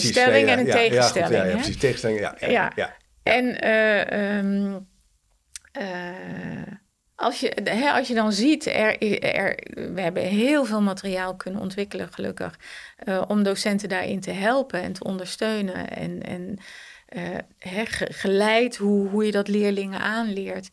stelling 0.00 0.48
en 0.48 0.58
een 0.58 0.70
tegenstelling. 0.70 1.44
Ja, 1.44 1.52
precies. 1.52 1.76
Tegenstelling, 1.76 2.20
ja. 2.20 2.72
ja, 2.76 2.96
En... 3.22 3.64
Uh, 3.64 4.38
um, 4.38 4.86
uh, 5.78 6.81
als, 7.22 7.40
je, 7.40 7.56
hè, 7.64 7.90
als 7.90 8.08
je 8.08 8.14
dan 8.14 8.32
ziet, 8.32 8.66
er, 8.66 9.22
er, 9.22 9.58
we 9.94 10.00
hebben 10.00 10.22
heel 10.22 10.64
veel 10.64 10.80
materiaal 10.80 11.36
kunnen 11.36 11.60
ontwikkelen, 11.60 12.12
gelukkig, 12.12 12.58
uh, 13.04 13.22
om 13.28 13.42
docenten 13.42 13.88
daarin 13.88 14.20
te 14.20 14.30
helpen 14.30 14.82
en 14.82 14.92
te 14.92 15.04
ondersteunen. 15.04 15.90
En, 15.90 16.22
en 16.22 16.58
uh, 17.16 17.38
hè, 17.58 17.82
geleid 17.86 18.76
hoe, 18.76 19.08
hoe 19.08 19.26
je 19.26 19.32
dat 19.32 19.48
leerlingen 19.48 20.00
aanleert. 20.00 20.70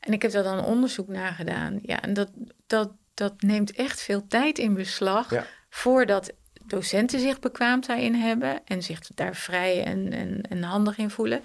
En 0.00 0.12
ik 0.12 0.22
heb 0.22 0.30
daar 0.30 0.42
dan 0.42 0.64
onderzoek 0.64 1.08
naar 1.08 1.32
gedaan. 1.32 1.78
Ja, 1.82 2.02
en 2.02 2.14
dat, 2.14 2.30
dat, 2.66 2.90
dat 3.14 3.42
neemt 3.42 3.72
echt 3.72 4.02
veel 4.02 4.26
tijd 4.26 4.58
in 4.58 4.74
beslag 4.74 5.46
voordat 5.70 6.32
docenten 6.64 7.20
zich 7.20 7.38
bekwaam 7.38 7.80
daarin 7.80 8.14
hebben 8.14 8.60
en 8.64 8.82
zich 8.82 9.00
daar 9.14 9.36
vrij 9.36 9.84
en, 9.84 10.12
en, 10.12 10.42
en 10.48 10.62
handig 10.62 10.98
in 10.98 11.10
voelen. 11.10 11.40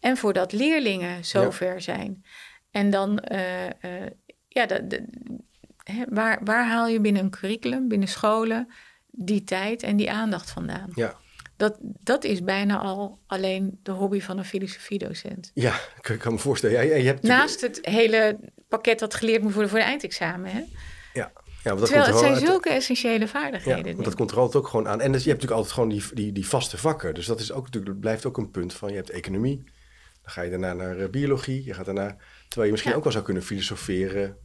En 0.00 0.16
voordat 0.16 0.52
leerlingen 0.52 1.24
zover 1.24 1.80
zijn. 1.80 2.24
En 2.76 2.90
dan, 2.90 3.22
uh, 3.32 3.64
uh, 3.64 3.70
ja, 4.48 4.66
de, 4.66 4.86
de, 4.86 5.04
hè, 5.82 6.04
waar, 6.08 6.40
waar 6.44 6.66
haal 6.66 6.88
je 6.88 7.00
binnen 7.00 7.22
een 7.22 7.30
curriculum, 7.30 7.88
binnen 7.88 8.08
scholen, 8.08 8.68
die 9.10 9.44
tijd 9.44 9.82
en 9.82 9.96
die 9.96 10.10
aandacht 10.10 10.50
vandaan? 10.50 10.90
Ja. 10.94 11.16
Dat, 11.56 11.78
dat 11.80 12.24
is 12.24 12.42
bijna 12.42 12.78
al 12.78 13.18
alleen 13.26 13.78
de 13.82 13.90
hobby 13.90 14.20
van 14.20 14.38
een 14.38 14.44
filosofiedocent. 14.44 15.50
Ja, 15.54 15.74
ik 16.02 16.18
kan 16.18 16.32
me 16.32 16.38
voorstellen. 16.38 16.86
Ja, 16.86 16.96
je 16.96 17.06
hebt 17.06 17.22
Naast 17.22 17.60
het 17.60 17.78
hele 17.82 18.38
pakket 18.68 18.98
dat 18.98 19.14
geleerd 19.14 19.42
moet 19.42 19.52
worden 19.52 19.70
voor 19.70 19.78
de 19.78 19.84
eindexamen. 19.84 20.50
Hè? 20.50 20.64
Ja. 21.12 21.32
Ja, 21.64 21.74
dat 21.74 21.86
Terwijl 21.86 22.06
het 22.06 22.18
zijn 22.18 22.36
zulke 22.36 22.70
essentiële 22.70 23.28
vaardigheden. 23.28 23.96
Ja, 23.96 24.02
dat 24.02 24.14
komt 24.14 24.30
er 24.30 24.38
altijd 24.38 24.62
ook 24.62 24.68
gewoon 24.68 24.88
aan. 24.88 25.00
En 25.00 25.12
dus, 25.12 25.24
je 25.24 25.30
hebt 25.30 25.42
natuurlijk 25.42 25.68
altijd 25.68 25.72
gewoon 25.72 25.88
die, 25.88 26.14
die, 26.14 26.32
die 26.32 26.48
vaste 26.48 26.78
vakken. 26.78 27.14
Dus 27.14 27.26
dat 27.26 27.40
is 27.40 27.52
ook 27.52 27.64
natuurlijk, 27.64 28.00
blijft 28.00 28.26
ook 28.26 28.36
een 28.36 28.50
punt 28.50 28.74
van 28.74 28.88
je 28.88 28.96
hebt 28.96 29.10
economie. 29.10 29.64
Dan 30.22 30.34
ga 30.34 30.42
je 30.42 30.50
daarna 30.50 30.72
naar 30.72 30.98
uh, 30.98 31.08
biologie. 31.08 31.64
Je 31.64 31.74
gaat 31.74 31.84
daarna 31.84 32.16
Terwijl 32.48 32.66
je 32.66 32.72
misschien 32.72 32.94
ook 32.94 33.02
wel 33.02 33.12
zou 33.12 33.24
kunnen 33.24 33.42
filosoferen 33.42 34.36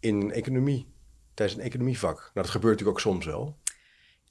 in 0.00 0.32
economie, 0.32 0.92
tijdens 1.34 1.58
een 1.58 1.64
economievak. 1.64 2.16
Nou, 2.16 2.30
dat 2.32 2.50
gebeurt 2.50 2.72
natuurlijk 2.72 2.98
ook 2.98 3.12
soms 3.12 3.26
wel. 3.26 3.56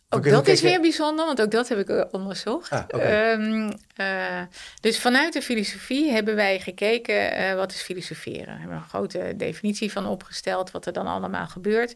Ook 0.09 0.29
dat 0.29 0.47
is 0.47 0.61
weer 0.61 0.81
bijzonder, 0.81 1.25
want 1.25 1.41
ook 1.41 1.51
dat 1.51 1.69
heb 1.69 1.77
ik 1.77 1.89
eh, 1.89 2.03
onderzocht. 2.11 2.69
Ah, 2.69 2.83
ehm, 2.87 3.71
eh, 3.95 4.41
dus 4.81 4.99
vanuit 4.99 5.33
de 5.33 5.41
filosofie 5.41 6.11
hebben 6.11 6.35
wij 6.35 6.59
gekeken 6.59 7.39
uh, 7.39 7.53
wat 7.53 7.71
is 7.71 7.81
filosoferen. 7.81 8.53
We 8.53 8.59
hebben 8.59 8.77
een 8.77 8.83
grote 8.83 9.33
definitie 9.37 9.91
van 9.91 10.05
opgesteld, 10.05 10.71
wat 10.71 10.85
er 10.85 10.93
dan 10.93 11.07
allemaal 11.07 11.47
gebeurt. 11.47 11.95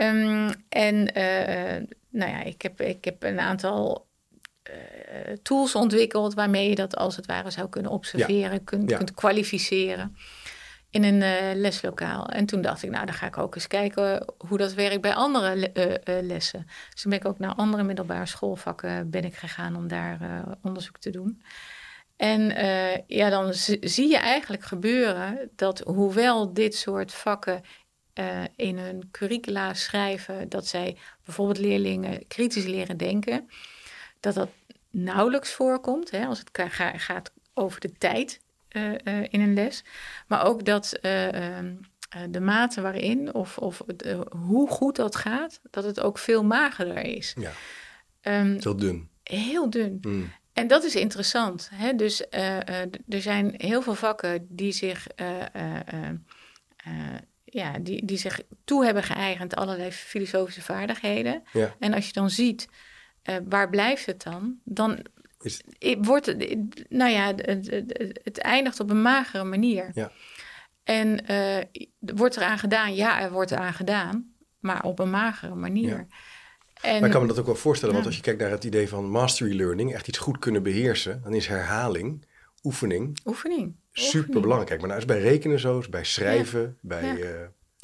Um, 0.00 0.50
en 0.68 1.04
nou 2.10 2.30
ja, 2.30 2.42
ik 2.42 2.62
heb, 2.62 2.80
ik 2.80 3.04
heb 3.04 3.22
een 3.22 3.40
aantal 3.40 4.05
tools 5.42 5.74
ontwikkeld 5.74 6.34
waarmee 6.34 6.68
je 6.68 6.74
dat 6.74 6.96
als 6.96 7.16
het 7.16 7.26
ware 7.26 7.50
zou 7.50 7.68
kunnen 7.68 7.90
observeren, 7.90 8.64
kunt, 8.64 8.96
kunt 8.96 9.14
kwalificeren 9.14 10.16
in 10.90 11.04
een 11.04 11.20
uh, 11.20 11.60
leslokaal. 11.60 12.28
En 12.28 12.46
toen 12.46 12.62
dacht 12.62 12.82
ik, 12.82 12.90
nou, 12.90 13.06
dan 13.06 13.14
ga 13.14 13.26
ik 13.26 13.38
ook 13.38 13.54
eens 13.54 13.66
kijken 13.66 14.34
hoe 14.48 14.58
dat 14.58 14.74
werkt 14.74 15.00
bij 15.00 15.14
andere 15.14 15.70
uh, 15.74 15.84
uh, 15.84 16.26
lessen. 16.26 16.66
Dus 16.90 17.02
toen 17.02 17.10
ben 17.10 17.20
ik 17.20 17.26
ook 17.26 17.38
naar 17.38 17.54
andere 17.54 17.82
middelbare 17.82 18.26
schoolvakken 18.26 19.10
ben 19.10 19.24
ik 19.24 19.36
gegaan 19.36 19.76
om 19.76 19.88
daar 19.88 20.44
onderzoek 20.62 20.98
te 20.98 21.10
doen. 21.10 21.42
En 22.16 22.40
ja, 23.06 23.30
dan 23.30 23.54
zie 23.80 24.08
je 24.08 24.18
eigenlijk 24.18 24.64
gebeuren 24.64 25.50
dat 25.56 25.78
hoewel 25.78 26.52
dit 26.52 26.74
soort 26.74 27.12
vakken 27.12 27.62
in 28.56 28.78
hun 28.78 29.08
curricula 29.10 29.74
schrijven, 29.74 30.48
dat 30.48 30.66
zij 30.66 30.96
bijvoorbeeld 31.24 31.58
leerlingen 31.58 32.26
kritisch 32.26 32.66
leren 32.66 32.96
denken, 32.96 33.48
dat 34.26 34.34
dat 34.34 34.50
nauwelijks 34.90 35.52
voorkomt, 35.52 36.10
hè, 36.10 36.26
als 36.26 36.38
het 36.38 36.50
gaat 36.96 37.32
over 37.54 37.80
de 37.80 37.92
tijd 37.92 38.40
uh, 38.70 38.90
uh, 38.90 39.22
in 39.28 39.40
een 39.40 39.54
les. 39.54 39.84
Maar 40.26 40.44
ook 40.44 40.64
dat 40.64 40.98
uh, 41.02 41.28
de 42.30 42.40
mate 42.40 42.80
waarin 42.80 43.34
of, 43.34 43.58
of 43.58 43.82
hoe 44.30 44.70
goed 44.70 44.96
dat 44.96 45.16
gaat, 45.16 45.60
dat 45.70 45.84
het 45.84 46.00
ook 46.00 46.18
veel 46.18 46.44
magerder 46.44 46.98
is. 46.98 47.34
Ja. 47.38 47.52
Um, 48.40 48.56
heel 48.60 48.76
dun. 48.76 49.08
Heel 49.22 49.70
dun. 49.70 49.98
Mm. 50.00 50.32
En 50.52 50.66
dat 50.66 50.84
is 50.84 50.94
interessant. 50.94 51.70
Hè? 51.74 51.94
Dus 51.94 52.30
er 53.08 53.22
zijn 53.22 53.54
heel 53.56 53.82
veel 53.82 53.94
vakken 53.94 54.46
die 54.48 54.72
zich, 54.72 55.06
ja, 57.44 57.78
die, 57.78 58.04
die 58.04 58.18
zich 58.18 58.40
toe 58.64 58.84
hebben 58.84 59.02
geëigend 59.02 59.56
allerlei 59.56 59.92
filosofische 59.92 60.62
vaardigheden. 60.62 61.42
Ja. 61.52 61.74
En 61.78 61.94
als 61.94 62.06
je 62.06 62.12
dan 62.12 62.30
ziet 62.30 62.68
uh, 63.28 63.36
waar 63.48 63.70
blijft 63.70 64.06
het 64.06 64.22
dan? 64.22 64.58
Dan 64.64 65.06
is... 65.40 65.62
wordt 65.98 66.26
het, 66.26 66.84
nou 66.88 67.10
ja, 67.10 67.34
het, 67.36 67.84
het, 68.22 68.38
eindigt 68.38 68.80
op 68.80 68.90
een 68.90 69.02
magere 69.02 69.44
manier. 69.44 69.90
Ja. 69.94 70.10
En 70.84 71.30
uh, 71.30 71.84
wordt 71.98 72.36
eraan 72.36 72.58
gedaan? 72.58 72.94
Ja, 72.94 73.20
er 73.20 73.32
wordt 73.32 73.50
eraan 73.50 73.74
gedaan, 73.74 74.34
maar 74.58 74.82
op 74.82 74.98
een 74.98 75.10
magere 75.10 75.54
manier. 75.54 75.88
Ja. 75.88 76.06
En, 76.80 76.94
maar 76.94 77.04
ik 77.04 77.10
kan 77.10 77.22
me 77.22 77.28
dat 77.28 77.38
ook 77.38 77.46
wel 77.46 77.54
voorstellen, 77.54 77.94
want 77.94 78.06
als 78.06 78.16
je 78.16 78.22
kijkt 78.22 78.40
naar 78.40 78.50
het 78.50 78.64
idee 78.64 78.88
van 78.88 79.10
mastery 79.10 79.56
learning, 79.56 79.94
echt 79.94 80.08
iets 80.08 80.18
goed 80.18 80.38
kunnen 80.38 80.62
beheersen, 80.62 81.20
dan 81.22 81.34
is 81.34 81.46
herhaling, 81.46 82.26
oefening, 82.62 83.18
oefening. 83.24 83.74
super 83.92 84.40
belangrijk. 84.40 84.80
Maar 84.80 84.88
nou 84.88 85.00
is 85.00 85.06
bij 85.06 85.20
rekenen 85.20 85.58
zo, 85.58 85.78
is 85.78 85.88
bij 85.88 86.04
schrijven, 86.04 86.78
bij 86.80 87.16
uh, 87.16 87.30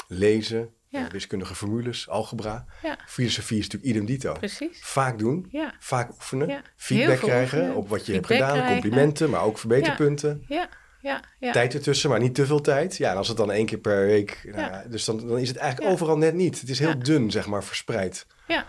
lezen, 0.09 0.75
ja. 1.01 1.09
wiskundige 1.11 1.55
formules, 1.55 2.09
algebra. 2.09 2.65
Ja. 2.83 2.99
Filosofie 3.07 3.59
is 3.59 3.69
natuurlijk 3.69 3.93
idem 3.93 4.07
dito. 4.07 4.33
Precies. 4.33 4.81
Vaak 4.83 5.19
doen, 5.19 5.47
ja. 5.51 5.75
vaak 5.79 6.11
oefenen, 6.11 6.63
feedback 6.77 7.19
krijgen 7.19 7.75
op 7.75 7.89
wat 7.89 8.07
je 8.07 8.13
hebt 8.13 8.27
gedaan, 8.27 8.67
complimenten, 8.67 9.31
maar 9.31 9.43
ook 9.43 9.59
verbeterpunten. 9.59 10.45
Ja. 10.49 10.69
Ja, 11.01 11.25
ja. 11.39 11.53
Tijd 11.53 11.75
ertussen, 11.75 12.11
maar 12.11 12.21
niet 12.21 12.35
te 12.35 12.47
veel 12.47 12.61
tijd. 12.61 12.97
Ja, 12.97 13.11
en 13.11 13.17
als 13.17 13.29
het 13.29 13.37
dan 13.37 13.53
één 13.53 13.67
keer 13.67 13.79
per 13.79 14.07
week... 14.07 14.41
Nou, 14.55 14.89
dus 14.89 15.05
dan, 15.05 15.27
dan 15.27 15.39
is 15.39 15.49
het 15.49 15.57
eigenlijk 15.57 15.93
overal 15.93 16.17
net 16.17 16.35
niet. 16.35 16.61
Het 16.61 16.69
is 16.69 16.79
heel 16.79 16.99
dun, 16.99 17.31
zeg 17.31 17.47
maar, 17.47 17.65
verspreid. 17.65 18.27
Ja, 18.47 18.65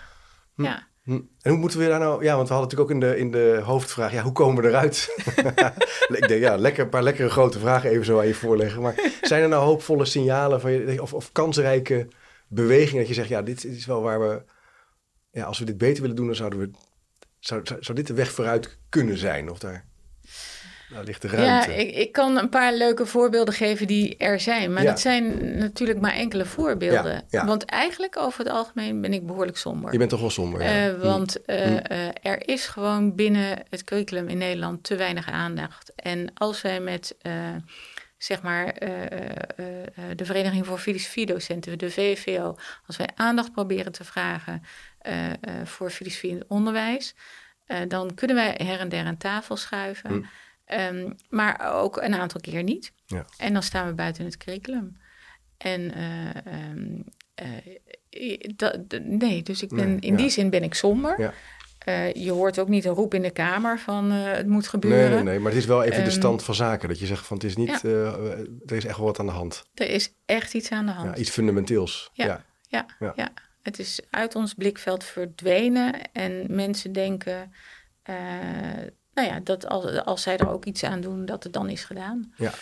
hm. 0.55 0.63
ja. 0.63 0.87
Hm. 1.03 1.11
En 1.41 1.51
hoe 1.51 1.57
moeten 1.57 1.79
we 1.79 1.87
daar 1.87 1.99
nou... 1.99 2.23
Ja, 2.23 2.35
want 2.35 2.47
we 2.47 2.53
hadden 2.53 2.77
natuurlijk 2.77 2.89
ook 2.89 3.11
in 3.11 3.11
de, 3.11 3.19
in 3.19 3.31
de 3.31 3.61
hoofdvraag... 3.63 4.11
Ja, 4.11 4.21
hoe 4.23 4.31
komen 4.31 4.63
we 4.63 4.69
eruit? 4.69 5.13
ik 6.19 6.27
denk, 6.27 6.41
ja, 6.41 6.55
lekker, 6.55 6.83
een 6.83 6.89
paar 6.89 7.03
lekkere 7.03 7.29
grote 7.29 7.59
vragen 7.59 7.89
even 7.89 8.05
zo 8.05 8.19
aan 8.19 8.27
je 8.27 8.35
voorleggen. 8.35 8.81
Maar 8.81 9.11
zijn 9.21 9.41
er 9.43 9.49
nou 9.49 9.63
hoopvolle 9.63 10.05
signalen 10.05 10.61
van 10.61 10.71
je, 10.71 11.01
of, 11.01 11.13
of 11.13 11.31
kansrijke 11.31 12.07
bewegingen... 12.47 12.99
dat 12.99 13.07
je 13.07 13.13
zegt, 13.13 13.29
ja, 13.29 13.41
dit 13.41 13.65
is 13.65 13.85
wel 13.85 14.01
waar 14.01 14.19
we... 14.19 14.43
Ja, 15.31 15.43
als 15.45 15.59
we 15.59 15.65
dit 15.65 15.77
beter 15.77 16.01
willen 16.01 16.15
doen, 16.15 16.25
dan 16.25 16.35
zouden 16.35 16.59
we... 16.59 16.71
Zou, 17.39 17.61
zou, 17.63 17.83
zou 17.83 17.97
dit 17.97 18.07
de 18.07 18.13
weg 18.13 18.31
vooruit 18.31 18.77
kunnen 18.89 19.17
zijn? 19.17 19.49
Of 19.49 19.59
daar... 19.59 19.85
Nou, 20.93 21.05
ligt 21.05 21.21
de 21.21 21.27
ruimte. 21.27 21.71
Ja, 21.71 21.77
ik, 21.77 21.95
ik, 21.95 22.11
kan 22.11 22.37
een 22.37 22.49
paar 22.49 22.73
leuke 22.73 23.05
voorbeelden 23.05 23.53
geven 23.53 23.87
die 23.87 24.17
er 24.17 24.39
zijn. 24.39 24.73
Maar 24.73 24.83
dat 24.83 24.99
zijn 24.99 25.57
natuurlijk 25.57 25.99
maar 25.99 26.13
enkele 26.13 26.45
voorbeelden. 26.45 27.25
Want 27.29 27.65
eigenlijk 27.65 28.17
over 28.17 28.39
het 28.39 28.53
algemeen 28.53 29.01
ben 29.01 29.13
ik 29.13 29.25
behoorlijk 29.25 29.57
somber. 29.57 29.91
Je 29.91 29.97
bent 29.97 30.09
toch 30.09 30.19
wel 30.19 30.29
somber, 30.29 30.63
ja. 30.63 30.89
Uh, 30.89 31.01
want 31.01 31.37
uh, 31.45 31.71
uh, 31.71 32.07
er 32.21 32.47
is 32.47 32.65
gewoon 32.65 33.15
binnen 33.15 33.63
het 33.69 33.83
curriculum 33.83 34.27
in 34.27 34.37
Nederland 34.37 34.83
te 34.83 34.95
weinig 34.95 35.29
aandacht. 35.29 35.91
En 35.95 36.33
als 36.33 36.61
wij 36.61 36.79
met 36.79 37.15
zeg 38.17 38.41
maar 38.41 38.73
de 40.15 40.25
Vereniging 40.25 40.65
voor 40.65 40.77
Filosofie-docenten, 40.77 41.77
de 41.77 41.91
VVO, 41.91 42.55
als 42.87 42.97
wij 42.97 43.09
aandacht 43.15 43.51
proberen 43.51 43.91
te 43.91 44.03
vragen 44.03 44.63
voor 45.63 45.89
filosofie 45.89 46.29
in 46.29 46.37
het 46.37 46.47
onderwijs, 46.47 47.15
dan 47.87 48.13
kunnen 48.13 48.35
wij 48.35 48.59
her 48.63 48.79
en 48.79 48.89
der 48.89 49.05
aan 49.05 49.17
tafel 49.17 49.55
schuiven. 49.55 50.09
Hm. 50.09 50.21
Ehm, 50.73 51.11
maar 51.29 51.73
ook 51.73 51.97
een 51.97 52.13
aantal 52.13 52.41
keer 52.41 52.63
niet. 52.63 52.93
Ja. 53.05 53.25
En 53.37 53.53
dan 53.53 53.63
staan 53.63 53.87
we 53.87 53.93
buiten 53.93 54.25
het 54.25 54.37
curriculum. 54.37 54.97
En 55.57 55.81
uh, 55.97 56.71
um, 56.71 57.03
uh, 58.11 58.39
dat, 58.55 58.79
nee, 59.03 59.43
dus 59.43 59.63
ik 59.63 59.69
ben, 59.69 59.99
in 59.99 60.15
die 60.15 60.29
zin 60.29 60.49
ben 60.49 60.63
ik 60.63 60.73
somber. 60.73 61.21
Ja. 61.21 61.33
Uh, 61.87 62.13
je 62.13 62.31
hoort 62.31 62.59
ook 62.59 62.67
niet 62.67 62.85
een 62.85 62.93
roep 62.93 63.13
in 63.13 63.21
de 63.21 63.31
kamer 63.31 63.79
van 63.79 64.11
uh, 64.11 64.31
het 64.31 64.47
moet 64.47 64.67
gebeuren. 64.67 65.09
Nee, 65.09 65.15
nee, 65.15 65.23
nee, 65.23 65.39
maar 65.39 65.51
het 65.51 65.61
is 65.61 65.67
wel 65.67 65.83
even 65.83 65.99
um, 65.99 66.05
de 66.05 66.11
stand 66.11 66.43
van 66.43 66.55
zaken. 66.55 66.89
Dat 66.89 66.99
je 66.99 67.05
zegt 67.05 67.25
van 67.25 67.37
het 67.37 67.45
is 67.45 67.55
niet, 67.55 67.81
ja. 67.81 67.89
uh, 67.89 68.37
er 68.65 68.75
is 68.75 68.85
echt 68.85 68.97
wel 68.97 69.05
wat 69.05 69.19
aan 69.19 69.25
de 69.25 69.31
hand. 69.31 69.63
Er 69.73 69.89
is 69.89 70.13
echt 70.25 70.53
iets 70.53 70.71
aan 70.71 70.85
de 70.85 70.91
hand. 70.91 71.09
Ja, 71.09 71.21
iets 71.21 71.29
fundamenteels. 71.29 72.09
Ja, 72.13 72.25
ja. 72.25 72.45
ja, 72.67 72.85
ja. 72.99 73.13
ja. 73.15 73.33
Het 73.61 73.79
is 73.79 74.01
uit 74.09 74.35
ons 74.35 74.53
blikveld 74.53 75.03
verdwenen 75.03 76.11
en 76.11 76.45
mensen 76.55 76.91
denken, 76.91 77.53
nou 79.13 79.27
ja, 79.27 79.39
dat 79.39 79.67
als, 79.67 80.05
als 80.05 80.21
zij 80.21 80.37
er 80.37 80.49
ook 80.49 80.65
iets 80.65 80.83
aan 80.83 81.01
doen, 81.01 81.25
dat 81.25 81.43
het 81.43 81.53
dan 81.53 81.69
is 81.69 81.83
gedaan. 81.83 82.33
Ja, 82.37 82.53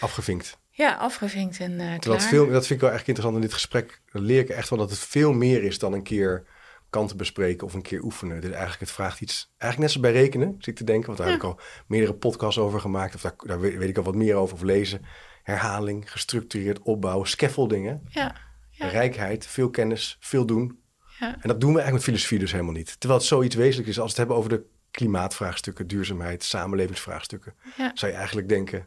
afgevinkt. 0.00 0.58
Ja, 0.70 0.94
afgevinkt 0.94 1.60
en 1.60 1.72
uh, 1.80 1.98
klaar. 1.98 2.20
Veel, 2.20 2.50
dat 2.50 2.66
vind 2.66 2.80
ik 2.80 2.86
wel 2.86 2.94
echt 2.94 3.08
interessant 3.08 3.34
in 3.34 3.42
dit 3.42 3.52
gesprek. 3.52 4.00
Leer 4.10 4.40
ik 4.40 4.48
echt 4.48 4.68
wel 4.68 4.78
dat 4.78 4.90
het 4.90 4.98
veel 4.98 5.32
meer 5.32 5.62
is 5.62 5.78
dan 5.78 5.92
een 5.92 6.02
keer 6.02 6.46
kanten 6.90 7.16
bespreken 7.16 7.66
of 7.66 7.74
een 7.74 7.82
keer 7.82 8.02
oefenen. 8.02 8.40
Dus 8.40 8.50
eigenlijk 8.50 8.80
het 8.80 8.90
vraagt 8.90 9.20
iets, 9.20 9.52
eigenlijk 9.58 9.78
net 9.78 9.90
zoals 9.90 10.12
bij 10.12 10.22
rekenen, 10.22 10.54
zit 10.58 10.66
ik 10.66 10.76
te 10.76 10.84
denken. 10.84 11.06
Want 11.06 11.18
daar 11.18 11.26
ja. 11.26 11.32
heb 11.32 11.42
ik 11.42 11.48
al 11.48 11.60
meerdere 11.86 12.14
podcasts 12.14 12.58
over 12.58 12.80
gemaakt. 12.80 13.14
Of 13.14 13.20
daar, 13.20 13.34
daar 13.36 13.60
weet, 13.60 13.76
weet, 13.76 13.88
ik 13.88 13.96
al 13.96 14.02
wat 14.02 14.14
meer 14.14 14.34
over 14.34 14.54
of 14.54 14.62
lezen. 14.62 15.04
Herhaling, 15.42 16.12
gestructureerd 16.12 16.82
opbouwen, 16.82 17.28
scaffoldingen. 17.28 18.02
Ja. 18.08 18.36
ja. 18.70 18.88
Rijkheid, 18.88 19.46
veel 19.46 19.70
kennis, 19.70 20.16
veel 20.20 20.46
doen. 20.46 20.78
Ja. 21.18 21.36
En 21.40 21.48
dat 21.48 21.60
doen 21.60 21.72
we 21.72 21.80
eigenlijk 21.80 21.92
met 21.92 22.02
filosofie 22.02 22.38
dus 22.38 22.52
helemaal 22.52 22.72
niet. 22.72 23.00
Terwijl 23.00 23.20
het 23.20 23.28
zoiets 23.28 23.54
wezenlijk 23.54 23.88
is 23.88 24.00
als 24.00 24.04
we 24.04 24.08
het 24.08 24.18
hebben 24.18 24.36
over 24.36 24.50
de 24.50 24.64
klimaatvraagstukken, 24.90 25.86
duurzaamheid, 25.86 26.44
samenlevingsvraagstukken. 26.44 27.54
Zou 27.94 28.12
je 28.12 28.18
eigenlijk 28.18 28.48
denken, 28.48 28.86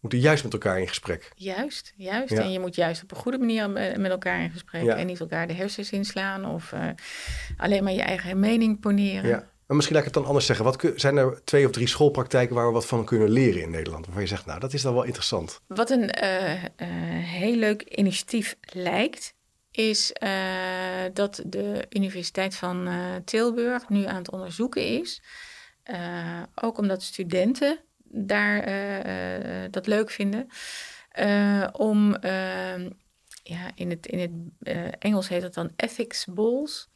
moeten 0.00 0.18
juist 0.18 0.44
met 0.44 0.52
elkaar 0.52 0.80
in 0.80 0.88
gesprek. 0.88 1.32
Juist, 1.34 1.92
juist. 1.96 2.32
Ja. 2.32 2.40
En 2.42 2.52
je 2.52 2.60
moet 2.60 2.74
juist 2.74 3.02
op 3.02 3.10
een 3.10 3.16
goede 3.16 3.38
manier 3.38 3.70
met 3.70 4.10
elkaar 4.10 4.42
in 4.42 4.50
gesprek. 4.50 4.82
Ja. 4.82 4.96
En 4.96 5.06
niet 5.06 5.20
elkaar 5.20 5.46
de 5.46 5.54
hersens 5.54 5.90
inslaan 5.90 6.44
of 6.44 6.72
uh, 6.72 6.86
alleen 7.56 7.84
maar 7.84 7.92
je 7.92 8.02
eigen 8.02 8.40
mening 8.40 8.80
poneren. 8.80 9.28
Ja. 9.28 9.50
Maar 9.66 9.76
misschien 9.76 9.96
laat 9.96 10.06
ik 10.06 10.14
het 10.14 10.22
dan 10.22 10.30
anders 10.30 10.46
zeggen. 10.46 10.64
Wat 10.64 10.92
zijn 10.96 11.16
er 11.16 11.44
twee 11.44 11.64
of 11.66 11.70
drie 11.70 11.86
schoolpraktijken 11.86 12.54
waar 12.54 12.66
we 12.66 12.72
wat 12.72 12.86
van 12.86 13.04
kunnen 13.04 13.28
leren 13.28 13.62
in 13.62 13.70
Nederland? 13.70 14.04
Waarvan 14.04 14.22
je 14.22 14.28
zegt, 14.28 14.46
nou, 14.46 14.60
dat 14.60 14.72
is 14.72 14.82
dan 14.82 14.94
wel 14.94 15.02
interessant. 15.02 15.60
Wat 15.66 15.90
een 15.90 16.22
uh, 16.22 16.52
uh, 16.52 16.68
heel 17.24 17.56
leuk 17.56 17.82
initiatief 17.82 18.56
lijkt, 18.72 19.34
is 19.72 20.12
dat 21.12 21.42
de 21.46 21.86
Universiteit 21.90 22.54
van 22.56 22.88
Tilburg 23.24 23.88
nu 23.88 24.04
aan 24.04 24.16
het 24.16 24.30
onderzoeken 24.30 24.86
is. 24.86 25.22
ook 26.54 26.78
omdat 26.78 27.02
studenten 27.02 27.78
daar 28.02 28.60
dat 29.70 29.86
leuk 29.86 30.10
vinden. 30.10 30.46
Om, 31.72 32.16
ja, 33.42 33.70
in 33.74 33.90
het, 33.90 34.06
in 34.06 34.18
het 34.18 34.98
Engels 34.98 35.28
heet 35.28 35.42
dat 35.42 35.54
dan 35.54 35.70
ethics 35.76 36.24
bowls. 36.24 36.90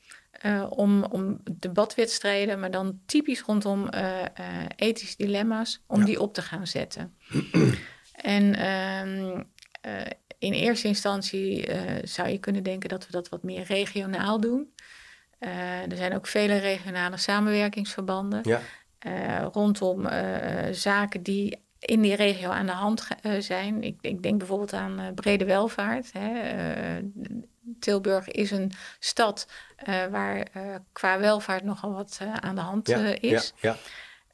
om, 0.68 1.04
om 1.04 1.40
debatwedstrijden, 1.52 2.60
maar 2.60 2.70
dan 2.70 3.00
typisch 3.06 3.42
rondom 3.42 3.88
ethische 4.76 5.16
dilemma's, 5.16 5.82
om 5.86 5.98
ja. 6.00 6.06
die 6.06 6.20
op 6.20 6.34
te 6.34 6.42
gaan 6.42 6.66
zetten. 6.66 7.16
en 8.12 8.54
ehm, 8.54 9.42
in 10.38 10.52
eerste 10.52 10.88
instantie 10.88 11.68
zou 12.02 12.28
je 12.28 12.38
kunnen 12.38 12.62
denken 12.62 12.88
dat 12.88 13.06
we 13.06 13.12
dat 13.12 13.28
wat 13.28 13.42
meer 13.42 13.62
regionaal 13.62 14.40
doen. 14.40 14.72
er 15.88 15.96
zijn 15.96 16.14
ook 16.14 16.26
vele 16.26 16.56
regionale 16.56 17.16
samenwerkingsverbanden. 17.16 18.40
Ja. 18.42 18.60
Uh, 19.06 19.46
rondom 19.52 20.08
zaken 20.70 21.22
die 21.22 21.64
in 21.78 22.00
die 22.00 22.14
regio 22.14 22.50
aan 22.50 22.66
de 22.66 22.72
hand 22.72 23.06
zijn. 23.38 23.82
Ik, 23.82 23.96
ik, 24.00 24.22
denk 24.22 24.38
bijvoorbeeld 24.38 24.72
aan 24.72 25.12
brede 25.14 25.44
welvaart. 25.44 26.12
Hè. 26.12 26.30
Tilburg 27.80 28.28
is 28.28 28.50
een 28.50 28.72
stad 28.98 29.48
waar 30.10 30.46
qua 30.92 31.18
welvaart 31.18 31.64
nogal 31.64 31.92
wat 31.92 32.20
aan 32.40 32.54
de 32.54 32.60
hand 32.60 32.88
ja, 32.88 32.98
is. 33.20 33.52
Ja, 33.60 33.70
ja. 33.70 33.76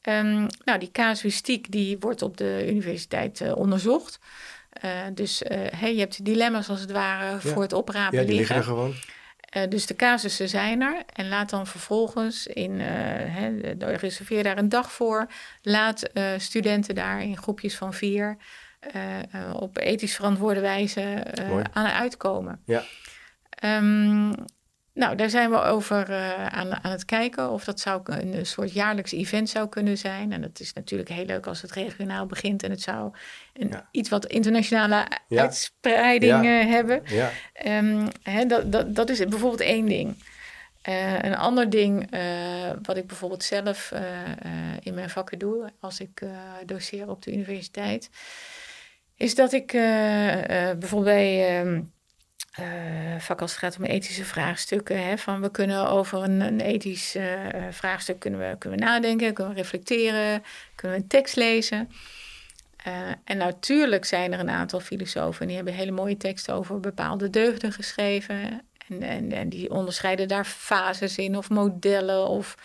Um, 0.05 0.47
nou, 0.65 0.79
die 0.79 0.91
casuïstiek 0.91 1.73
die 1.73 1.99
wordt 1.99 2.23
op 2.23 2.37
de 2.37 2.67
universiteit 2.69 3.55
onderzocht. 3.55 4.19
Dus 5.13 5.43
hey, 5.77 5.95
je 5.95 6.01
hebt 6.01 6.25
dilemma's 6.25 6.69
als 6.69 6.81
het 6.81 6.91
ware 6.91 7.41
voor 7.41 7.63
het 7.63 7.73
oprapen 7.73 8.19
ja, 8.19 8.25
die 8.25 8.35
liggen. 8.37 8.57
liggen 8.57 8.75
er 8.75 8.79
gewoon. 8.79 8.95
Uh, 9.57 9.63
dus 9.69 9.87
de 9.87 9.97
casussen 9.97 10.49
zijn 10.49 10.81
er. 10.81 11.03
En 11.13 11.29
laat 11.29 11.51
dan 11.51 11.67
vervolgens 11.67 12.47
in, 12.47 12.81
uh, 12.81 13.97
reserveer 13.97 14.43
daar 14.43 14.59
een 14.59 14.69
dag 14.69 14.93
voor. 14.93 15.27
Laat 15.63 16.11
uh, 16.15 16.25
studenten 16.37 16.95
daar 16.95 17.23
in 17.23 17.37
groepjes 17.37 17.77
van 17.77 17.95
vier 17.95 18.37
op 19.53 19.79
ethisch 19.79 20.15
verantwoorde 20.15 20.61
wijze 20.61 21.25
aan 21.73 21.87
uitkomen. 21.87 22.63
Ja. 22.65 22.85
Um, 23.65 24.35
nou, 24.95 25.17
daar 25.17 25.31
zijn 25.31 25.51
we 25.51 25.61
over 25.61 26.11
uh, 26.11 26.47
aan, 26.47 26.85
aan 26.85 26.91
het 26.91 27.05
kijken 27.05 27.51
of 27.51 27.65
dat 27.65 27.81
zou 27.81 28.01
een 28.05 28.47
soort 28.47 28.73
jaarlijks 28.73 29.13
event 29.13 29.49
zou 29.49 29.69
kunnen 29.69 29.99
zijn. 29.99 30.33
En 30.33 30.41
dat 30.41 30.61
is 30.61 30.73
natuurlijk 30.73 31.11
heel 31.11 31.25
leuk 31.25 31.47
als 31.47 31.63
het 31.63 31.73
regionaal 31.73 32.27
begint 32.27 32.63
en 32.63 32.71
het 32.71 32.81
zou 32.81 33.13
een 33.53 33.69
ja. 33.69 33.89
iets 33.91 34.09
wat 34.09 34.27
internationale 34.27 35.07
ja. 35.29 35.41
uitspreiding 35.41 36.45
ja. 36.45 36.63
uh, 36.63 36.71
hebben. 36.71 37.03
Ja. 37.05 37.31
Um, 37.67 38.09
hè, 38.23 38.47
dat, 38.47 38.73
dat, 38.73 38.95
dat 38.95 39.09
is 39.09 39.19
bijvoorbeeld 39.19 39.61
één 39.61 39.87
ding. 39.87 40.25
Uh, 40.89 41.19
een 41.23 41.37
ander 41.37 41.71
ding 41.71 42.11
wat 42.83 42.97
ik 42.97 43.07
bijvoorbeeld 43.07 43.45
zelf 43.45 43.93
in 44.81 44.95
mijn 44.95 45.11
vakken 45.11 45.39
doe 45.39 45.73
als 45.81 46.01
ik 46.01 46.23
doseer 46.67 47.09
op 47.09 47.23
de 47.23 47.33
universiteit, 47.33 48.11
is 49.17 49.35
dat 49.35 49.53
ik 49.53 49.73
bijvoorbeeld 50.79 51.05
bij. 51.05 51.65
Uh, 52.61 53.19
vak 53.19 53.41
als 53.41 53.51
het 53.51 53.61
gaat 53.61 53.77
om 53.79 53.85
ethische 53.85 54.25
vraagstukken. 54.25 55.05
Hè, 55.05 55.19
van 55.19 55.41
we 55.41 55.51
kunnen 55.51 55.89
over 55.89 56.23
een, 56.23 56.41
een 56.41 56.61
ethisch 56.61 57.17
uh, 57.17 57.25
vraagstuk 57.71 58.19
kunnen 58.19 58.41
we, 58.41 58.59
kunnen 58.59 58.79
nadenken, 58.79 59.35
kunnen 59.35 59.55
we 59.55 59.61
reflecteren, 59.61 60.43
kunnen 60.75 60.97
we 60.97 61.03
een 61.03 61.09
tekst 61.09 61.37
lezen. 61.37 61.91
Uh, 62.87 62.93
en 63.25 63.37
natuurlijk 63.37 64.05
zijn 64.05 64.33
er 64.33 64.39
een 64.39 64.51
aantal 64.51 64.81
filosofen 64.81 65.41
en 65.41 65.47
die 65.47 65.57
hebben 65.57 65.75
hele 65.75 65.91
mooie 65.91 66.17
teksten 66.17 66.55
over 66.55 66.81
bepaalde 66.81 67.31
deugden 67.31 67.73
geschreven. 67.73 68.63
En, 68.89 69.03
en, 69.03 69.33
en 69.33 69.49
die 69.49 69.71
onderscheiden 69.71 70.29
daar 70.29 70.45
fases 70.45 71.19
in 71.19 71.37
of 71.37 71.51
modellen. 71.51 72.29
Of, 72.29 72.57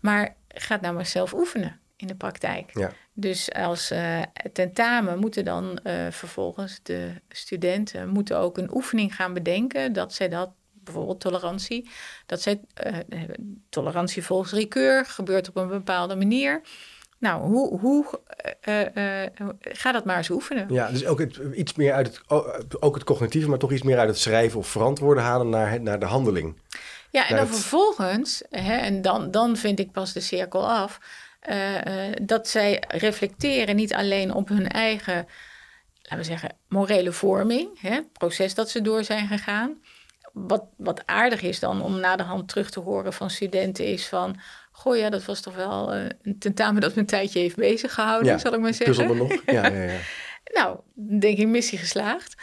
maar 0.00 0.34
ga 0.48 0.78
nou 0.80 0.94
maar 0.94 1.06
zelf 1.06 1.32
oefenen 1.32 1.80
in 1.96 2.06
de 2.06 2.14
praktijk. 2.14 2.70
Ja. 2.74 2.92
Dus 3.18 3.52
als 3.52 3.92
uh, 3.92 4.22
tentamen 4.52 5.18
moeten 5.18 5.44
dan 5.44 5.78
uh, 5.84 6.06
vervolgens 6.10 6.80
de 6.82 7.12
studenten 7.28 8.08
moeten 8.08 8.38
ook 8.38 8.58
een 8.58 8.74
oefening 8.74 9.14
gaan 9.14 9.34
bedenken 9.34 9.92
dat 9.92 10.12
zij 10.12 10.28
dat 10.28 10.50
bijvoorbeeld 10.72 11.20
tolerantie, 11.20 11.90
dat 12.26 12.42
zij 12.42 12.60
uh, 12.86 13.22
tolerantie 13.68 14.24
volgens 14.24 14.52
recur 14.52 15.04
gebeurt 15.04 15.48
op 15.48 15.56
een 15.56 15.68
bepaalde 15.68 16.16
manier. 16.16 16.60
Nou, 17.18 17.42
hoe, 17.42 17.78
hoe 17.78 18.20
ga 19.60 19.92
dat 19.92 20.04
maar 20.04 20.16
eens 20.16 20.30
oefenen? 20.30 20.72
Ja, 20.72 20.90
dus 20.90 21.06
ook 21.06 21.18
het, 21.18 21.36
iets 21.54 21.74
meer 21.74 21.92
uit 21.92 22.06
het, 22.06 22.82
ook 22.82 22.94
het 22.94 23.04
cognitieve, 23.04 23.48
maar 23.48 23.58
toch 23.58 23.72
iets 23.72 23.82
meer 23.82 23.98
uit 23.98 24.08
het 24.08 24.18
schrijven 24.18 24.58
of 24.58 24.68
verantwoorden 24.68 25.24
halen 25.24 25.48
naar, 25.48 25.80
naar 25.80 25.98
de 25.98 26.06
handeling. 26.06 26.56
Ja, 27.10 27.28
en 27.28 27.36
dan 27.36 27.46
vervolgens, 27.46 28.42
hè, 28.50 28.76
en 28.76 29.02
dan, 29.02 29.30
dan 29.30 29.56
vind 29.56 29.78
ik 29.78 29.92
pas 29.92 30.12
de 30.12 30.20
cirkel 30.20 30.70
af 30.70 30.98
dat 32.22 32.48
zij 32.48 32.82
reflecteren 32.88 33.76
niet 33.76 33.94
alleen 33.94 34.34
op 34.34 34.48
hun 34.48 34.68
eigen, 34.68 35.26
laten 36.02 36.18
we 36.18 36.24
zeggen, 36.24 36.50
morele 36.68 37.12
vorming, 37.12 37.80
hè, 37.80 37.94
het 37.94 38.12
proces 38.12 38.54
dat 38.54 38.70
ze 38.70 38.82
door 38.82 39.04
zijn 39.04 39.26
gegaan. 39.26 39.80
Wat, 40.32 40.64
wat 40.76 41.06
aardig 41.06 41.42
is 41.42 41.60
dan 41.60 41.82
om 41.82 42.00
na 42.00 42.16
de 42.16 42.22
hand 42.22 42.48
terug 42.48 42.70
te 42.70 42.80
horen 42.80 43.12
van 43.12 43.30
studenten 43.30 43.84
is 43.84 44.06
van... 44.06 44.36
Goh 44.70 44.96
ja, 44.96 45.10
dat 45.10 45.24
was 45.24 45.40
toch 45.40 45.54
wel 45.54 45.96
uh, 45.96 46.04
een 46.22 46.38
tentamen 46.38 46.80
dat 46.80 46.94
me 46.94 47.00
een 47.00 47.06
tijdje 47.06 47.38
heeft 47.38 47.56
bezig 47.56 47.94
gehouden, 47.94 48.32
ja, 48.32 48.38
zal 48.38 48.54
ik 48.54 48.60
maar 48.60 48.74
zeggen. 48.74 49.16
Nog, 49.16 49.32
ja, 49.46 49.66
ja, 49.66 49.82
ja. 49.82 49.98
Nou, 50.54 50.78
denk 51.20 51.38
ik 51.38 51.46
missie 51.46 51.78
geslaagd. 51.78 52.34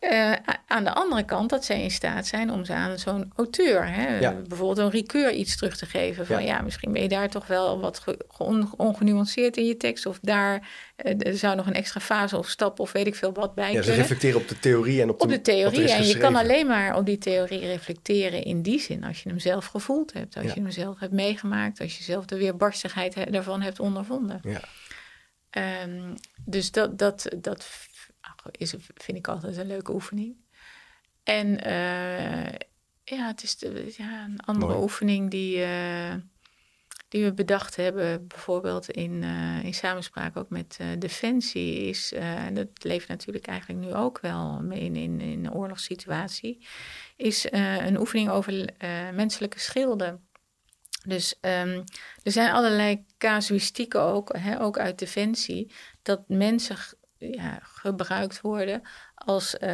Uh, 0.00 0.32
aan 0.66 0.84
de 0.84 0.92
andere 0.92 1.24
kant 1.24 1.50
dat 1.50 1.64
zij 1.64 1.82
in 1.82 1.90
staat 1.90 2.26
zijn 2.26 2.50
om 2.50 2.64
ze 2.64 2.72
aan 2.72 2.98
zo'n 2.98 3.32
auteur, 3.36 3.86
hè, 3.86 4.18
ja. 4.18 4.32
bijvoorbeeld 4.32 4.78
een 4.78 4.90
recur 4.90 5.32
iets 5.32 5.56
terug 5.56 5.76
te 5.76 5.86
geven. 5.86 6.26
Van 6.26 6.44
ja, 6.44 6.54
ja 6.54 6.62
misschien 6.62 6.92
ben 6.92 7.02
je 7.02 7.08
daar 7.08 7.28
toch 7.28 7.46
wel 7.46 7.80
wat 7.80 8.04
on, 8.38 8.70
ongenuanceerd 8.76 9.56
in 9.56 9.66
je 9.66 9.76
tekst. 9.76 10.06
Of 10.06 10.18
daar 10.22 10.68
uh, 11.04 11.26
er 11.26 11.36
zou 11.36 11.56
nog 11.56 11.66
een 11.66 11.74
extra 11.74 12.00
fase 12.00 12.38
of 12.38 12.48
stap 12.48 12.80
of 12.80 12.92
weet 12.92 13.06
ik 13.06 13.14
veel 13.14 13.32
wat 13.32 13.54
bij 13.54 13.64
ja, 13.64 13.70
kunnen. 13.70 13.94
Ze 13.94 14.00
reflecteren 14.00 14.40
op 14.40 14.48
de 14.48 14.58
theorie 14.58 15.02
en 15.02 15.10
op 15.10 15.18
de, 15.18 15.24
op 15.24 15.30
de 15.30 15.40
theorie. 15.40 15.90
En 15.90 16.06
je 16.06 16.18
kan 16.18 16.36
alleen 16.36 16.66
maar 16.66 16.96
op 16.96 17.06
die 17.06 17.18
theorie 17.18 17.60
reflecteren 17.66 18.44
in 18.44 18.62
die 18.62 18.80
zin 18.80 19.04
als 19.04 19.22
je 19.22 19.28
hem 19.28 19.38
zelf 19.38 19.66
gevoeld 19.66 20.12
hebt. 20.12 20.36
Als 20.36 20.46
je 20.46 20.60
hem 20.60 20.70
zelf 20.70 20.98
hebt 20.98 21.12
meegemaakt. 21.12 21.80
Als 21.80 21.98
je 21.98 22.02
zelf 22.02 22.24
de 22.24 22.36
weerbarstigheid 22.36 23.32
daarvan 23.32 23.62
hebt 23.62 23.80
ondervonden. 23.80 24.40
Ja. 24.42 24.60
Um, 25.58 26.14
dus 26.44 26.70
dat, 26.70 26.98
dat, 26.98 27.28
dat 27.36 27.88
is, 28.50 28.74
vind 28.94 29.18
ik 29.18 29.28
altijd 29.28 29.56
een 29.56 29.66
leuke 29.66 29.92
oefening. 29.92 30.36
En 31.22 31.46
uh, 31.66 32.52
ja, 33.04 33.26
het 33.26 33.42
is 33.42 33.58
de, 33.58 33.94
ja, 33.96 34.24
een 34.24 34.40
andere 34.40 34.72
Mooi. 34.72 34.82
oefening 34.82 35.30
die, 35.30 35.58
uh, 35.58 36.14
die 37.08 37.24
we 37.24 37.32
bedacht 37.32 37.76
hebben, 37.76 38.26
bijvoorbeeld 38.26 38.90
in, 38.90 39.22
uh, 39.22 39.64
in 39.64 39.74
samenspraak 39.74 40.36
ook 40.36 40.50
met 40.50 40.78
Defensie, 40.98 41.76
is, 41.76 42.12
en 42.12 42.54
dat 42.54 42.68
leeft 42.74 43.08
natuurlijk 43.08 43.46
eigenlijk 43.46 43.80
nu 43.80 43.94
ook 43.94 44.20
wel 44.20 44.60
in, 44.70 44.96
in, 44.96 45.20
in 45.20 45.44
een 45.44 45.52
oorlogssituatie, 45.52 46.66
is 47.16 47.46
een 47.50 47.98
oefening 47.98 48.30
over 48.30 48.68
menselijke 49.14 49.58
schilden. 49.58 50.26
Dus 51.06 51.34
um, 51.40 51.84
er 52.22 52.32
zijn 52.32 52.52
allerlei 52.52 53.04
casuïstieken 53.18 54.00
ook, 54.00 54.36
hè, 54.36 54.60
ook 54.60 54.78
uit 54.78 54.98
Defensie, 54.98 55.72
dat 56.02 56.28
mensen 56.28 56.76
ja, 57.18 57.58
gebruikt 57.62 58.40
worden 58.40 58.82
als 59.14 59.54
uh, 59.54 59.68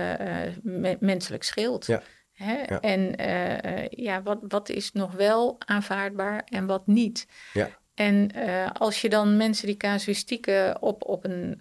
me 0.62 0.96
menselijk 1.00 1.42
schild. 1.42 1.86
Ja. 1.86 2.02
Hè? 2.32 2.52
Ja. 2.52 2.80
En 2.80 3.20
uh, 3.20 3.88
ja, 3.88 4.22
wat, 4.22 4.38
wat 4.48 4.68
is 4.68 4.92
nog 4.92 5.12
wel 5.12 5.56
aanvaardbaar 5.58 6.42
en 6.44 6.66
wat 6.66 6.86
niet? 6.86 7.26
Ja. 7.52 7.68
En 7.94 8.36
uh, 8.36 8.70
als 8.72 9.00
je 9.00 9.08
dan 9.08 9.36
mensen 9.36 9.66
die 9.66 9.76
casuïstieken 9.76 10.82
op, 10.82 11.04
op 11.04 11.24
een 11.24 11.60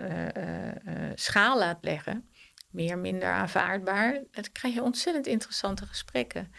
schaal 1.15 1.57
laat 1.57 1.77
leggen, 1.81 2.29
meer, 2.71 2.97
minder 2.97 3.29
aanvaardbaar, 3.29 4.23
dan 4.31 4.43
krijg 4.51 4.73
je 4.73 4.83
ontzettend 4.83 5.27
interessante 5.27 5.85
gesprekken. 5.85 6.51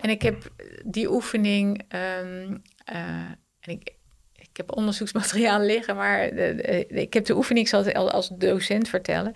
En 0.00 0.10
ik 0.10 0.22
heb 0.22 0.52
die 0.84 1.10
oefening, 1.10 1.82
um, 1.88 2.62
en 3.60 3.70
ik, 3.70 3.94
ik 4.32 4.56
heb 4.56 4.76
onderzoeksmateriaal 4.76 5.60
liggen, 5.60 5.96
maar 5.96 6.24
ik 6.88 7.12
heb 7.12 7.24
de 7.24 7.36
oefening, 7.36 7.64
ik 7.64 7.70
zal 7.70 7.84
het 7.84 7.94
als 7.94 8.28
docent 8.28 8.88
vertellen. 8.88 9.32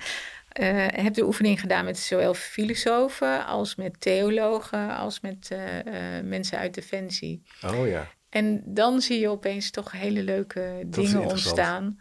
Uh, 0.60 0.86
heb 0.88 1.14
de 1.14 1.24
oefening 1.24 1.60
gedaan 1.60 1.84
met 1.84 1.98
zowel 1.98 2.34
filosofen 2.34 3.46
als 3.46 3.74
met 3.74 4.00
theologen, 4.00 4.96
als 4.96 5.20
met 5.20 5.50
uh, 5.52 5.58
mensen 6.22 6.58
uit 6.58 6.74
Defensie. 6.74 7.42
Oh 7.64 7.86
ja. 7.88 8.08
En 8.28 8.62
dan 8.64 9.00
zie 9.00 9.20
je 9.20 9.28
opeens 9.28 9.70
toch 9.70 9.92
hele 9.92 10.22
leuke 10.22 10.82
dingen 10.86 11.20
ontstaan. 11.20 12.00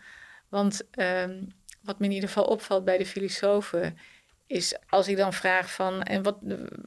Want 0.50 0.84
um, 1.00 1.48
wat 1.82 2.00
me 2.00 2.06
in 2.06 2.12
ieder 2.12 2.30
geval 2.30 2.46
opvalt 2.46 2.86
bij 2.86 2.98
de 2.98 3.06
filosofen, 3.06 3.98
is 4.54 4.78
als 4.90 5.08
ik 5.08 5.18
dan 5.18 5.34
vraag 5.34 5.74
van, 5.74 6.04
en 6.04 6.24
wat, 6.24 6.38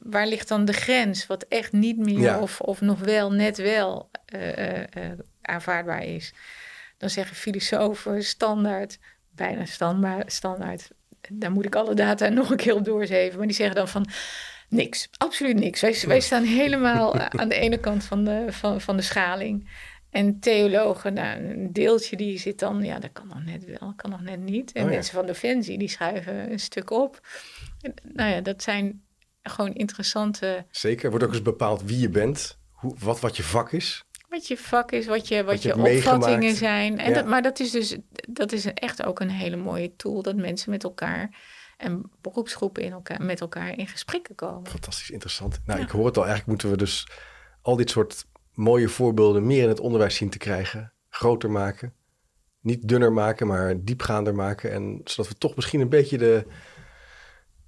waar 0.03 0.27
ligt 0.27 0.47
dan 0.47 0.65
de 0.65 0.73
grens? 0.73 1.27
Wat 1.27 1.43
echt 1.43 1.71
niet 1.71 1.97
meer 1.97 2.19
ja. 2.19 2.39
of, 2.39 2.61
of 2.61 2.81
nog 2.81 2.99
wel, 2.99 3.31
net 3.31 3.57
wel 3.57 4.09
aanvaardbaar 5.41 6.03
is. 6.03 6.33
Dan 6.97 7.09
zeggen 7.09 7.35
filosofen 7.35 8.23
standaard, 8.23 8.99
bijna 9.31 9.65
standaard, 9.65 10.31
standaard 10.31 10.89
daar 11.29 11.51
moet 11.51 11.65
ik 11.65 11.75
alle 11.75 11.93
data 11.93 12.29
nog 12.39 12.49
een 12.49 12.57
keer 12.57 12.75
op 12.75 12.85
doorzeven. 12.85 13.37
Maar 13.37 13.47
die 13.47 13.55
zeggen 13.55 13.75
dan 13.75 13.87
van 13.87 14.07
niks, 14.69 15.09
absoluut 15.17 15.55
niks. 15.59 15.81
Wij, 15.81 16.03
wij 16.07 16.19
staan 16.19 16.43
helemaal 16.43 17.15
aan 17.39 17.49
de 17.49 17.55
ene 17.55 17.77
kant 17.77 18.03
van 18.03 18.23
de, 18.23 18.45
van, 18.49 18.81
van 18.81 18.95
de 18.95 19.03
schaling. 19.03 19.69
En 20.17 20.39
theologen, 20.39 21.13
nou, 21.13 21.43
een 21.43 21.73
deeltje 21.73 22.17
die 22.17 22.39
zit 22.39 22.59
dan, 22.59 22.83
ja, 22.83 22.99
dat 22.99 23.11
kan 23.13 23.27
nog 23.27 23.43
net 23.43 23.65
wel, 23.65 23.93
kan 23.95 24.09
nog 24.09 24.21
net 24.21 24.39
niet. 24.39 24.71
En 24.71 24.83
oh, 24.83 24.89
mensen 24.89 25.13
van 25.13 25.25
Defensie, 25.25 25.77
die 25.77 25.89
schuiven 25.89 26.51
een 26.51 26.59
stuk 26.59 26.91
op. 26.91 27.27
En, 27.81 27.93
nou 28.03 28.31
ja, 28.31 28.41
dat 28.41 28.63
zijn 28.63 29.03
gewoon 29.43 29.73
interessante... 29.73 30.65
Zeker, 30.71 31.09
wordt 31.09 31.25
ook 31.25 31.31
eens 31.31 31.41
bepaald 31.41 31.83
wie 31.83 31.99
je 31.99 32.09
bent, 32.09 32.57
hoe, 32.71 32.95
wat, 32.99 33.19
wat 33.19 33.37
je 33.37 33.43
vak 33.43 33.71
is. 33.71 34.05
Wat 34.29 34.47
je 34.47 34.57
vak 34.57 34.91
is, 34.91 35.05
wat 35.05 35.27
je, 35.27 35.43
wat, 35.43 35.61
je, 35.61 35.77
opvattingen 35.77 36.55
zijn. 36.55 36.99
En 36.99 37.13
dat, 37.13 37.25
maar 37.25 37.41
dat 37.41 37.59
is 37.59 37.71
dus 37.71 37.97
dat 38.29 38.51
is 38.51 38.65
echt 38.65 39.03
ook 39.03 39.19
een 39.19 39.31
hele 39.31 39.55
mooie 39.55 39.95
tool 39.95 40.21
dat 40.21 40.35
mensen 40.35 40.71
met 40.71 40.83
elkaar 40.83 41.29
en 41.77 42.11
beroepsgroepen 42.21 42.83
in 42.83 42.91
elkaar, 42.91 43.21
met 43.21 43.41
elkaar 43.41 43.77
in 43.77 43.87
gesprekken 43.87 44.35
komen. 44.35 44.69
Fantastisch 44.69 45.09
interessant. 45.09 45.59
Nou, 45.65 45.81
ik 45.81 45.89
hoor 45.89 46.05
het 46.05 46.17
al. 46.17 46.25
Eigenlijk 46.25 46.49
moeten 46.49 46.69
we 46.69 46.77
dus 46.77 47.07
al 47.61 47.75
dit 47.75 47.89
soort 47.89 48.25
mooie 48.57 48.89
voorbeelden 48.89 49.45
meer 49.45 49.63
in 49.63 49.69
het 49.69 49.79
onderwijs 49.79 50.15
zien 50.15 50.29
te 50.29 50.37
krijgen. 50.37 50.93
Groter 51.09 51.51
maken. 51.51 51.93
Niet 52.61 52.87
dunner 52.87 53.13
maken, 53.13 53.47
maar 53.47 53.83
diepgaander 53.83 54.35
maken. 54.35 54.71
En 54.71 55.01
zodat 55.03 55.27
we 55.27 55.37
toch 55.37 55.55
misschien 55.55 55.79
een 55.79 55.89
beetje 55.89 56.17
de 56.17 56.45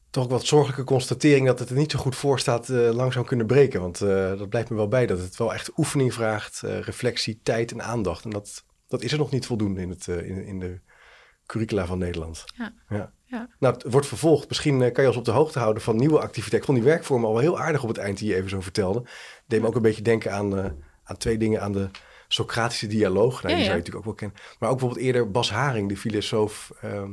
toch 0.09 0.23
ook 0.23 0.29
wat 0.29 0.45
zorgelijke 0.45 0.83
constatering 0.83 1.45
dat 1.45 1.59
het 1.59 1.69
er 1.69 1.75
niet 1.75 1.91
zo 1.91 1.99
goed 1.99 2.15
voor 2.15 2.39
staat 2.39 2.69
uh, 2.69 2.89
langzaam 2.91 3.25
kunnen 3.25 3.45
breken. 3.45 3.81
Want 3.81 4.01
uh, 4.01 4.37
dat 4.37 4.49
blijft 4.49 4.69
me 4.69 4.75
wel 4.75 4.87
bij 4.87 5.05
dat 5.05 5.19
het 5.19 5.37
wel 5.37 5.53
echt 5.53 5.77
oefening 5.77 6.13
vraagt, 6.13 6.61
uh, 6.65 6.79
reflectie, 6.79 7.39
tijd 7.43 7.71
en 7.71 7.81
aandacht. 7.81 8.23
En 8.23 8.29
dat, 8.29 8.65
dat 8.87 9.01
is 9.01 9.11
er 9.11 9.17
nog 9.17 9.31
niet 9.31 9.45
voldoende 9.45 9.81
in, 9.81 9.89
het, 9.89 10.07
in, 10.07 10.45
in 10.45 10.59
de 10.59 10.79
curricula 11.45 11.85
van 11.85 11.97
Nederland. 11.97 12.43
Ja. 12.57 12.73
ja. 12.89 13.13
Ja. 13.29 13.47
Nou, 13.59 13.73
het 13.73 13.91
wordt 13.91 14.07
vervolgd. 14.07 14.47
Misschien 14.47 14.91
kan 14.91 15.03
je 15.03 15.09
ons 15.09 15.17
op 15.17 15.25
de 15.25 15.31
hoogte 15.31 15.59
houden 15.59 15.83
van 15.83 15.95
nieuwe 15.95 16.19
activiteiten. 16.19 16.57
Ik 16.57 16.65
vond 16.65 16.77
die 16.77 16.87
werkvormen 16.87 17.27
al 17.27 17.33
wel 17.33 17.41
heel 17.41 17.59
aardig 17.59 17.81
op 17.81 17.87
het 17.87 17.97
eind 17.97 18.17
die 18.17 18.29
je 18.29 18.35
even 18.35 18.49
zo 18.49 18.61
vertelde. 18.61 19.03
Deed 19.47 19.61
me 19.61 19.67
ook 19.67 19.75
een 19.75 19.81
beetje 19.81 20.01
denken 20.01 20.33
aan, 20.33 20.75
aan 21.03 21.17
twee 21.17 21.37
dingen. 21.37 21.61
Aan 21.61 21.71
de 21.71 21.89
Socratische 22.27 22.87
dialoog. 22.87 23.43
Nou, 23.43 23.55
die 23.55 23.63
zou 23.63 23.77
je 23.77 23.83
natuurlijk 23.83 23.95
ook 23.95 24.03
wel 24.03 24.13
kennen. 24.13 24.37
Maar 24.59 24.69
ook 24.69 24.77
bijvoorbeeld 24.77 25.05
eerder 25.05 25.31
Bas 25.31 25.51
Haring, 25.51 25.89
de 25.89 25.97
filosoof... 25.97 26.71
Ehm, 26.81 27.11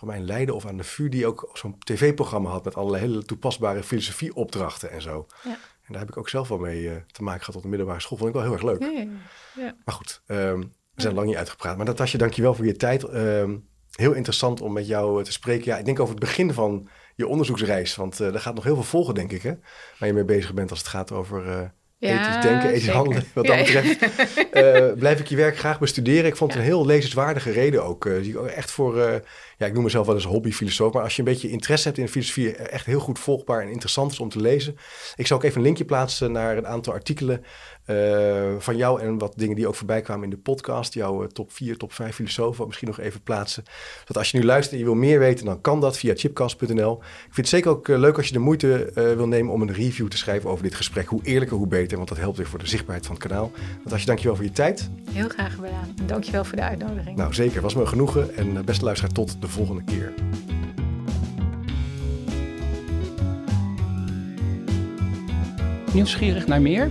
van 0.00 0.08
mij 0.08 0.20
Leiden 0.20 0.54
of 0.54 0.66
aan 0.66 0.76
de 0.76 0.84
VU, 0.84 1.08
die 1.08 1.26
ook 1.26 1.50
zo'n 1.52 1.78
tv-programma 1.78 2.50
had 2.50 2.64
met 2.64 2.74
allerlei 2.74 3.02
hele 3.02 3.24
toepasbare 3.24 3.82
filosofieopdrachten 3.82 4.90
en 4.90 5.02
zo. 5.02 5.26
Ja. 5.42 5.50
En 5.50 5.92
daar 5.92 5.98
heb 5.98 6.08
ik 6.08 6.16
ook 6.16 6.28
zelf 6.28 6.48
wel 6.48 6.58
mee 6.58 6.82
uh, 6.82 6.92
te 7.12 7.22
maken 7.22 7.40
gehad 7.40 7.56
op 7.56 7.62
de 7.62 7.68
middelbare 7.68 8.00
school. 8.00 8.18
Vond 8.18 8.28
ik 8.30 8.36
wel 8.36 8.44
heel 8.44 8.52
erg 8.52 8.62
leuk. 8.62 8.80
Ja, 8.80 9.06
ja. 9.54 9.76
Maar 9.84 9.94
goed, 9.94 10.22
um, 10.26 10.72
we 10.94 11.02
zijn 11.02 11.14
lang 11.14 11.26
niet 11.26 11.36
uitgepraat. 11.36 11.76
Maar 11.76 11.86
Natasja, 11.86 12.18
dankjewel 12.18 12.54
voor 12.54 12.66
je 12.66 12.76
tijd. 12.76 13.14
Um, 13.14 13.68
heel 14.00 14.12
interessant 14.12 14.60
om 14.60 14.72
met 14.72 14.86
jou 14.86 15.18
eh, 15.18 15.24
te 15.24 15.32
spreken. 15.32 15.64
Ja, 15.64 15.78
ik 15.78 15.84
denk 15.84 16.00
over 16.00 16.14
het 16.14 16.24
begin 16.24 16.52
van 16.52 16.88
je 17.14 17.26
onderzoeksreis. 17.26 17.96
Want 17.96 18.20
uh, 18.20 18.34
er 18.34 18.40
gaat 18.40 18.54
nog 18.54 18.64
heel 18.64 18.74
veel 18.74 18.82
volgen, 18.82 19.14
denk 19.14 19.32
ik, 19.32 19.42
hè? 19.42 19.52
Waar 19.98 20.08
je 20.08 20.14
mee 20.14 20.24
bezig 20.24 20.54
bent 20.54 20.70
als 20.70 20.78
het 20.78 20.88
gaat 20.88 21.12
over 21.12 21.46
uh, 21.46 21.60
ja, 21.96 22.20
ethisch 22.20 22.42
denken, 22.42 22.70
ethisch 22.70 22.88
handelen. 22.88 23.24
Wat 23.34 23.46
dat 23.46 23.56
betreft 23.56 24.02
uh, 24.52 24.92
blijf 25.02 25.20
ik 25.20 25.26
je 25.26 25.36
werk 25.36 25.58
graag 25.58 25.78
bestuderen. 25.78 26.24
Ik 26.24 26.36
vond 26.36 26.52
het 26.52 26.60
een 26.60 26.66
heel 26.66 26.86
lezenswaardige 26.86 27.50
reden 27.50 27.84
ook. 27.84 28.08
Zie 28.20 28.30
ik 28.30 28.36
ook 28.36 28.46
echt 28.46 28.70
voor, 28.70 28.96
ja, 29.56 29.66
ik 29.66 29.72
noem 29.72 29.82
mezelf 29.82 30.06
wel 30.06 30.14
eens 30.14 30.24
hobbyfilosoof. 30.24 30.92
Maar 30.92 31.02
als 31.02 31.16
je 31.16 31.18
een 31.18 31.28
beetje 31.28 31.50
interesse 31.50 31.88
hebt 31.88 32.00
in 32.00 32.08
filosofie, 32.08 32.56
echt 32.56 32.86
heel 32.86 33.00
goed 33.00 33.18
volgbaar 33.18 33.62
en 33.62 33.70
interessant 33.70 34.12
is 34.12 34.20
om 34.20 34.28
te 34.28 34.40
lezen. 34.40 34.76
Ik 35.16 35.26
zal 35.26 35.36
ook 35.36 35.44
even 35.44 35.56
een 35.56 35.64
linkje 35.64 35.84
plaatsen 35.84 36.32
naar 36.32 36.56
een 36.56 36.66
aantal 36.66 36.92
artikelen 36.92 37.44
uh, 37.90 38.54
van 38.58 38.76
jou 38.76 39.00
en 39.00 39.18
wat 39.18 39.32
dingen 39.36 39.56
die 39.56 39.68
ook 39.68 39.74
voorbij 39.74 40.00
kwamen 40.00 40.24
in 40.24 40.30
de 40.30 40.36
podcast. 40.36 40.94
Jouw 40.94 41.22
uh, 41.22 41.28
top 41.28 41.52
4, 41.52 41.76
top 41.76 41.92
5 41.92 42.14
filosofen 42.14 42.66
misschien 42.66 42.88
nog 42.88 43.00
even 43.00 43.22
plaatsen. 43.22 43.62
Dat 44.04 44.16
als 44.16 44.30
je 44.30 44.38
nu 44.38 44.44
luistert 44.44 44.72
en 44.72 44.78
je 44.78 44.84
wil 44.84 44.94
meer 44.94 45.18
weten, 45.18 45.44
dan 45.44 45.60
kan 45.60 45.80
dat 45.80 45.96
via 45.96 46.14
chipcast.nl. 46.14 46.92
Ik 46.96 47.34
vind 47.34 47.36
het 47.36 47.48
zeker 47.48 47.70
ook 47.70 47.88
uh, 47.88 47.98
leuk 47.98 48.16
als 48.16 48.26
je 48.26 48.32
de 48.32 48.38
moeite 48.38 48.90
wil 48.94 49.28
nemen 49.28 49.52
om 49.52 49.62
een 49.62 49.72
review 49.72 50.08
te 50.08 50.16
schrijven 50.16 50.50
over 50.50 50.62
dit 50.62 50.74
gesprek. 50.74 51.08
Hoe 51.08 51.22
eerlijker, 51.22 51.56
hoe 51.56 51.66
beter, 51.66 51.96
want 51.96 52.08
dat 52.08 52.18
helpt 52.18 52.36
weer 52.36 52.46
voor 52.46 52.58
de 52.58 52.66
zichtbaarheid 52.66 53.06
van 53.06 53.14
het 53.14 53.24
kanaal. 53.24 53.50
je 53.96 54.06
dankjewel 54.06 54.36
voor 54.36 54.44
je 54.44 54.52
tijd. 54.52 54.90
Heel 55.10 55.28
graag 55.28 55.54
gedaan. 55.54 55.94
Dankjewel 56.06 56.44
voor 56.44 56.56
de 56.56 56.62
uitnodiging. 56.62 57.16
Nou, 57.16 57.34
zeker. 57.34 57.62
Was 57.62 57.74
me 57.74 57.80
een 57.80 57.88
genoegen. 57.88 58.36
En 58.36 58.64
beste 58.64 58.84
luisteraar, 58.84 59.12
tot 59.12 59.40
de 59.40 59.48
volgende 59.48 59.84
keer. 59.84 60.12
Nieuwsgierig 65.92 66.46
naar 66.46 66.62
meer? 66.62 66.90